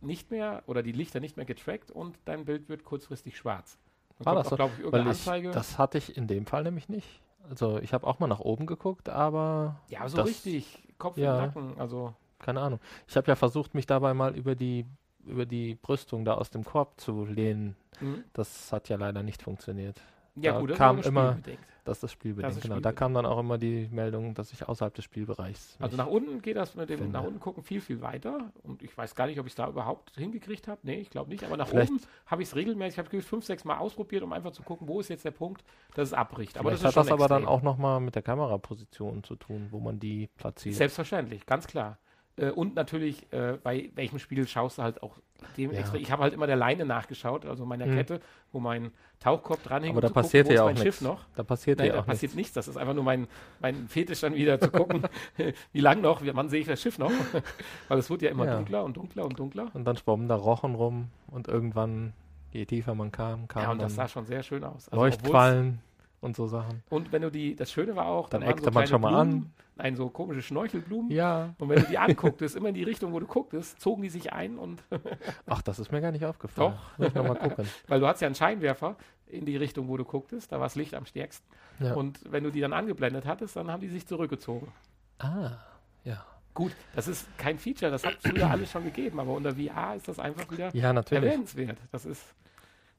nicht 0.00 0.30
mehr 0.30 0.62
oder 0.66 0.82
die 0.82 0.92
Lichter 0.92 1.20
nicht 1.20 1.36
mehr 1.36 1.46
getrackt 1.46 1.90
und 1.90 2.18
dein 2.26 2.44
Bild 2.44 2.68
wird 2.68 2.84
kurzfristig 2.84 3.36
schwarz. 3.36 3.78
War 4.18 4.34
das 4.36 4.52
auch, 4.52 4.58
so? 4.58 4.64
ich, 4.66 4.78
irgendeine 4.78 5.10
Anzeige. 5.10 5.50
das 5.50 5.78
hatte 5.78 5.98
ich 5.98 6.16
in 6.16 6.26
dem 6.26 6.46
Fall 6.46 6.62
nämlich 6.62 6.88
nicht. 6.88 7.20
Also 7.48 7.78
ich 7.78 7.92
habe 7.92 8.06
auch 8.06 8.20
mal 8.20 8.26
nach 8.26 8.40
oben 8.40 8.66
geguckt, 8.66 9.08
aber. 9.08 9.80
Ja, 9.88 10.08
so 10.08 10.18
das, 10.18 10.28
richtig. 10.28 10.82
Kopf 10.98 11.16
ja, 11.16 11.34
und 11.34 11.40
Nacken, 11.40 11.80
also. 11.80 12.14
Keine 12.38 12.60
Ahnung. 12.60 12.80
Ich 13.08 13.16
habe 13.16 13.26
ja 13.28 13.36
versucht, 13.36 13.74
mich 13.74 13.86
dabei 13.86 14.12
mal 14.12 14.36
über 14.36 14.54
die, 14.54 14.86
über 15.24 15.46
die 15.46 15.76
Brüstung 15.76 16.24
da 16.24 16.34
aus 16.34 16.50
dem 16.50 16.64
Korb 16.64 17.00
zu 17.00 17.24
lehnen. 17.24 17.76
Mhm. 18.00 18.24
Das 18.34 18.70
hat 18.72 18.88
ja 18.88 18.96
leider 18.96 19.22
nicht 19.22 19.42
funktioniert. 19.42 20.00
Ja, 20.36 20.52
da 20.52 20.60
gut, 20.60 20.74
kam 20.74 21.00
immer, 21.00 21.38
das 21.84 21.98
ist 21.98 22.02
das 22.02 22.12
Spielbedingt, 22.12 22.60
genau. 22.60 22.80
Da 22.80 22.92
kam 22.92 23.14
dann 23.14 23.26
auch 23.26 23.38
immer 23.38 23.58
die 23.58 23.88
Meldung, 23.92 24.34
dass 24.34 24.52
ich 24.52 24.66
außerhalb 24.66 24.94
des 24.94 25.04
Spielbereichs. 25.04 25.76
Also 25.78 25.96
nach 25.96 26.06
unten 26.06 26.42
geht 26.42 26.56
das 26.56 26.74
mit 26.74 26.88
dem 26.88 26.98
finde. 26.98 27.12
nach 27.12 27.24
unten 27.24 27.38
gucken 27.38 27.62
viel, 27.62 27.80
viel 27.80 28.00
weiter. 28.00 28.52
Und 28.62 28.82
ich 28.82 28.96
weiß 28.96 29.14
gar 29.14 29.26
nicht, 29.26 29.38
ob 29.38 29.46
ich 29.46 29.52
es 29.52 29.56
da 29.56 29.68
überhaupt 29.68 30.12
hingekriegt 30.16 30.66
habe. 30.66 30.80
Nee, 30.82 30.96
ich 30.96 31.10
glaube 31.10 31.30
nicht. 31.30 31.44
Aber 31.44 31.56
nach 31.56 31.68
Vielleicht 31.68 31.90
oben 31.90 32.00
habe 32.26 32.42
ich 32.42 32.48
es 32.48 32.56
regelmäßig, 32.56 32.98
ich 32.98 33.06
habe 33.06 33.22
fünf, 33.22 33.44
sechs 33.44 33.64
Mal 33.64 33.78
ausprobiert, 33.78 34.22
um 34.22 34.32
einfach 34.32 34.52
zu 34.52 34.62
gucken, 34.62 34.88
wo 34.88 34.98
ist 34.98 35.08
jetzt 35.08 35.24
der 35.24 35.30
Punkt, 35.30 35.62
dass 35.94 36.08
es 36.08 36.14
abbricht. 36.14 36.58
Aber 36.58 36.70
das 36.70 36.84
hat 36.84 36.96
das 36.96 37.12
aber 37.12 37.28
dann 37.28 37.46
auch 37.46 37.62
nochmal 37.62 38.00
mit 38.00 38.14
der 38.14 38.22
Kameraposition 38.22 39.22
zu 39.22 39.36
tun, 39.36 39.68
wo 39.70 39.78
man 39.78 40.00
die 40.00 40.28
platziert. 40.36 40.74
Selbstverständlich, 40.74 41.46
ganz 41.46 41.66
klar. 41.66 41.98
Äh, 42.36 42.50
und 42.50 42.74
natürlich, 42.74 43.32
äh, 43.32 43.58
bei 43.62 43.90
welchem 43.94 44.18
Spiel 44.18 44.46
schaust 44.46 44.78
du 44.78 44.82
halt 44.82 45.02
auch 45.02 45.18
dem 45.56 45.72
ja. 45.72 45.80
Ich 45.94 46.10
habe 46.10 46.22
halt 46.22 46.32
immer 46.32 46.46
der 46.46 46.56
Leine 46.56 46.84
nachgeschaut, 46.84 47.44
also 47.44 47.64
meiner 47.66 47.86
mhm. 47.86 47.96
Kette, 47.96 48.20
wo 48.52 48.60
mein 48.60 48.92
Tauchkorb 49.20 49.62
dranhängt. 49.62 49.96
Aber 49.96 50.00
da 50.00 50.12
passiert 50.12 50.46
gucken, 50.46 50.56
ja 50.56 50.64
auch 50.64 50.68
nichts. 50.68 50.82
Schiff 50.82 51.00
noch. 51.00 51.24
Da 51.34 51.42
passiert 51.42 51.78
Nein, 51.78 51.88
ja 51.88 51.92
da 51.94 52.00
auch 52.00 52.06
passiert 52.06 52.34
nichts. 52.34 52.52
Das 52.54 52.68
ist 52.68 52.76
einfach 52.76 52.94
nur 52.94 53.04
mein, 53.04 53.26
mein 53.60 53.88
Fetisch 53.88 54.20
dann 54.20 54.34
wieder 54.34 54.60
zu 54.60 54.70
gucken, 54.70 55.02
wie 55.72 55.80
lang 55.80 56.00
noch, 56.00 56.22
wie, 56.22 56.34
wann 56.34 56.48
sehe 56.48 56.60
ich 56.60 56.66
das 56.66 56.80
Schiff 56.80 56.98
noch. 56.98 57.12
Weil 57.88 57.98
es 57.98 58.10
wird 58.10 58.22
ja 58.22 58.30
immer 58.30 58.46
ja. 58.46 58.56
dunkler 58.56 58.84
und 58.84 58.96
dunkler 58.96 59.24
und 59.24 59.38
dunkler. 59.38 59.70
Und 59.74 59.84
dann 59.84 59.96
schwommen 59.96 60.28
da 60.28 60.36
Rochen 60.36 60.74
rum 60.74 61.08
und 61.28 61.48
irgendwann, 61.48 62.12
je 62.52 62.64
tiefer 62.64 62.94
man 62.94 63.12
kam, 63.12 63.48
kam 63.48 63.62
Ja, 63.62 63.70
und 63.72 63.82
das 63.82 63.94
sah 63.94 64.08
schon 64.08 64.24
sehr 64.26 64.42
schön 64.42 64.64
aus. 64.64 64.88
Also 64.88 65.02
Leuchtquallen 65.02 65.80
und 66.24 66.34
so 66.34 66.46
Sachen. 66.46 66.82
Und 66.88 67.12
wenn 67.12 67.22
du 67.22 67.30
die, 67.30 67.54
das 67.54 67.70
Schöne 67.70 67.94
war 67.94 68.06
auch, 68.06 68.28
dann 68.28 68.42
eckte 68.42 68.64
so 68.64 68.70
man 68.70 68.86
schon 68.86 69.00
mal 69.00 69.10
Blumen, 69.10 69.42
an. 69.44 69.52
Nein, 69.76 69.96
so 69.96 70.08
komische 70.08 70.40
Schnorchelblumen. 70.40 71.10
Ja. 71.10 71.54
Und 71.58 71.68
wenn 71.68 71.80
du 71.80 71.86
die 71.86 71.98
angucktest, 71.98 72.56
immer 72.56 72.70
in 72.70 72.74
die 72.74 72.82
Richtung, 72.82 73.12
wo 73.12 73.20
du 73.20 73.26
gucktest, 73.26 73.80
zogen 73.80 74.02
die 74.02 74.08
sich 74.08 74.32
ein 74.32 74.58
und. 74.58 74.82
Ach, 75.46 75.62
das 75.62 75.78
ist 75.78 75.92
mir 75.92 76.00
gar 76.00 76.12
nicht 76.12 76.24
aufgefallen. 76.24 76.72
Doch. 76.72 76.98
Muss 76.98 77.08
ich 77.08 77.14
noch 77.14 77.28
mal 77.28 77.34
gucken. 77.34 77.68
Weil 77.88 78.00
du 78.00 78.06
hast 78.06 78.20
ja 78.20 78.26
einen 78.26 78.34
Scheinwerfer 78.34 78.96
in 79.26 79.44
die 79.44 79.56
Richtung, 79.56 79.88
wo 79.88 79.96
du 79.96 80.04
gucktest, 80.04 80.50
da 80.50 80.56
war 80.56 80.66
das 80.66 80.76
Licht 80.76 80.94
am 80.94 81.06
stärksten. 81.06 81.46
Ja. 81.80 81.94
Und 81.94 82.20
wenn 82.30 82.44
du 82.44 82.50
die 82.50 82.60
dann 82.60 82.72
angeblendet 82.72 83.26
hattest, 83.26 83.56
dann 83.56 83.70
haben 83.70 83.80
die 83.80 83.88
sich 83.88 84.06
zurückgezogen. 84.06 84.68
Ah, 85.18 85.52
ja. 86.04 86.24
Gut, 86.54 86.72
das 86.94 87.08
ist 87.08 87.26
kein 87.36 87.58
Feature, 87.58 87.90
das 87.90 88.04
hat 88.04 88.16
früher 88.20 88.48
alles 88.48 88.70
schon 88.70 88.84
gegeben, 88.84 89.18
aber 89.18 89.32
unter 89.32 89.56
VR 89.56 89.96
ist 89.96 90.06
das 90.06 90.20
einfach 90.20 90.48
wieder 90.52 90.72
ja, 90.72 90.92
natürlich. 90.92 91.24
erwähnenswert. 91.24 91.78
Das 91.90 92.06
ist, 92.06 92.22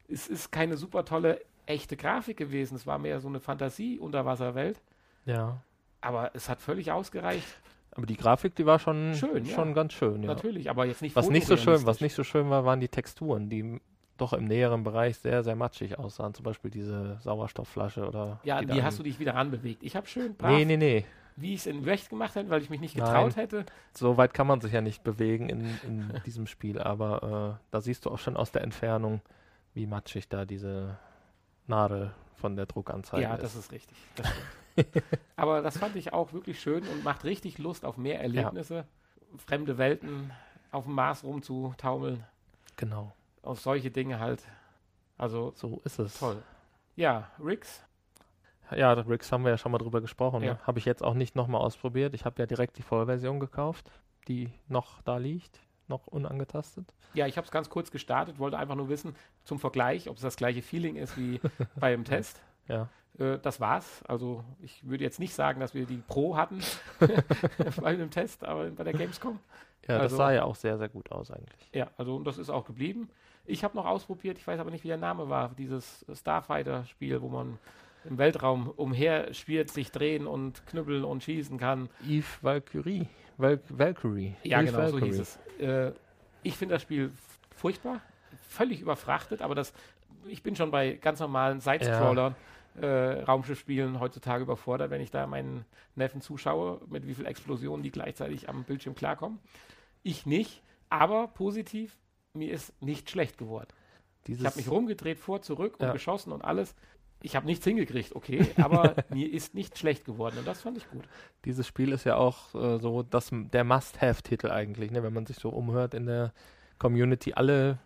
es 0.09 0.27
ist 0.27 0.51
keine 0.51 0.75
super 0.75 1.05
tolle 1.05 1.39
echte 1.65 1.97
Grafik 1.97 2.37
gewesen. 2.37 2.75
Es 2.75 2.85
war 2.87 2.97
mehr 2.99 3.19
so 3.19 3.27
eine 3.27 3.39
Fantasie-Unterwasserwelt. 3.39 4.81
Ja. 5.25 5.61
Aber 6.01 6.31
es 6.33 6.49
hat 6.49 6.61
völlig 6.61 6.91
ausgereicht. 6.91 7.47
Aber 7.91 8.05
die 8.05 8.17
Grafik, 8.17 8.55
die 8.55 8.65
war 8.65 8.77
schon, 8.77 9.15
Schön, 9.15 9.45
ja. 9.45 9.55
schon 9.55 9.73
ganz 9.73 9.93
schön. 9.93 10.21
Ja. 10.21 10.27
Natürlich, 10.27 10.69
aber 10.69 10.85
jetzt 10.85 11.01
nicht 11.01 11.15
Was 11.15 11.29
nicht 11.29 11.47
so 11.47 11.55
schön, 11.57 11.85
was 11.85 12.01
nicht 12.01 12.13
so 12.13 12.23
schön 12.23 12.49
war, 12.49 12.65
waren 12.65 12.79
die 12.79 12.89
Texturen, 12.89 13.49
die 13.49 13.79
doch 14.17 14.33
im 14.33 14.45
näheren 14.45 14.83
Bereich 14.83 15.17
sehr, 15.17 15.43
sehr 15.43 15.55
matschig 15.55 15.97
aussahen. 15.97 16.33
Zum 16.33 16.43
Beispiel 16.43 16.71
diese 16.71 17.17
Sauerstoffflasche 17.21 18.07
oder. 18.07 18.39
Ja, 18.43 18.61
die 18.61 18.67
da 18.67 18.83
hast 18.83 18.99
du 18.99 19.03
dich 19.03 19.19
wieder 19.19 19.35
ranbewegt? 19.35 19.83
Ich 19.83 19.95
habe 19.95 20.07
schön 20.07 20.35
brav, 20.35 20.51
Nee, 20.51 20.65
nee, 20.65 20.77
nee. 20.77 21.05
wie 21.35 21.53
ich 21.53 21.61
es 21.61 21.65
in 21.67 21.83
Recht 21.83 22.09
gemacht 22.09 22.35
hätte, 22.35 22.49
weil 22.49 22.61
ich 22.61 22.69
mich 22.69 22.81
nicht 22.81 22.97
Nein. 22.97 23.05
getraut 23.07 23.35
hätte. 23.37 23.65
So 23.93 24.17
weit 24.17 24.33
kann 24.33 24.47
man 24.47 24.61
sich 24.61 24.73
ja 24.73 24.81
nicht 24.81 25.03
bewegen 25.03 25.49
in, 25.49 25.65
in 25.83 26.21
diesem 26.25 26.47
Spiel, 26.47 26.79
aber 26.79 27.57
äh, 27.59 27.65
da 27.71 27.81
siehst 27.81 28.05
du 28.05 28.09
auch 28.11 28.19
schon 28.19 28.37
aus 28.37 28.51
der 28.51 28.61
Entfernung, 28.61 29.21
wie 29.73 29.85
matschig 29.87 30.29
da 30.29 30.45
diese 30.45 30.97
Nadel 31.67 32.11
von 32.35 32.55
der 32.55 32.65
Druckanzeige 32.65 33.23
ja, 33.23 33.35
ist. 33.35 33.43
das 33.43 33.55
ist 33.55 33.71
richtig. 33.71 33.97
Das 34.15 34.27
aber 35.35 35.61
das 35.61 35.77
fand 35.77 35.95
ich 35.95 36.13
auch 36.13 36.33
wirklich 36.33 36.59
schön 36.59 36.85
und 36.87 37.03
macht 37.03 37.23
richtig 37.23 37.57
Lust 37.57 37.85
auf 37.85 37.97
mehr 37.97 38.21
Erlebnisse, 38.21 38.85
fremde 39.37 39.77
Welten 39.77 40.31
auf 40.71 40.83
dem 40.83 40.93
Mars 40.93 41.23
rumzutaumeln, 41.23 42.23
genau, 42.75 43.13
auf 43.41 43.61
solche 43.61 43.91
Dinge 43.91 44.19
halt. 44.19 44.43
Also 45.17 45.53
so 45.55 45.81
ist 45.85 45.99
es. 45.99 46.19
toll. 46.19 46.43
Ja, 46.97 47.29
Rix, 47.43 47.83
Ja, 48.71 48.93
Rix 48.93 49.31
haben 49.31 49.43
wir 49.43 49.51
ja 49.51 49.57
schon 49.57 49.71
mal 49.71 49.77
drüber 49.77 50.01
gesprochen. 50.01 50.43
Ja. 50.43 50.53
Ne? 50.53 50.59
Habe 50.67 50.79
ich 50.79 50.85
jetzt 50.85 51.03
auch 51.03 51.13
nicht 51.13 51.35
nochmal 51.35 51.61
ausprobiert. 51.61 52.13
Ich 52.13 52.25
habe 52.25 52.41
ja 52.41 52.45
direkt 52.45 52.77
die 52.77 52.81
Vollversion 52.81 53.39
gekauft, 53.39 53.91
die 54.27 54.51
noch 54.67 55.01
da 55.03 55.17
liegt, 55.17 55.59
noch 55.89 56.07
unangetastet. 56.07 56.93
Ja, 57.13 57.27
ich 57.27 57.37
habe 57.37 57.45
es 57.45 57.51
ganz 57.51 57.69
kurz 57.69 57.91
gestartet, 57.91 58.39
wollte 58.39 58.57
einfach 58.57 58.75
nur 58.75 58.89
wissen, 58.89 59.15
zum 59.43 59.59
Vergleich, 59.59 60.09
ob 60.09 60.15
es 60.17 60.21
das 60.21 60.35
gleiche 60.35 60.61
Feeling 60.61 60.95
ist 60.95 61.17
wie 61.17 61.39
beim 61.79 62.03
Test. 62.03 62.41
Ja, 62.67 62.89
Äh, 63.19 63.37
das 63.39 63.59
war's. 63.59 64.03
Also 64.07 64.43
ich 64.59 64.87
würde 64.87 65.03
jetzt 65.03 65.19
nicht 65.19 65.33
sagen, 65.33 65.59
dass 65.59 65.73
wir 65.73 65.85
die 65.85 65.97
Pro 66.07 66.35
hatten 66.35 66.59
bei 67.81 67.95
dem 67.95 68.09
Test, 68.11 68.43
aber 68.43 68.69
bei 68.71 68.83
der 68.83 68.93
Gamescom. 68.93 69.39
ja 69.87 69.95
Also- 69.97 70.17
das 70.17 70.17
sah 70.17 70.31
ja 70.33 70.43
auch 70.43 70.55
sehr, 70.55 70.77
sehr 70.77 70.89
gut 70.89 71.11
aus 71.11 71.31
eigentlich. 71.31 71.69
Ja, 71.73 71.89
also 71.97 72.15
und 72.15 72.25
das 72.25 72.37
ist 72.37 72.49
auch 72.49 72.65
geblieben. 72.65 73.09
Ich 73.45 73.63
habe 73.63 73.75
noch 73.77 73.85
ausprobiert, 73.85 74.37
ich 74.39 74.47
weiß 74.47 74.59
aber 74.59 74.71
nicht, 74.71 74.83
wie 74.83 74.87
der 74.89 74.97
Name 74.97 75.29
war, 75.29 75.49
dieses 75.55 76.03
Starfighter-Spiel, 76.11 77.21
wo 77.21 77.29
man 77.29 77.59
im 78.03 78.17
Weltraum 78.17 78.69
umherspielt, 78.69 79.71
sich 79.71 79.91
drehen 79.91 80.27
und 80.27 80.65
knüppeln 80.67 81.03
und 81.03 81.23
schießen 81.23 81.57
kann. 81.57 81.89
Eve 82.07 82.25
Valkyrie. 82.41 83.07
Val 83.37 83.59
Valkyrie. 83.69 84.35
Ja, 84.43 84.61
Eve 84.61 84.71
genau, 84.71 84.87
so 84.87 84.93
Valkyrie. 84.93 85.11
hieß 85.11 85.19
es. 85.19 85.39
Äh, 85.59 85.91
ich 86.43 86.55
finde 86.57 86.75
das 86.75 86.81
Spiel 86.81 87.11
furchtbar, 87.55 88.01
völlig 88.49 88.81
überfrachtet, 88.81 89.41
aber 89.41 89.55
das, 89.55 89.73
ich 90.27 90.43
bin 90.43 90.55
schon 90.55 90.71
bei 90.71 90.93
ganz 90.93 91.19
normalen 91.19 91.59
Side-Scrollern, 91.59 92.35
äh, 92.79 92.85
Raumschiffspielen 93.23 93.99
heutzutage 93.99 94.43
überfordert, 94.43 94.89
wenn 94.91 95.01
ich 95.01 95.11
da 95.11 95.25
meinen 95.27 95.65
Neffen 95.95 96.21
zuschaue, 96.21 96.81
mit 96.87 97.07
wie 97.07 97.13
viel 97.13 97.25
Explosionen 97.25 97.83
die 97.83 97.91
gleichzeitig 97.91 98.49
am 98.49 98.63
Bildschirm 98.63 98.95
klarkommen. 98.95 99.39
Ich 100.03 100.25
nicht, 100.25 100.61
aber 100.89 101.27
positiv, 101.27 101.97
mir 102.33 102.51
ist 102.51 102.79
nicht 102.81 103.09
schlecht 103.09 103.37
geworden. 103.37 103.69
Dieses, 104.27 104.41
Ich 104.41 104.47
habe 104.47 104.57
mich 104.57 104.69
rumgedreht, 104.69 105.19
vor, 105.19 105.41
zurück 105.41 105.75
und 105.79 105.87
Ja. 105.87 105.93
geschossen 105.93 106.31
und 106.31 106.43
alles. 106.43 106.75
Ich 107.25 107.35
habe 107.35 107.45
nichts 107.47 107.65
hingekriegt, 107.65 108.15
okay, 108.15 108.47
aber 108.57 108.95
mir 109.09 109.31
ist 109.33 109.53
nicht 109.55 109.77
schlecht 109.77 110.05
geworden 110.05 110.37
und 110.37 110.45
das 110.47 110.61
fand 110.61 110.77
ich 110.77 110.89
gut. 110.89 111.03
dieses 111.43 111.65
Spiel 111.67 111.91
ist 111.91 112.03
ja 112.05 112.15
auch 112.17 112.53
äh, 112.55 112.77
so 112.79 113.01
das, 113.03 113.29
der 113.31 113.63
Must-Have-Titel 113.63 114.51
eigentlich, 114.51 114.91
ne? 114.91 115.01
wenn 115.03 115.13
man 115.13 115.25
sich 115.25 115.37
so 115.37 115.49
umhört 115.49 115.93
in 115.95 116.05
der 116.05 116.31
Community. 116.77 117.33
Alle, 117.33 117.79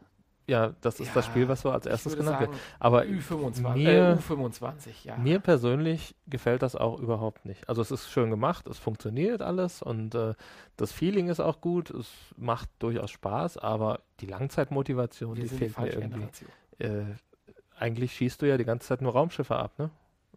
ja, 0.47 0.73
das 0.81 0.99
ist 0.99 1.15
das 1.15 1.25
Ja, 1.27 1.31
Spiel, 1.31 1.47
was 1.47 1.61
so 1.61 1.69
als 1.71 1.85
erstes 1.85 2.17
genannt 2.17 2.39
wird. 2.41 2.49
Aber 2.79 3.03
Ü25, 3.03 3.73
mir- 3.75 3.89
äh, 3.89 4.17
U25, 4.19 4.89
ja. 5.03 5.15
Mir 5.17 5.39
persönlich 5.39 6.15
gefällt 6.27 6.61
das 6.63 6.75
auch 6.75 6.99
überhaupt 6.99 7.45
nicht. 7.45 7.69
Also 7.69 7.81
es 7.81 7.91
ist 7.91 8.09
schön 8.09 8.29
gemacht, 8.31 8.67
es 8.67 8.77
funktioniert 8.79 9.41
alles 9.41 9.81
und 9.81 10.15
äh, 10.15 10.33
das 10.75 10.91
Feeling 10.91 11.29
ist 11.29 11.39
auch 11.39 11.61
gut, 11.61 11.91
es 11.91 12.09
macht 12.35 12.69
durchaus 12.79 13.11
Spaß, 13.11 13.57
aber 13.57 14.01
die 14.19 14.25
Langzeitmotivation, 14.25 15.35
Wir 15.37 15.43
die 15.43 15.47
sind 15.49 15.61
die 15.61 15.69
fehlt 15.69 15.79
mir 15.79 15.93
irgendwie. 15.93 16.19
Generation. 16.19 16.49
Äh, 16.79 17.15
eigentlich 17.79 18.13
schießt 18.15 18.41
du 18.41 18.47
ja 18.47 18.57
die 18.57 18.65
ganze 18.65 18.87
Zeit 18.87 19.01
nur 19.01 19.13
Raumschiffe 19.13 19.55
ab, 19.55 19.77
ne? 19.79 19.89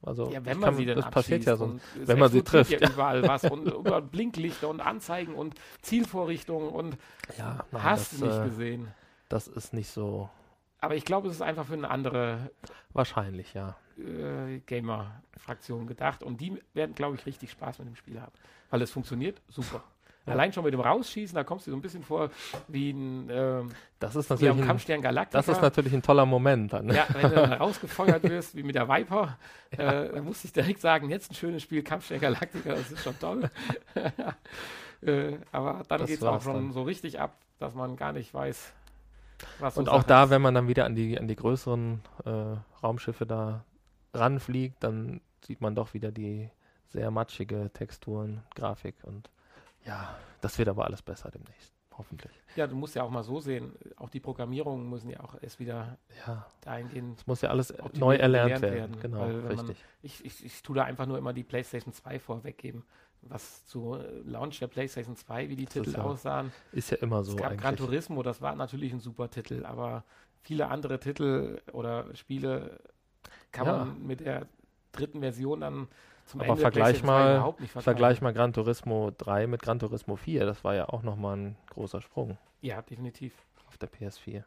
Also 0.05 0.31
Ja, 0.31 0.45
wenn 0.45 0.55
kann- 0.55 0.61
man 0.61 0.77
sie 0.77 0.85
denn 0.87 0.97
das 0.97 1.11
passiert 1.11 1.45
ja 1.45 1.57
so. 1.57 1.79
wenn 1.95 2.19
man 2.19 2.31
sie 2.31 2.43
trifft. 2.43 2.71
Ja 2.73 2.79
überall 2.93 3.23
was 3.27 3.45
und 3.45 3.67
überall 3.67 4.03
Blinklichter 4.03 4.69
und 4.69 4.81
Anzeigen 4.81 5.35
und 5.35 5.55
Zielvorrichtungen 5.81 6.71
und 6.71 6.97
Ja, 7.39 7.65
nein, 7.71 7.83
hast 7.85 8.21
du 8.21 8.25
nicht 8.27 8.37
äh, 8.39 8.45
gesehen. 8.45 8.89
das 9.29 9.47
ist 9.47 9.73
nicht 9.73 9.91
so 9.91 10.29
Aber 10.81 10.97
ich 10.97 11.05
glaube, 11.05 11.29
es 11.29 11.35
ist 11.35 11.43
einfach 11.43 11.67
für 11.67 11.75
eine 11.75 11.89
andere 11.91 12.51
wahrscheinlich, 12.93 13.55
ja. 13.55 13.77
äh, 13.97 14.59
Gamer-Fraktion 14.67 15.87
gedacht 15.87 16.23
und 16.25 16.41
die 16.41 16.61
werden, 16.75 16.95
glaube 16.95 17.15
ich, 17.17 17.25
richtig 17.27 17.51
Spaß 17.53 17.79
mit 17.81 17.89
dem 17.89 17.97
Spiel 17.97 18.21
haben. 18.21 18.33
Weil 18.71 18.83
es 18.83 18.91
funktioniert 18.91 19.41
super. 19.49 19.83
Ja. 20.27 20.35
Allein 20.35 20.53
schon 20.53 20.63
mit 20.63 20.73
dem 20.73 20.81
Rausschießen, 20.81 21.35
da 21.35 21.43
kommst 21.43 21.67
du 21.67 21.73
so 21.73 21.77
ein 21.77 21.81
bisschen 21.83 22.05
vor 22.05 22.31
wie 22.69 22.91
ein, 22.93 23.29
ähm, 23.31 23.71
Das 23.99 24.15
ist 24.15 24.31
natürlich 24.31 24.57
ein, 24.57 24.67
Kampfstern 24.67 25.03
Galactica. 25.03 25.39
das 25.39 25.49
ist 25.49 25.61
natürlich 25.61 25.93
ein 25.93 26.03
toller 26.03 26.27
Moment 26.27 26.73
dann. 26.73 26.87
Ne? 26.87 26.95
Ja, 26.95 27.07
wenn 27.13 27.23
du 27.23 27.35
dann 27.35 27.53
rausgefeuert 27.61 28.23
wirst, 28.23 28.55
wie 28.55 28.63
mit 28.63 28.77
der 28.77 28.89
Viper, 28.89 29.37
äh, 29.73 29.77
dann 30.13 30.25
musste 30.25 30.47
ich 30.47 30.53
direkt 30.53 30.81
sagen, 30.81 31.11
jetzt 31.11 31.33
ein 31.33 31.35
schönes 31.35 31.63
Spiel, 31.63 31.83
Kampfstern 31.83 32.21
Galactica, 32.21 32.71
das 32.71 32.93
ist 32.93 33.03
schon 33.03 33.19
toll. 33.19 33.51
äh, 35.03 35.33
aber 35.51 35.83
dann 35.89 36.07
geht 36.07 36.19
es 36.19 36.23
auch 36.23 36.41
schon 36.41 36.55
dann. 36.55 36.73
so 36.73 36.83
richtig 36.83 37.19
ab, 37.21 37.37
dass 37.59 37.75
man 37.75 37.97
gar 37.97 38.13
nicht 38.13 38.33
weiß, 38.33 38.73
was 39.59 39.77
Und 39.77 39.87
so 39.87 39.91
auch 39.91 40.05
da, 40.05 40.25
ist. 40.25 40.31
wenn 40.31 40.43
man 40.43 40.55
dann 40.55 40.69
wieder 40.69 40.85
an 40.85 40.95
die, 40.95 41.19
an 41.19 41.27
die 41.27 41.37
größeren 41.37 42.01
äh, 42.25 42.31
Raumschiffe 42.83 43.27
da 43.27 43.65
ranfliegt, 44.15 44.77
dann 44.85 45.21
sieht 45.45 45.61
man 45.61 45.75
doch 45.75 45.95
wieder 45.95 46.13
die 46.13 46.49
sehr 46.87 47.11
matschige 47.11 47.71
Texturen, 47.73 48.43
Grafik 48.55 48.95
und 49.03 49.31
ja, 49.85 50.17
das 50.41 50.59
wird 50.59 50.69
aber 50.69 50.85
alles 50.85 51.03
besser 51.03 51.31
demnächst, 51.31 51.73
hoffentlich. 51.97 52.33
Ja, 52.57 52.67
du 52.67 52.75
musst 52.77 52.95
ja 52.95 53.03
auch 53.03 53.11
mal 53.11 53.23
so 53.23 53.41
sehen, 53.41 53.73
auch 53.97 54.11
die 54.11 54.21
Programmierungen 54.21 54.89
müssen 54.91 55.09
ja 55.11 55.21
auch 55.21 55.37
erst 55.41 55.59
wieder 55.61 55.99
Ja, 56.27 56.47
dahingehend 56.61 57.21
es 57.21 57.27
muss 57.27 57.41
ja 57.41 57.51
alles 57.51 57.73
neu 57.95 58.17
erlernt 58.17 58.63
werden. 58.63 58.75
werden, 58.75 59.01
Genau, 59.01 59.21
weil 59.21 59.37
wenn 59.49 59.57
man- 59.57 59.67
richtig. 59.67 59.85
Ich, 60.03 60.25
ich, 60.25 60.45
ich 60.45 60.63
tue 60.63 60.77
da 60.77 60.85
einfach 60.85 61.07
nur 61.07 61.19
immer 61.19 61.33
die 61.33 61.45
PlayStation 61.45 61.93
2 61.93 62.19
vorweggeben, 62.19 62.85
was 63.23 63.65
zu 63.67 63.95
äh, 63.95 64.21
Launch 64.25 64.59
der 64.59 64.67
PlayStation 64.67 65.17
2, 65.17 65.49
wie 65.49 65.57
die 65.57 65.65
Das 65.67 65.75
Titel 65.75 65.93
ja 65.93 66.03
aussahen. 66.03 66.53
Ist 66.73 66.91
ja 66.91 66.97
immer 66.99 67.23
so 67.25 67.33
es 67.33 67.37
gab 67.39 67.57
Gran 67.57 67.69
eigentlich. 67.75 67.87
Turismo, 67.87 68.23
das 68.23 68.41
war 68.43 68.55
natürlich 68.57 68.93
ein 68.93 69.01
super 69.01 69.31
Titel, 69.31 69.65
aber 69.65 70.05
viele 70.43 70.69
andere 70.69 70.99
Titel 70.99 71.61
oder 71.73 72.15
Spiele 72.17 72.81
kann 73.53 73.67
Ja. 73.67 73.79
man 73.79 74.03
mit 74.07 74.21
der 74.21 74.47
dritten 74.91 75.21
Version 75.21 75.61
dann 75.61 75.89
zum 76.33 76.41
Aber 76.41 76.51
Ende 76.51 76.61
vergleich 76.61 77.03
PlayStation 77.03 77.55
2 77.57 77.65
mal-. 77.67 77.83
Vergleich 77.83 78.21
mal 78.21 78.33
Gran 78.33 78.53
Turismo 78.53 79.13
3 79.19 79.47
mit 79.47 79.63
Gran 79.63 79.79
Turismo 79.79 80.17
4, 80.17 80.45
das 80.47 80.65
war 80.65 80.75
ja 80.75 80.89
auch 80.89 81.03
nochmal 81.03 81.37
ein 81.37 81.57
großer 81.71 82.01
Sprung 82.01 82.39
Ja, 82.61 82.83
definitiv. 82.83 83.33
auf 83.69 83.77
der 83.79 83.89
PS4. 83.91 84.43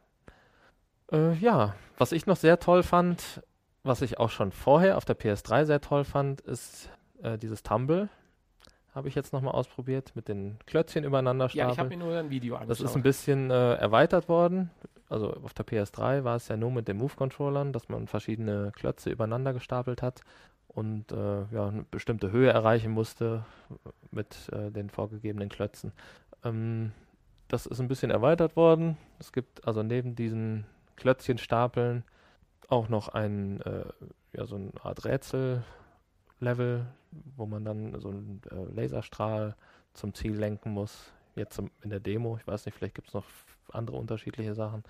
Äh, 1.12 1.34
ja, 1.36 1.76
was 1.98 2.12
ich 2.12 2.26
noch 2.26 2.36
sehr 2.38 2.60
toll 2.60 2.84
fand, 2.84 3.42
was 3.84 4.02
ich 4.02 4.20
auch 4.20 4.30
schon 4.32 4.52
vorher 4.52 4.98
auf 4.98 5.06
der 5.06 5.18
PS3 5.18 5.66
sehr 5.66 5.82
toll 5.82 6.04
fand, 6.04 6.42
ist 6.42 6.90
äh, 7.22 7.38
dieses 7.38 7.62
Tumble. 7.64 8.10
Habe 8.96 9.08
ich 9.10 9.16
jetzt 9.16 9.34
nochmal 9.34 9.54
ausprobiert 9.54 10.14
mit 10.16 10.28
den 10.30 10.58
Klötzchen 10.66 11.04
übereinander 11.04 11.46
Ja, 11.48 11.52
ich 11.52 11.62
habe 11.64 11.74
stapeln. 11.90 12.00
mir 12.00 12.06
nur 12.06 12.18
ein 12.18 12.30
Video 12.30 12.56
das 12.56 12.62
angeschaut. 12.64 12.86
ist 12.86 12.96
ein 12.96 13.04
bisschen 13.04 13.52
äh, 13.52 13.74
erweitert 13.76 14.30
worden. 14.30 14.72
Also 15.10 15.34
auf 15.44 15.54
der 15.54 15.66
PS3 15.66 16.24
war 16.24 16.38
es 16.38 16.48
ja 16.48 16.58
nur 16.58 16.72
mit 16.72 16.88
den 16.88 16.98
Move-Controllern, 16.98 17.74
dass 17.74 17.90
man 17.90 18.08
verschiedene 18.08 18.72
Klötze 18.76 19.12
übereinander 19.12 19.54
gestapelt 19.54 20.02
hat 20.02 20.22
und 20.76 21.12
äh, 21.14 21.46
ja, 21.52 21.68
eine 21.70 21.86
bestimmte 21.90 22.32
Höhe 22.32 22.52
erreichen 22.52 22.92
musste 22.92 23.46
mit 24.12 24.50
äh, 24.52 24.72
den 24.72 24.90
vorgegebenen 24.90 25.48
Klötzen. 25.48 25.94
Ähm, 26.44 26.92
das 27.48 27.66
ist 27.66 27.80
ein 27.80 27.88
bisschen 27.88 28.12
erweitert 28.12 28.56
worden. 28.58 28.98
Es 29.20 29.32
gibt 29.32 29.66
also 29.66 29.84
neben 29.84 30.16
diesen 30.16 30.66
Klötzchenstapeln 30.98 32.04
auch 32.68 32.90
noch 32.90 33.08
ein, 33.08 33.62
äh, 33.62 33.86
ja, 34.34 34.46
so 34.46 34.58
eine 34.58 34.72
Art 34.84 35.06
Rätsel-Level, 35.06 36.86
wo 37.38 37.46
man 37.46 37.64
dann 37.64 37.98
so 38.00 38.10
einen 38.10 38.42
äh, 38.52 38.74
Laserstrahl 38.74 39.56
zum 39.94 40.14
Ziel 40.14 40.36
lenken 40.36 40.72
muss. 40.72 41.14
Jetzt 41.36 41.62
in 41.84 41.90
der 41.90 42.02
Demo, 42.02 42.38
ich 42.38 42.46
weiß 42.46 42.66
nicht, 42.66 42.76
vielleicht 42.76 42.96
gibt 42.96 43.08
es 43.08 43.14
noch 43.14 43.26
andere 43.72 43.96
unterschiedliche 43.96 44.56
Sachen. 44.56 44.84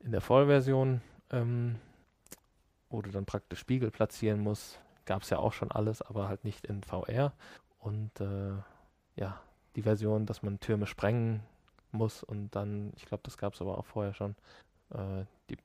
In 0.00 0.12
der 0.12 0.22
Vollversion, 0.22 1.02
ähm, 1.30 1.76
wo 2.88 3.02
du 3.02 3.10
dann 3.10 3.26
praktisch 3.26 3.58
Spiegel 3.58 3.90
platzieren 3.90 4.40
musst, 4.40 4.80
gab 5.06 5.22
es 5.22 5.30
ja 5.30 5.38
auch 5.38 5.52
schon 5.52 5.70
alles, 5.72 6.02
aber 6.02 6.28
halt 6.28 6.44
nicht 6.44 6.66
in 6.66 6.82
VR. 6.82 7.32
Und 7.78 8.20
äh, 8.20 8.52
ja, 9.16 9.40
die 9.76 9.82
Version, 9.82 10.26
dass 10.26 10.42
man 10.42 10.60
Türme 10.60 10.86
sprengen 10.86 11.42
muss 11.92 12.22
und 12.22 12.50
dann, 12.54 12.92
ich 12.96 13.06
glaube, 13.06 13.22
das 13.24 13.38
gab 13.38 13.54
es 13.54 13.60
aber 13.62 13.78
auch 13.78 13.86
vorher 13.86 14.12
schon, 14.12 14.34
äh, 14.90 15.24
die 15.48 15.56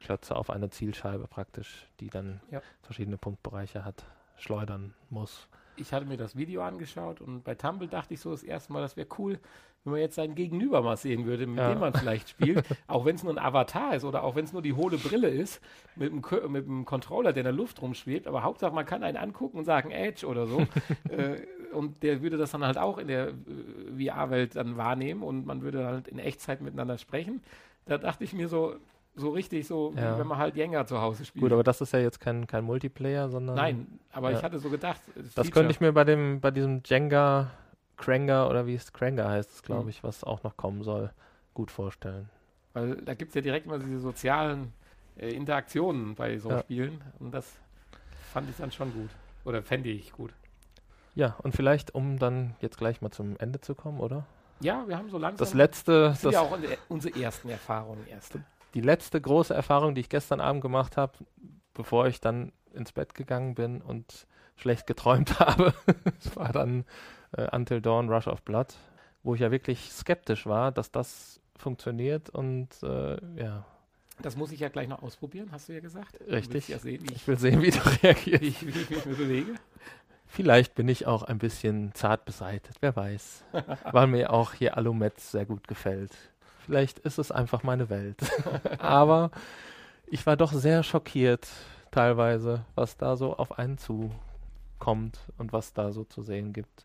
Klötze 0.00 0.36
auf 0.36 0.48
eine 0.50 0.70
Zielscheibe 0.70 1.26
praktisch, 1.26 1.86
die 2.00 2.08
dann 2.08 2.40
Ja. 2.50 2.62
verschiedene 2.82 3.18
Punktbereiche 3.18 3.84
hat, 3.84 4.04
schleudern 4.36 4.94
muss. 5.10 5.48
ich 5.76 5.92
hatte 5.92 6.06
mir 6.06 6.16
das 6.16 6.36
Video 6.36 6.62
angeschaut 6.62 7.20
und 7.20 7.42
bei 7.42 7.54
Tumble 7.54 7.88
dachte 7.88 8.14
ich 8.14 8.20
so 8.20 8.30
das 8.30 8.42
erste 8.42 8.72
Mal, 8.72 8.80
das 8.80 8.96
wäre 8.96 9.08
cool, 9.18 9.38
wenn 9.86 9.92
man 9.92 10.00
jetzt 10.00 10.16
seinen 10.16 10.34
Gegenüber 10.34 10.82
mal 10.82 10.96
sehen 10.96 11.24
würde, 11.24 11.46
mit 11.46 11.58
Ja. 11.58 11.70
dem 11.70 11.78
man 11.78 11.94
vielleicht 11.94 12.28
spielt, 12.28 12.64
auch 12.88 13.04
wenn 13.06 13.14
es 13.16 13.22
nur 13.24 13.32
ein 13.32 13.38
Avatar 13.38 13.94
ist 13.94 14.04
oder 14.04 14.22
auch 14.24 14.34
wenn 14.36 14.44
es 14.44 14.52
nur 14.52 14.60
die 14.62 14.74
hohle 14.74 14.98
Brille 14.98 15.28
ist, 15.28 15.62
mit 15.94 16.12
dem, 16.12 16.20
Kö- 16.20 16.46
mit 16.48 16.66
dem 16.66 16.84
Controller, 16.84 17.32
der 17.32 17.40
in 17.42 17.44
der 17.46 17.52
Luft 17.54 17.80
rumschwebt, 17.80 18.26
aber 18.26 18.42
Hauptsache 18.42 18.74
man 18.74 18.84
kann 18.84 19.02
einen 19.02 19.16
angucken 19.16 19.58
und 19.58 19.64
sagen 19.64 19.90
Edge 19.90 20.26
oder 20.26 20.46
so 20.46 20.58
äh, 21.08 21.36
und 21.72 22.02
der 22.02 22.20
würde 22.22 22.36
das 22.36 22.50
dann 22.50 22.64
halt 22.64 22.76
auch 22.78 22.98
in 22.98 23.08
der 23.08 23.28
äh, 23.28 23.32
VR-Welt 24.10 24.56
dann 24.56 24.76
wahrnehmen 24.76 25.22
und 25.22 25.46
man 25.46 25.62
würde 25.62 25.86
halt 25.86 26.08
in 26.08 26.18
Echtzeit 26.18 26.60
miteinander 26.60 26.98
sprechen. 26.98 27.42
Da 27.86 27.98
dachte 27.98 28.24
ich 28.24 28.32
mir 28.32 28.48
so, 28.48 28.74
so 29.14 29.30
richtig 29.30 29.66
so, 29.66 29.92
wie 29.94 30.00
Ja. 30.00 30.18
wenn 30.18 30.26
man 30.26 30.36
halt 30.38 30.56
Jenga 30.56 30.84
zu 30.86 31.00
Hause 31.00 31.24
spielt. 31.24 31.42
Gut, 31.42 31.52
aber 31.52 31.62
das 31.62 31.80
ist 31.80 31.92
ja 31.92 32.00
jetzt 32.00 32.20
kein, 32.20 32.46
kein 32.46 32.64
Multiplayer, 32.64 33.28
sondern. 33.30 33.56
Nein, 33.56 33.86
aber 34.12 34.30
Ja. 34.30 34.36
ich 34.38 34.42
hatte 34.44 34.58
so 34.58 34.68
gedacht, 34.68 35.00
Das 35.34 35.50
könnte 35.50 35.70
ich 35.70 35.80
mir 35.80 35.92
bei 35.92 36.04
dem, 36.04 36.40
bei 36.40 36.50
diesem 36.50 36.82
Jenga 36.84 37.50
Kranger 37.96 38.48
oder 38.48 38.66
wie 38.66 38.74
es 38.74 38.92
Kranger 38.92 39.28
heißt, 39.28 39.50
es 39.50 39.62
glaube 39.62 39.84
Mhm. 39.84 39.88
ich, 39.90 40.04
was 40.04 40.24
auch 40.24 40.42
noch 40.42 40.56
kommen 40.56 40.82
soll, 40.82 41.10
gut 41.54 41.70
vorstellen. 41.70 42.28
Weil 42.74 42.96
da 42.96 43.14
gibt 43.14 43.30
es 43.30 43.34
ja 43.34 43.40
direkt 43.40 43.66
immer 43.66 43.78
diese 43.78 44.00
sozialen 44.00 44.72
äh, 45.18 45.30
Interaktionen 45.30 46.14
bei 46.14 46.38
so 46.38 46.50
Ja. 46.50 46.60
Spielen 46.60 47.02
und 47.20 47.32
das 47.32 47.50
fand 48.32 48.50
ich 48.50 48.56
dann 48.56 48.70
schon 48.70 48.92
gut. 48.92 49.10
Oder 49.44 49.62
fände 49.62 49.88
ich 49.88 50.12
gut. 50.12 50.32
Ja, 51.14 51.36
und 51.42 51.54
vielleicht, 51.54 51.94
um 51.94 52.18
dann 52.18 52.54
jetzt 52.60 52.76
gleich 52.76 53.00
mal 53.00 53.10
zum 53.10 53.36
Ende 53.38 53.60
zu 53.60 53.74
kommen, 53.74 54.00
oder? 54.00 54.26
Ja, 54.60 54.86
wir 54.86 54.98
haben 54.98 55.08
so 55.08 55.18
langsam. 55.18 55.38
Das 55.44 55.54
letzte, 55.54 56.08
das 56.08 56.20
sind 56.20 56.32
das, 56.34 56.34
ja 56.34 56.40
auch 56.40 56.58
unsere, 56.88 57.18
ersten 57.22 57.48
Erfahrungen 57.48 58.06
erst. 58.06 58.38
die 58.74 58.80
letzte 58.80 59.20
große 59.20 59.54
Erfahrung, 59.54 59.94
die 59.94 60.00
ich 60.02 60.08
gestern 60.08 60.40
Abend 60.40 60.60
gemacht 60.62 60.96
habe, 60.96 61.12
bevor 61.72 62.06
ich 62.06 62.20
dann 62.20 62.52
ins 62.74 62.92
Bett 62.92 63.14
gegangen 63.14 63.54
bin 63.54 63.80
und 63.80 64.26
schlecht 64.56 64.86
geträumt 64.86 65.38
habe, 65.40 65.72
das 66.22 66.36
war 66.36 66.52
dann 66.52 66.84
äh, 67.36 67.54
Until 67.54 67.80
Dawn 67.80 68.08
Rush 68.08 68.28
of 68.28 68.42
Blood, 68.42 68.74
wo 69.22 69.34
ich 69.34 69.40
ja 69.40 69.50
wirklich 69.50 69.90
skeptisch 69.92 70.46
war, 70.46 70.72
dass 70.72 70.90
das 70.90 71.40
funktioniert 71.56 72.30
und 72.30 72.68
äh, 72.82 73.16
ja, 73.36 73.64
Das 74.22 74.36
muss 74.36 74.52
ich 74.52 74.60
ja 74.60 74.68
gleich 74.68 74.88
noch 74.88 75.02
ausprobieren, 75.02 75.48
hast 75.52 75.68
du 75.68 75.72
ja 75.74 75.80
gesagt. 75.80 76.18
Richtig. 76.28 76.68
ja 76.68 76.78
sehen, 76.78 77.04
ich, 77.04 77.16
ich 77.16 77.28
will 77.28 77.38
sehen, 77.38 77.62
wie 77.62 77.70
du 77.70 77.80
reagierst. 78.02 78.42
wie 78.42 78.46
ich, 78.46 78.66
wie 78.66 78.80
ich 78.80 78.90
mich 78.90 79.04
bewege. 79.04 79.54
Vielleicht 80.26 80.74
bin 80.74 80.88
ich 80.88 81.06
auch 81.06 81.22
ein 81.22 81.38
bisschen 81.38 81.94
zart 81.94 82.24
beseitet, 82.24 82.76
wer 82.80 82.94
weiß. 82.94 83.44
Weil 83.92 84.06
mir 84.08 84.32
auch 84.32 84.52
hier 84.52 84.76
Alumetz 84.76 85.30
sehr 85.30 85.46
gut 85.46 85.68
gefällt. 85.68 86.12
Vielleicht 86.64 86.98
ist 86.98 87.18
es 87.18 87.30
einfach 87.30 87.62
meine 87.62 87.88
Welt. 87.88 88.18
Aber 88.78 89.30
ich 90.06 90.26
war 90.26 90.36
doch 90.36 90.52
sehr 90.52 90.82
schockiert 90.82 91.48
teilweise, 91.90 92.64
was 92.74 92.96
da 92.96 93.16
so 93.16 93.36
auf 93.36 93.58
einen 93.58 93.78
zukommt 94.76 95.18
und 95.38 95.52
was 95.52 95.72
da 95.72 95.92
so 95.92 96.04
zu 96.04 96.22
sehen 96.22 96.52
gibt. 96.52 96.84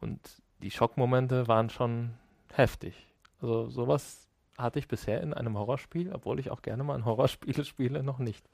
Und 0.00 0.20
die 0.62 0.70
Schockmomente 0.70 1.48
waren 1.48 1.70
schon 1.70 2.14
heftig. 2.52 2.94
Also 3.40 3.68
sowas 3.68 4.26
hatte 4.58 4.78
ich 4.78 4.88
bisher 4.88 5.20
in 5.20 5.34
einem 5.34 5.56
Horrorspiel, 5.58 6.12
obwohl 6.12 6.40
ich 6.40 6.50
auch 6.50 6.62
gerne 6.62 6.82
mal 6.84 6.94
ein 6.94 7.04
Horrorspiel 7.04 7.64
spiele, 7.64 8.02
noch 8.02 8.18
nicht. 8.18 8.48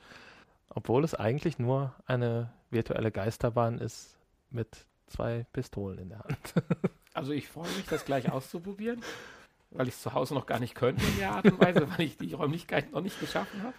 Obwohl 0.71 1.05
es 1.05 1.15
eigentlich 1.15 1.59
nur 1.59 1.95
eine 2.07 2.53
virtuelle 2.71 3.13
Geisterbahn 3.13 3.79
ist 3.79 4.19
mit 4.51 4.87
zwei 5.07 5.47
Pistolen 5.53 5.99
in 5.99 6.09
der 6.11 6.21
Hand. 6.21 6.39
Also 7.15 7.33
ich 7.33 7.47
freue 7.47 7.69
mich, 7.73 7.85
das 7.91 8.07
gleich 8.07 8.33
auszuprobieren, 8.33 9.03
weil 9.71 9.87
ich 9.87 9.93
es 9.93 10.01
zu 10.01 10.15
Hause 10.15 10.33
noch 10.33 10.47
gar 10.47 10.59
nicht 10.59 10.75
könnte 10.75 11.05
in 11.05 11.19
der 11.19 11.33
Art 11.33 11.45
und 11.45 11.61
Weise, 11.61 11.87
weil 11.91 12.07
ich 12.07 12.17
die 12.17 12.33
Räumlichkeit 12.33 12.91
noch 12.91 13.03
nicht 13.03 13.21
geschaffen 13.21 13.63
habe. 13.63 13.75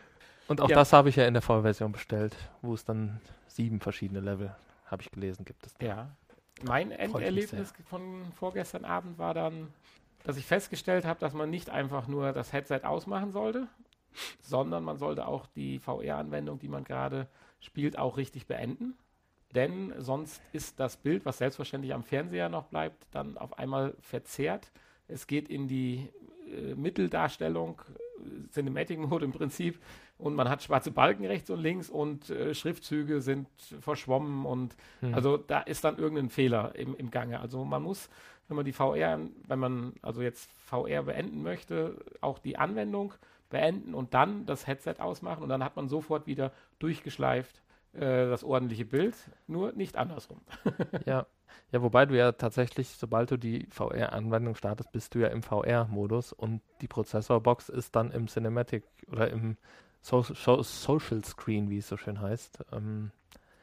Und 0.47 0.61
auch 0.61 0.69
Ja. 0.69 0.75
das 0.75 0.93
habe 0.93 1.09
ich 1.09 1.15
ja 1.15 1.25
in 1.25 1.33
der 1.33 1.41
Vollversion 1.41 1.91
bestellt, 1.91 2.35
wo 2.61 2.75
es 2.75 2.85
dann 2.85 3.19
sieben 3.47 3.79
verschiedene 3.79 4.19
Level, 4.19 4.55
habe 4.93 5.01
ich 5.03 5.11
gelesen, 5.11 5.45
gibt 5.45 5.65
es. 5.65 5.75
Ja. 5.81 6.15
Mein 6.63 6.91
Enderlebnis 6.91 7.73
von 7.89 8.31
vorgestern 8.35 8.85
Abend 8.85 9.17
war 9.17 9.33
dann, 9.33 9.73
dass 10.23 10.37
ich 10.37 10.45
festgestellt 10.45 11.05
habe, 11.05 11.19
dass 11.19 11.33
man 11.33 11.49
nicht 11.49 11.69
einfach 11.69 12.07
nur 12.07 12.31
das 12.31 12.53
Headset 12.53 12.81
ausmachen 12.83 13.31
sollte, 13.31 13.67
sondern 14.41 14.83
man 14.83 14.97
sollte 14.97 15.27
auch 15.27 15.47
die 15.47 15.79
VR-Anwendung, 15.79 16.59
die 16.59 16.69
man 16.69 16.83
gerade 16.83 17.27
spielt, 17.59 17.97
auch 17.97 18.17
richtig 18.17 18.47
beenden. 18.47 18.95
Denn 19.53 19.93
sonst 19.97 20.41
ist 20.51 20.79
das 20.79 20.97
Bild, 20.97 21.25
was 21.25 21.37
selbstverständlich 21.37 21.93
am 21.93 22.03
Fernseher 22.03 22.49
noch 22.49 22.65
bleibt, 22.65 23.07
dann 23.11 23.37
auf 23.37 23.57
einmal 23.59 23.95
verzerrt. 23.99 24.71
Es 25.07 25.27
geht 25.27 25.47
in 25.49 25.67
die 25.67 26.09
äh, 26.51 26.73
Mitteldarstellung, 26.75 27.81
Cinematic 28.51 28.99
Mode 28.99 29.25
im 29.25 29.31
Prinzip, 29.31 29.79
und 30.17 30.35
man 30.35 30.47
hat 30.49 30.63
schwarze 30.63 30.91
Balken 30.91 31.25
rechts 31.25 31.49
und 31.49 31.59
links 31.59 31.89
und 31.89 32.29
äh, 32.29 32.53
Schriftzüge 32.53 33.21
sind 33.21 33.47
verschwommen 33.81 34.45
und 34.45 34.75
Hm. 35.01 35.13
also 35.13 35.37
da 35.37 35.59
ist 35.61 35.83
dann 35.83 35.97
irgendein 35.97 36.29
Fehler 36.29 36.73
im, 36.75 36.95
im 36.95 37.11
Gange. 37.11 37.39
Also 37.39 37.65
man 37.65 37.81
muss, 37.83 38.09
wenn 38.47 38.55
man 38.55 38.65
die 38.65 38.71
VR, 38.73 39.19
wenn 39.47 39.59
man 39.59 39.93
also 40.01 40.21
jetzt 40.21 40.49
VR 40.65 41.03
beenden 41.03 41.43
möchte, 41.43 41.95
auch 42.21 42.39
die 42.39 42.57
Anwendung 42.57 43.13
beenden 43.49 43.93
und 43.93 44.13
dann 44.13 44.45
das 44.45 44.65
Headset 44.67 44.95
ausmachen 44.99 45.43
und 45.43 45.49
dann 45.49 45.63
hat 45.63 45.75
man 45.75 45.89
sofort 45.89 46.25
wieder 46.27 46.51
durchgeschleift 46.79 47.61
äh, 47.93 47.99
das 47.99 48.43
ordentliche 48.43 48.85
Bild, 48.85 49.15
nur 49.47 49.73
nicht 49.73 49.97
andersrum. 49.97 50.41
Ja. 51.05 51.25
ja, 51.71 51.81
wobei 51.81 52.05
du 52.05 52.15
ja 52.17 52.31
tatsächlich, 52.33 52.89
sobald 52.89 53.31
du 53.31 53.37
die 53.37 53.65
VR-Anwendung 53.69 54.55
startest, 54.55 54.91
bist 54.91 55.15
du 55.15 55.19
ja 55.19 55.27
im 55.29 55.43
VR-Modus 55.43 56.33
und 56.33 56.61
die 56.81 56.87
Prozessorbox 56.87 57.69
ist 57.69 57.95
dann 57.95 58.11
im 58.11 58.27
Cinematic 58.27 58.83
oder 59.11 59.29
im 59.29 59.57
so 60.01 60.21
so 60.21 60.61
Social 60.63 61.23
Screen, 61.23 61.69
wie 61.69 61.77
es 61.77 61.87
so 61.87 61.97
schön 61.97 62.19
heißt. 62.21 62.59
Ähm, 62.73 63.11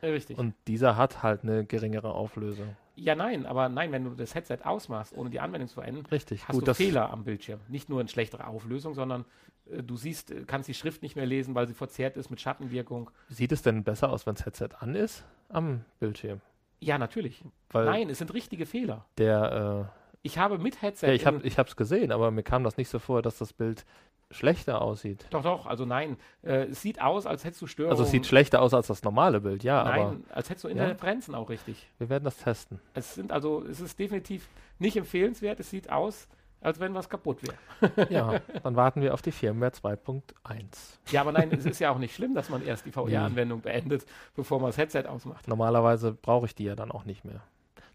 Richtig. 0.02 0.38
und 0.38 0.54
dieser 0.66 0.96
hat 0.96 1.22
halt 1.22 1.42
eine 1.42 1.64
geringere 1.66 2.14
Auflösung. 2.14 2.76
ja, 2.96 3.14
nein, 3.14 3.44
aber 3.46 3.68
nein, 3.68 3.92
wenn 3.92 4.04
du 4.04 4.10
das 4.14 4.34
Headset 4.34 4.58
ausmachst, 4.64 5.14
ohne 5.16 5.28
die 5.30 5.40
Anwendung 5.40 5.68
zu 5.68 5.80
beenden, 5.80 6.06
Richtig, 6.06 6.48
hast 6.48 6.54
gut. 6.56 6.66
du 6.68 6.74
Fehler 6.74 7.10
am 7.10 7.24
Bildschirm. 7.24 7.60
Nicht 7.68 7.88
nur 7.90 8.00
eine 8.00 8.08
schlechtere 8.08 8.46
Auflösung, 8.46 8.94
sondern 8.94 9.26
äh, 9.70 9.82
du 9.82 9.96
siehst, 9.96 10.30
äh, 10.30 10.44
kannst 10.46 10.68
die 10.68 10.74
Schrift 10.74 11.02
nicht 11.02 11.16
mehr 11.16 11.26
lesen, 11.26 11.54
weil 11.54 11.66
sie 11.68 11.74
verzerrt 11.74 12.16
ist 12.16 12.30
mit 12.30 12.40
Schattenwirkung. 12.40 13.10
Sieht 13.28 13.52
es 13.52 13.60
denn 13.60 13.84
besser 13.84 14.10
aus, 14.10 14.24
wenn 14.26 14.34
das 14.34 14.46
Headset 14.46 14.70
an 14.78 14.94
ist 14.94 15.24
am 15.50 15.84
Bildschirm? 15.98 16.40
Ja, 16.80 16.98
natürlich. 16.98 17.44
Weil 17.70 17.84
Nein, 17.84 18.10
es 18.10 18.18
sind 18.18 18.32
richtige 18.34 18.66
Fehler. 18.66 19.04
der, 19.18 19.92
Ich 20.22 20.38
habe 20.38 20.58
mit 20.58 20.76
äh, 20.76 20.80
Headset. 20.80 21.06
ja, 21.08 21.12
ich 21.12 21.26
habe 21.26 21.40
hab's 21.44 21.76
gesehen, 21.76 22.10
aber 22.12 22.30
mir 22.30 22.42
kam 22.42 22.64
das 22.64 22.76
nicht 22.76 22.88
so 22.88 22.98
vor, 22.98 23.22
dass 23.22 23.38
das 23.38 23.52
Bild 23.52 23.84
schlechter 24.30 24.80
aussieht. 24.80 25.26
Doch, 25.30 25.42
doch, 25.42 25.66
also 25.66 25.84
nein. 25.84 26.16
Äh, 26.42 26.66
es 26.66 26.80
sieht 26.82 27.00
aus, 27.00 27.26
als 27.26 27.44
hättest 27.44 27.62
du 27.62 27.66
Störungen. 27.66 27.90
Also 27.92 28.04
es 28.04 28.10
sieht 28.10 28.26
schlechter 28.26 28.62
aus 28.62 28.72
als 28.72 28.86
das 28.86 29.02
normale 29.02 29.40
Bild, 29.40 29.64
ja, 29.64 29.82
aber 29.82 30.12
Nein, 30.12 30.24
als 30.30 30.48
hättest 30.48 30.64
du 30.64 30.68
Interferenzen 30.68 31.34
auch 31.34 31.48
richtig. 31.50 31.88
wir 31.98 32.08
werden 32.08 32.24
das 32.24 32.36
testen. 32.36 32.80
Es 32.94 33.14
sind 33.14 33.32
also, 33.32 33.64
es 33.64 33.80
ist 33.80 33.98
definitiv 33.98 34.48
nicht 34.78 34.96
empfehlenswert. 34.96 35.58
Es 35.58 35.70
sieht 35.70 35.90
aus, 35.90 36.28
als 36.60 36.78
wenn 36.80 36.94
was 36.94 37.08
kaputt 37.08 37.42
wäre. 37.42 37.54
Ja, 38.10 38.40
dann 38.62 38.76
warten 38.76 39.00
wir 39.00 39.14
auf 39.14 39.22
die 39.22 39.32
Firmware 39.32 39.70
2.1. 39.72 40.98
Ja, 41.10 41.20
aber 41.22 41.32
nein, 41.32 41.50
es 41.52 41.64
ist 41.64 41.78
ja 41.78 41.90
auch 41.90 41.98
nicht 41.98 42.14
schlimm, 42.14 42.34
dass 42.34 42.48
man 42.50 42.62
erst 42.62 42.86
die 42.86 42.92
VR-Anwendung 42.92 43.60
beendet, 43.60 44.06
bevor 44.34 44.60
man 44.60 44.68
das 44.70 44.78
Headset 44.78 45.04
ausmacht. 45.08 45.48
Normalerweise 45.48 46.12
brauche 46.12 46.46
ich 46.46 46.54
die 46.54 46.64
ja 46.64 46.74
dann 46.76 46.90
auch 46.90 47.04
nicht 47.04 47.24
mehr. 47.24 47.40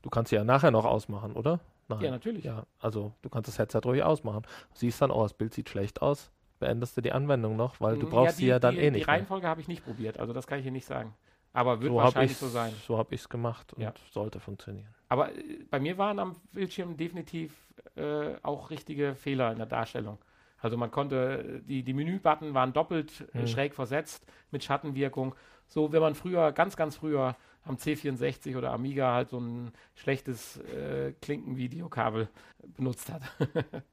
Du 0.02 0.10
kannst 0.10 0.30
sie 0.30 0.36
ja 0.36 0.44
nachher 0.44 0.72
noch 0.72 0.86
ausmachen, 0.86 1.34
oder? 1.34 1.60
Nein. 1.88 2.02
Ja, 2.02 2.12
natürlich. 2.12 2.44
Ja, 2.44 2.64
also 2.80 3.14
du 3.22 3.30
kannst 3.30 3.48
das 3.48 3.60
Headset 3.60 3.82
ruhig 3.86 4.04
ausmachen. 4.04 4.42
Du 4.44 4.80
siehst 4.80 5.02
dann, 5.02 5.12
oh, 5.12 5.24
das 5.24 5.34
Bild 5.34 5.54
sieht 5.54 5.70
schlecht 5.70 6.02
aus, 6.02 6.32
beendest 6.60 6.98
du 6.98 7.02
die 7.02 7.12
Anwendung 7.12 7.56
noch, 7.56 7.80
weil 7.80 7.98
du 7.98 8.08
Mm, 8.08 8.10
brauchst 8.10 8.38
die, 8.38 8.42
sie 8.42 8.48
ja 8.48 8.60
dann 8.60 8.76
die, 8.76 8.82
eh 8.82 8.86
Die 8.86 8.92
nicht 8.92 9.08
mehr. 9.08 9.16
Reihenfolge 9.16 9.48
habe 9.48 9.62
ich 9.62 9.68
nicht 9.68 9.84
probiert, 9.84 10.20
also 10.20 10.34
das 10.34 10.48
kann 10.48 10.58
ich 10.60 10.64
hier 10.64 10.72
nicht 10.72 10.86
sagen. 10.88 11.14
Aber 11.54 11.82
wird 11.82 11.92
So 11.92 12.02
habe 12.02 12.06
wahrscheinlich 12.06 12.32
ich 12.34 12.38
so 12.40 12.50
sein. 12.50 12.74
so 12.88 12.98
hab 12.98 13.12
ich's 13.12 13.30
gemacht 13.30 13.74
und 13.74 13.84
Ja. 13.84 13.94
sollte 14.12 14.40
funktionieren. 14.40 14.94
Aber 15.10 15.32
äh, 15.36 15.60
bei 15.70 15.80
mir 15.80 15.98
waren 15.98 16.20
am 16.20 16.36
Bildschirm 16.52 16.98
definitiv 16.98 17.54
äh, 17.96 18.36
auch 18.44 18.70
richtige 18.70 19.16
Fehler 19.16 19.52
in 19.52 19.58
der 19.58 19.68
Darstellung. 19.68 20.18
Also 20.60 20.78
man 20.78 20.90
konnte, 20.92 21.62
die, 21.66 21.84
die 21.84 21.94
Menübutton 21.94 22.54
waren 22.54 22.74
doppelt 22.74 23.28
äh, 23.34 23.46
Hm. 23.46 23.48
schräg 23.48 23.74
versetzt 23.76 24.26
mit 24.52 24.64
Schattenwirkung. 24.64 25.36
So, 25.68 25.92
wenn 25.92 26.02
man 26.02 26.16
früher, 26.16 26.52
ganz, 26.52 26.76
ganz 26.76 26.96
früher 26.96 27.36
am 27.64 27.76
C64 27.78 28.58
oder 28.58 28.72
Amiga 28.72 29.14
halt 29.14 29.30
so 29.30 29.40
ein 29.40 29.72
schlechtes 29.96 30.58
äh, 30.58 31.14
Klinkenvideokabel 31.22 32.30
benutzt 32.78 33.12
hat. 33.12 33.22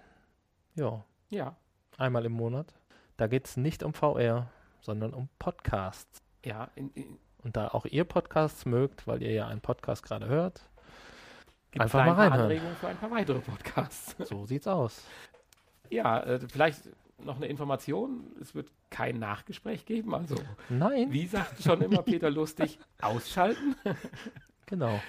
Ja, 0.75 1.03
Ja, 1.29 1.55
einmal 1.97 2.25
im 2.25 2.33
Monat. 2.33 2.73
Da 3.17 3.27
geht 3.27 3.47
es 3.47 3.57
nicht 3.57 3.83
um 3.83 3.93
VR, 3.93 4.49
sondern 4.81 5.13
um 5.13 5.29
Podcasts. 5.39 6.21
ja, 6.43 6.69
in, 6.75 6.89
in, 6.95 7.17
Und 7.43 7.55
da 7.55 7.69
auch 7.69 7.85
ihr 7.85 8.03
Podcasts 8.03 8.65
mögt, 8.65 9.07
weil 9.07 9.21
ihr 9.21 9.31
ja 9.31 9.47
einen 9.47 9.61
Podcast 9.61 10.03
gerade 10.03 10.27
hört, 10.27 10.61
gibt's 11.71 11.83
Einfach 11.95 12.05
mal 12.05 12.13
reinhören. 12.13 12.41
Anregungen 12.41 12.75
für 12.75 12.87
ein 12.87 12.97
paar 12.97 13.11
weitere 13.11 13.39
Podcasts. 13.39 14.15
so 14.27 14.45
sieht's 14.45 14.67
aus. 14.67 15.03
Ja, 15.89 16.19
äh, 16.23 16.39
vielleicht 16.49 16.81
noch 17.25 17.37
eine 17.37 17.47
Information. 17.47 18.31
Es 18.41 18.53
wird 18.55 18.69
kein 18.89 19.19
Nachgespräch 19.19 19.85
geben. 19.85 20.13
Also, 20.13 20.35
Nein, 20.69 21.11
wie 21.11 21.27
sagt 21.27 21.61
schon 21.63 21.81
immer 21.81 22.01
Peter 22.03 22.29
Lustig, 22.29 22.77
ausschalten. 23.01 23.75
genau. 24.65 24.99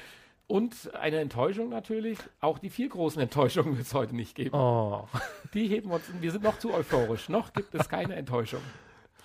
Und 0.47 0.95
eine 0.95 1.19
Enttäuschung 1.21 1.71
natürlich. 1.71 2.19
Auch 2.41 2.59
die 2.59 2.69
vier 2.71 2.89
großen 2.91 3.21
Enttäuschungen 3.23 3.77
wird 3.77 3.87
es 3.87 3.95
heute 3.95 4.15
nicht 4.15 4.35
geben. 4.35 4.55
Oh. 4.55 5.09
Die 5.55 5.69
heben 5.69 5.91
uns, 5.91 6.05
wir 6.21 6.31
sind 6.33 6.45
noch 6.45 6.59
zu 6.59 6.73
euphorisch. 6.75 7.29
Noch 7.31 7.53
gibt 7.55 7.75
es 7.75 7.89
keine 7.89 8.15
Enttäuschung. 8.15 8.61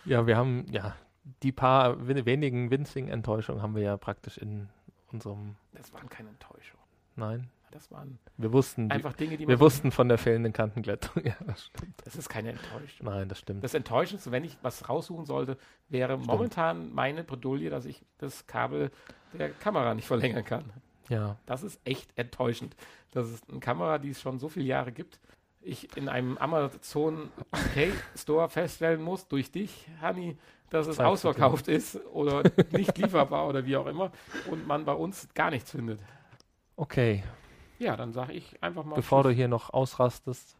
Ja, 0.06 0.26
wir 0.28 0.38
haben, 0.38 0.66
ja, 0.72 0.96
die 1.44 1.52
paar 1.52 2.08
wenigen 2.08 2.72
winzigen 2.72 3.10
Enttäuschungen 3.10 3.62
haben 3.62 3.76
wir 3.76 3.84
ja 3.84 3.98
praktisch 3.98 4.38
in 4.38 4.70
unserem, 5.12 5.56
Das 5.74 5.92
waren 5.94 6.08
keine 6.08 6.30
Enttäuschungen. 6.30 6.84
nein, 7.16 7.50
Das 7.72 7.92
waren 7.92 8.18
wir 8.38 8.52
wussten, 8.52 8.90
einfach 8.92 9.14
Dinge, 9.14 9.38
die 9.38 9.48
wir 9.48 9.56
man. 9.56 9.60
wussten 9.60 9.92
von 9.92 10.10
der 10.10 10.18
fehlenden 10.18 10.54
Kantenglättung. 10.54 11.24
Ja, 11.26 11.36
das 11.46 11.66
stimmt. 11.66 11.96
Das 12.04 12.16
ist 12.16 12.30
keine 12.30 12.50
Enttäuschung. 12.52 13.06
Nein, 13.06 13.30
das 13.30 13.40
stimmt. 13.40 13.64
Das 13.64 13.74
Enttäuschendste, 13.74 14.32
wenn 14.32 14.44
ich 14.44 14.58
was 14.62 14.90
raussuchen 14.90 15.26
sollte, 15.26 15.58
wäre 15.90 16.18
momentan 16.18 16.94
meine 16.94 17.24
Bredouille, 17.24 17.70
dass 17.70 17.86
ich 17.86 18.04
das 18.18 18.48
Kabel 18.48 18.92
der 19.34 19.50
Kamera 19.52 19.94
nicht 19.94 20.08
verlängern 20.08 20.44
kann. 20.44 20.72
ja, 21.10 21.38
Das 21.46 21.64
ist 21.64 21.80
echt 21.86 22.18
enttäuschend. 22.18 22.76
Das 23.12 23.30
ist 23.30 23.50
eine 23.50 23.60
Kamera, 23.60 23.98
die 24.00 24.10
es 24.12 24.22
schon 24.22 24.40
so 24.40 24.50
viele 24.50 24.66
Jahre 24.66 24.92
gibt. 24.92 25.20
Ich 25.62 25.96
in 25.98 26.08
einem 26.10 26.38
Amazon 26.38 27.30
UK 27.54 27.92
Store 28.16 28.48
feststellen 28.50 29.02
muss, 29.02 29.28
durch 29.28 29.52
dich, 29.52 29.88
Hanni, 30.00 30.38
dass 30.70 30.88
es 30.88 31.00
ausverkauft 31.00 31.68
ist 31.68 32.00
oder 32.14 32.44
nicht 32.72 32.98
lieferbar 32.98 33.48
oder 33.48 33.66
wie 33.66 33.76
auch 33.76 33.88
immer 33.88 34.12
und 34.50 34.66
man 34.68 34.86
bei 34.86 34.94
uns 34.94 35.28
gar 35.34 35.50
nichts 35.52 35.72
findet. 35.72 36.00
okay. 36.76 37.24
Ja, 37.80 37.96
dann 37.96 38.14
sage 38.14 38.34
ich 38.34 38.62
einfach 38.62 38.84
mal 38.84 38.96
Bevor 38.96 39.24
du 39.24 39.30
tschüss. 39.30 39.38
hier 39.38 39.48
noch 39.48 39.72
ausrastest, 39.72 40.58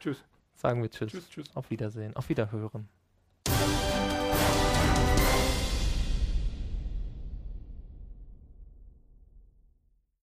tschüss. 0.00 0.24
sagen 0.54 0.80
wir 0.82 0.90
Tschüss. 0.90 1.10
Tschüss, 1.12 1.28
tschüss. 1.28 1.56
Auf 1.56 1.70
Wiedersehen. 1.70 2.16
Auf 2.16 2.28
Wiederhören. 2.28 2.88